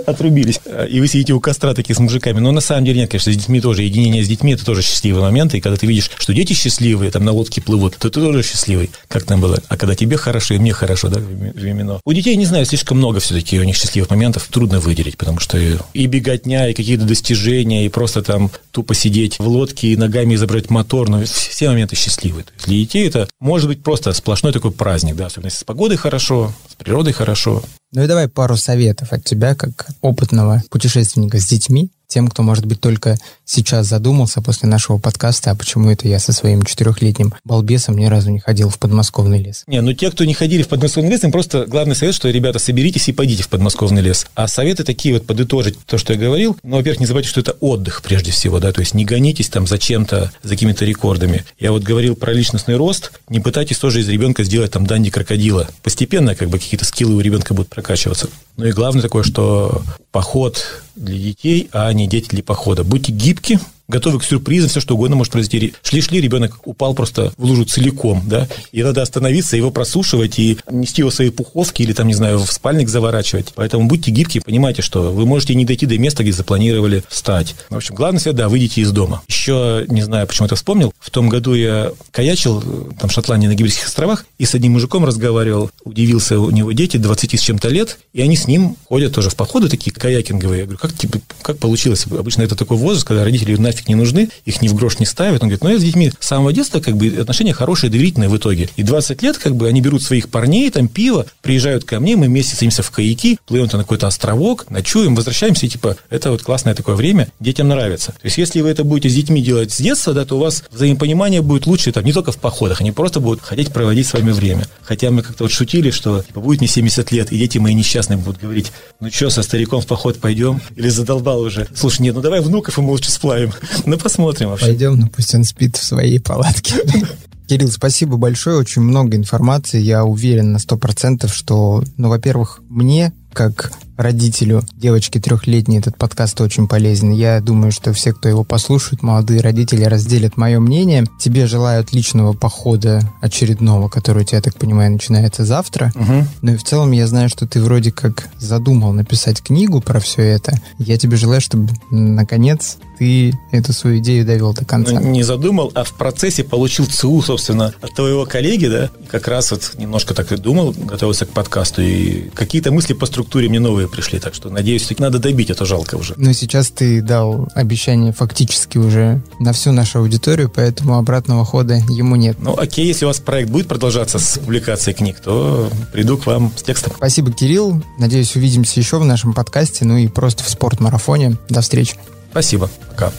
отрубились, 0.06 0.60
и 0.90 1.00
вы 1.02 1.08
сидите 1.08 1.34
у 1.34 1.42
костра 1.42 1.74
такие 1.74 1.96
с 1.96 2.00
мужиками. 2.00 2.40
Но 2.40 2.52
на 2.52 2.62
самом 2.62 2.86
деле 2.86 3.02
нет, 3.02 3.12
конечно, 3.12 3.34
с 3.34 3.36
детьми 3.36 3.60
тоже. 3.60 3.84
Единение 3.84 4.24
с 4.24 4.28
детьми– 4.28 4.54
это 4.54 4.66
тоже 4.66 4.82
счастливый 4.82 5.22
момент. 5.22 5.54
И 5.54 5.60
когда 5.60 5.78
ты 5.78 5.86
видишь, 5.86 6.10
что 6.18 6.34
дети 6.34 6.54
счастливые, 6.54 7.12
там 7.12 7.26
на 7.26 7.34
лодке 7.34 7.62
плывут, 7.62 7.98
то 7.98 8.10
ты 8.10 8.22
тоже 8.22 8.42
счастливый, 8.42 8.90
как 9.10 9.24
там 9.24 9.42
было. 9.42 9.62
А 9.68 9.76
когда 9.76 9.96
тебе 9.96 10.16
хорошо, 10.16 10.54
и 10.54 10.60
мне 10.60 10.72
хорошо, 10.72 11.10
да, 11.10 11.20
временно. 11.20 12.00
У 12.06 12.14
детей, 12.14 12.36
не 12.38 12.46
знаю, 12.46 12.66
слишком 12.66 12.98
много 12.98 13.20
все-таки 13.20 13.60
у 13.60 13.64
них 13.64 13.76
счастливых 13.76 14.10
моментов, 14.10 14.48
трудно 14.50 14.80
выделить, 14.80 15.18
потому 15.18 15.40
что 15.40 15.58
и 15.94 16.06
беготня, 16.06 16.70
и 16.70 16.74
какие-то 16.74 17.04
достижения, 17.04 17.86
и 17.86 17.90
просто 17.90 18.24
там 18.24 18.50
тупо 18.72 18.96
сидеть 18.96 19.40
в 19.40 19.48
лодке 19.48 19.90
и 19.90 19.98
ногами 19.98 20.36
изображать 20.36 20.70
мотор, 20.70 21.10
но 21.10 21.24
все 21.26 21.68
моменты 21.68 21.98
счастливые. 21.98 22.46
Для 22.66 22.78
детей 22.78 23.08
это 23.08 23.28
может 23.42 23.68
быть 23.68 23.84
просто 23.84 24.14
сплошной 24.14 24.54
такой 24.54 24.72
праздник, 24.72 25.07
да, 25.14 25.28
особенно 25.28 25.48
если 25.48 25.60
с 25.60 25.64
погодой 25.64 25.98
хорошо, 25.98 26.54
с 26.70 26.76
природой 26.76 27.14
хорошо. 27.14 27.64
Ну 27.94 28.04
и 28.04 28.08
давай 28.08 28.28
пару 28.28 28.58
советов 28.58 29.14
от 29.14 29.24
тебя, 29.24 29.56
как 29.56 29.88
опытного 30.02 30.64
путешественника 30.70 31.40
с 31.40 31.48
детьми, 31.48 31.92
тем, 32.08 32.28
кто, 32.28 32.44
может 32.44 32.66
быть, 32.66 32.80
только 32.80 33.18
сейчас 33.46 33.88
задумался 33.88 34.42
после 34.42 34.70
нашего 34.70 34.98
подкаста, 34.98 35.52
а 35.52 35.56
почему 35.56 35.90
это 35.92 36.08
я 36.08 36.20
со 36.20 36.34
своим 36.34 36.64
четырехлетним 36.64 37.34
балбесом 37.44 37.98
ни 37.98 38.06
разу 38.06 38.32
не 38.32 38.40
ходил 38.40 38.70
в 38.70 38.80
подмосковный 38.80 39.42
лес. 39.42 39.64
Не, 39.68 39.82
ну 39.82 39.94
те, 39.94 40.10
кто 40.12 40.26
не 40.26 40.34
ходили 40.34 40.64
в 40.64 40.68
подмосковный 40.68 41.12
лес, 41.12 41.24
им 41.24 41.32
просто 41.32 41.66
главный 41.66 41.96
совет, 41.96 42.16
что, 42.16 42.30
ребята, 42.30 42.60
соберитесь 42.60 43.08
и 43.10 43.14
пойдите 43.14 43.44
в 43.44 43.50
подмосковный 43.50 44.02
лес. 44.02 44.28
А 44.36 44.48
советы 44.48 44.84
такие 44.84 45.14
вот 45.14 45.26
подытожить 45.26 45.78
то, 45.86 45.98
что 45.98 46.14
я 46.14 46.20
говорил. 46.20 46.58
Ну, 46.64 46.78
во-первых, 46.78 47.00
не 47.00 47.06
забывайте, 47.06 47.30
что 47.30 47.42
это 47.42 47.52
отдых 47.60 48.02
прежде 48.02 48.32
всего, 48.32 48.60
да, 48.60 48.72
то 48.72 48.82
есть 48.82 48.94
не 48.94 49.06
гонитесь 49.06 49.50
там 49.50 49.68
за 49.68 49.78
чем-то, 49.78 50.32
за 50.44 50.50
какими-то 50.50 50.86
рекордами. 50.86 51.46
Я 51.60 51.72
вот 51.72 51.84
говорил 51.84 52.16
про 52.16 52.34
личностный 52.34 52.76
рост, 52.76 53.12
не 53.30 53.40
пытайтесь 53.40 53.78
тоже 53.78 54.02
из 54.02 54.10
ребенка 54.10 54.44
сделать 54.44 54.72
там 54.72 54.86
данди 54.86 55.10
крокодила. 55.10 55.68
Постепенно 55.84 56.36
как 56.36 56.50
бы 56.50 56.60
какие-то 56.60 56.86
скиллы 56.86 57.16
у 57.16 57.20
ребенка 57.20 57.54
будут 57.54 57.70
прокачиваться. 57.70 58.30
Ну 58.56 58.66
и 58.66 58.72
главное 58.72 59.02
такое, 59.02 59.24
что 59.24 59.84
поход 60.12 60.64
для 60.96 61.18
детей, 61.18 61.70
а 61.72 61.94
дети 62.06 62.30
для 62.30 62.44
похода. 62.44 62.84
Будьте 62.84 63.12
гибки, 63.12 63.60
готовы 63.88 64.20
к 64.20 64.24
сюрпризам, 64.24 64.70
все 64.70 64.80
что 64.80 64.96
угодно 64.96 65.16
может 65.16 65.32
произойти. 65.32 65.74
Шли-шли, 65.84 66.22
ребенок 66.22 66.60
упал 66.66 66.94
просто 66.94 67.34
в 67.38 67.44
лужу 67.44 67.66
целиком, 67.66 68.24
да, 68.26 68.48
и 68.72 68.84
надо 68.84 69.02
остановиться, 69.02 69.58
его 69.58 69.72
просушивать 69.72 70.40
и 70.40 70.58
нести 70.70 71.02
его 71.02 71.10
в 71.10 71.14
свои 71.14 71.30
пуховки 71.30 71.82
или 71.82 71.94
там, 71.94 72.08
не 72.08 72.14
знаю, 72.14 72.40
в 72.40 72.52
спальник 72.52 72.90
заворачивать. 72.90 73.54
Поэтому 73.56 73.88
будьте 73.88 74.12
гибкие, 74.12 74.42
понимайте, 74.42 74.82
что 74.82 75.12
вы 75.12 75.26
можете 75.26 75.56
не 75.56 75.66
дойти 75.66 75.86
до 75.86 75.98
места, 75.98 76.24
где 76.24 76.32
запланировали 76.32 77.04
встать. 77.08 77.56
В 77.70 77.76
общем, 77.76 77.96
главное 77.96 78.20
всегда, 78.20 78.44
да, 78.44 78.50
выйдите 78.50 78.82
из 78.82 78.92
дома. 78.92 79.24
Еще, 79.28 79.86
не 79.88 80.02
знаю, 80.02 80.28
почему 80.28 80.46
это 80.46 80.56
вспомнил, 80.56 80.94
в 81.00 81.10
том 81.10 81.30
году 81.30 81.54
я 81.54 81.92
каячил, 82.12 82.62
там, 83.00 83.10
в 83.10 83.14
Шотландии, 83.14 83.48
на 83.48 83.56
Гибридских 83.56 83.88
островах, 83.88 84.26
и 84.38 84.46
с 84.46 84.54
одним 84.54 84.74
мужиком 84.74 85.06
разговаривал, 85.06 85.72
удивился, 85.84 86.40
у 86.40 86.52
него 86.52 86.72
дети 86.72 86.98
20 86.98 87.40
с 87.40 87.42
чем-то 87.42 87.70
лет, 87.70 88.00
и 88.14 88.22
они 88.22 88.36
с 88.36 88.48
ним 88.48 88.76
ходят 88.86 89.14
тоже 89.14 89.30
в 89.30 89.36
походы 89.36 89.70
такие 89.70 89.92
каякинговые. 89.92 90.60
Я 90.60 90.66
говорю, 90.66 90.80
как, 90.80 90.94
типа, 90.94 91.20
как 91.42 91.58
получилось? 91.58 92.06
Обычно 92.06 92.42
это 92.42 92.56
такой 92.56 92.78
возраст, 92.78 93.08
когда 93.08 93.24
родители 93.24 93.56
нафиг 93.56 93.77
нафиг 93.78 93.88
не 93.88 93.96
нужны, 93.96 94.30
их 94.46 94.62
ни 94.62 94.68
в 94.68 94.74
грош 94.74 95.00
не 95.00 95.06
ставят. 95.06 95.44
Он 95.44 95.50
говорит, 95.50 95.64
ну 95.64 95.70
я 95.70 95.80
с 95.80 95.84
детьми 95.84 96.12
с 96.20 96.28
самого 96.28 96.52
детства 96.54 96.80
как 96.80 96.98
бы 96.98 97.08
отношения 97.08 97.54
хорошие, 97.54 97.90
доверительные 97.90 98.30
в 98.30 98.38
итоге. 98.38 98.70
И 98.76 98.84
20 98.84 99.22
лет 99.22 99.38
как 99.38 99.56
бы 99.56 99.68
они 99.68 99.82
берут 99.82 100.04
своих 100.04 100.30
парней, 100.30 100.70
там 100.72 100.88
пиво, 100.88 101.26
приезжают 101.42 101.84
ко 101.84 102.00
мне, 102.00 102.16
мы 102.16 102.28
вместе 102.28 102.56
садимся 102.56 102.84
в 102.84 102.92
каяки, 102.92 103.38
плывем 103.46 103.66
на 103.72 103.80
какой-то 103.80 104.08
островок, 104.08 104.70
ночуем, 104.70 105.16
возвращаемся, 105.16 105.66
и 105.66 105.70
типа 105.70 105.98
это 106.10 106.32
вот 106.32 106.42
классное 106.42 106.74
такое 106.74 106.96
время, 106.96 107.30
детям 107.40 107.68
нравится. 107.68 108.12
То 108.14 108.26
есть 108.26 108.38
если 108.38 108.62
вы 108.62 108.70
это 108.70 108.84
будете 108.84 109.10
с 109.10 109.16
детьми 109.16 109.42
делать 109.42 109.72
с 109.72 109.78
детства, 109.78 110.14
да, 110.14 110.26
то 110.26 110.38
у 110.38 110.40
вас 110.40 110.64
взаимопонимание 110.72 111.42
будет 111.42 111.68
лучше 111.68 111.92
там 111.92 112.04
не 112.04 112.14
только 112.14 112.32
в 112.32 112.38
походах, 112.38 112.82
они 112.82 112.92
просто 112.92 113.20
будут 113.20 113.42
хотеть 113.44 113.72
проводить 113.72 114.08
с 114.08 114.14
вами 114.14 114.32
время. 114.32 114.68
Хотя 114.82 115.12
мы 115.12 115.22
как-то 115.22 115.44
вот 115.44 115.52
шутили, 115.52 115.92
что 115.92 116.22
типа, 116.22 116.40
будет 116.40 116.60
мне 116.60 116.68
70 116.68 117.12
лет, 117.12 117.32
и 117.32 117.38
дети 117.38 117.58
мои 117.58 117.74
несчастные 117.74 118.18
будут 118.18 118.42
говорить, 118.42 118.72
ну 119.00 119.12
что, 119.12 119.30
со 119.30 119.44
стариком 119.44 119.82
в 119.82 119.88
поход 119.88 120.20
пойдем? 120.20 120.62
Или 120.76 120.90
задолбал 120.90 121.42
уже? 121.42 121.68
Слушай, 121.76 122.04
нет, 122.04 122.16
ну 122.16 122.22
давай 122.22 122.42
внуков 122.42 122.78
ему 122.78 122.92
лучше 122.92 123.12
сплавим. 123.12 123.52
Ну, 123.86 123.98
посмотрим 123.98 124.50
вообще. 124.50 124.68
Пойдем, 124.68 125.00
ну 125.00 125.08
пусть 125.08 125.34
он 125.36 125.44
спит 125.44 125.76
в 125.76 125.84
своей 125.84 126.20
палатке. 126.20 126.76
Кирилл, 127.48 127.70
спасибо 127.70 128.18
большое, 128.18 128.58
очень 128.58 128.82
много 128.82 129.16
информации. 129.16 129.80
Я 129.80 130.04
уверен 130.04 130.52
на 130.52 130.60
сто 130.60 130.78
процентов, 130.78 131.34
что, 131.34 131.82
ну, 131.96 132.10
во-первых, 132.10 132.60
мне, 132.68 133.14
как 133.38 133.72
родителю 133.98 134.64
девочки 134.76 135.20
трехлетней 135.20 135.80
этот 135.80 135.96
подкаст 135.98 136.40
очень 136.42 136.68
полезен. 136.68 137.12
Я 137.12 137.40
думаю, 137.40 137.72
что 137.72 137.94
все, 137.94 138.14
кто 138.14 138.30
его 138.30 138.44
послушает, 138.44 139.04
молодые 139.04 139.42
родители 139.42 139.84
разделят 139.84 140.38
мое 140.38 140.60
мнение. 140.60 141.06
Тебе 141.20 141.46
желаю 141.48 141.82
отличного 141.82 142.34
похода 142.34 143.02
очередного, 143.22 143.90
который 143.90 144.24
у 144.24 144.26
тебя, 144.26 144.42
так 144.42 144.56
понимаю, 144.56 144.92
начинается 144.92 145.46
завтра. 145.46 145.92
Угу. 145.96 146.28
Ну 146.44 146.54
и 146.54 146.58
в 146.58 146.64
целом 146.64 146.92
я 146.92 147.06
знаю, 147.06 147.30
что 147.30 147.48
ты 147.48 147.62
вроде 147.62 147.92
как 147.92 148.30
задумал 148.40 148.94
написать 148.94 149.42
книгу 149.42 149.82
про 149.82 150.00
все 150.00 150.24
это. 150.24 150.60
Я 150.80 150.98
тебе 150.98 151.18
желаю, 151.18 151.42
чтобы 151.42 151.70
наконец 151.92 152.78
ты 152.98 153.34
эту 153.52 153.74
свою 153.74 154.00
идею 154.00 154.26
довел 154.26 154.54
до 154.54 154.66
конца. 154.66 154.94
Ну, 154.94 155.10
не 155.10 155.22
задумал, 155.24 155.72
а 155.76 155.84
в 155.84 155.94
процессе 155.94 156.44
получил 156.44 156.86
ЦУ, 156.88 157.22
собственно, 157.22 157.74
от 157.82 157.94
твоего 157.94 158.26
коллеги, 158.26 158.68
да, 158.68 158.90
как 159.10 159.28
раз 159.28 159.52
вот 159.52 159.74
немножко 159.78 160.14
так 160.16 160.32
и 160.32 160.38
думал, 160.38 160.74
готовился 160.76 161.26
к 161.26 161.30
подкасту, 161.30 161.82
и 161.84 162.30
какие-то 162.34 162.72
мысли 162.72 162.94
по 162.94 163.06
структуре 163.06 163.27
мне 163.36 163.60
новые 163.60 163.88
пришли, 163.88 164.20
так 164.20 164.34
что, 164.34 164.50
надеюсь, 164.50 164.84
все 164.84 164.96
надо 165.00 165.20
добить, 165.20 165.50
это 165.50 165.66
жалко 165.66 165.96
уже. 165.96 166.14
Ну, 166.18 166.34
сейчас 166.34 166.70
ты 166.70 167.02
дал 167.02 167.50
обещание 167.54 168.14
фактически 168.14 168.78
уже 168.78 169.22
на 169.40 169.54
всю 169.54 169.72
нашу 169.72 170.00
аудиторию, 170.00 170.52
поэтому 170.54 170.98
обратного 170.98 171.46
хода 171.46 171.76
ему 171.90 172.16
нет. 172.16 172.38
Ну, 172.40 172.58
окей, 172.58 172.86
если 172.88 173.06
у 173.06 173.08
вас 173.10 173.20
проект 173.20 173.50
будет 173.50 173.68
продолжаться 173.68 174.20
с 174.20 174.40
публикацией 174.40 174.96
книг, 174.96 175.20
то 175.20 175.70
приду 175.94 176.18
к 176.18 176.26
вам 176.26 176.52
с 176.56 176.64
текстом. 176.64 176.94
Спасибо, 176.96 177.32
Кирилл. 177.32 177.84
Надеюсь, 177.98 178.36
увидимся 178.36 178.80
еще 178.80 178.98
в 178.98 179.06
нашем 179.06 179.34
подкасте, 179.34 179.86
ну 179.86 179.98
и 179.98 180.08
просто 180.08 180.44
в 180.44 180.50
спортмарафоне. 180.50 181.38
До 181.50 181.62
встречи. 181.62 181.96
Спасибо. 182.32 182.70
Пока. 182.90 183.12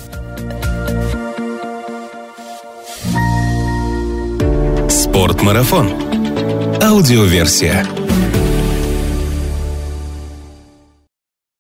Спортмарафон. 4.89 5.93
Аудиоверсия. 6.81 7.87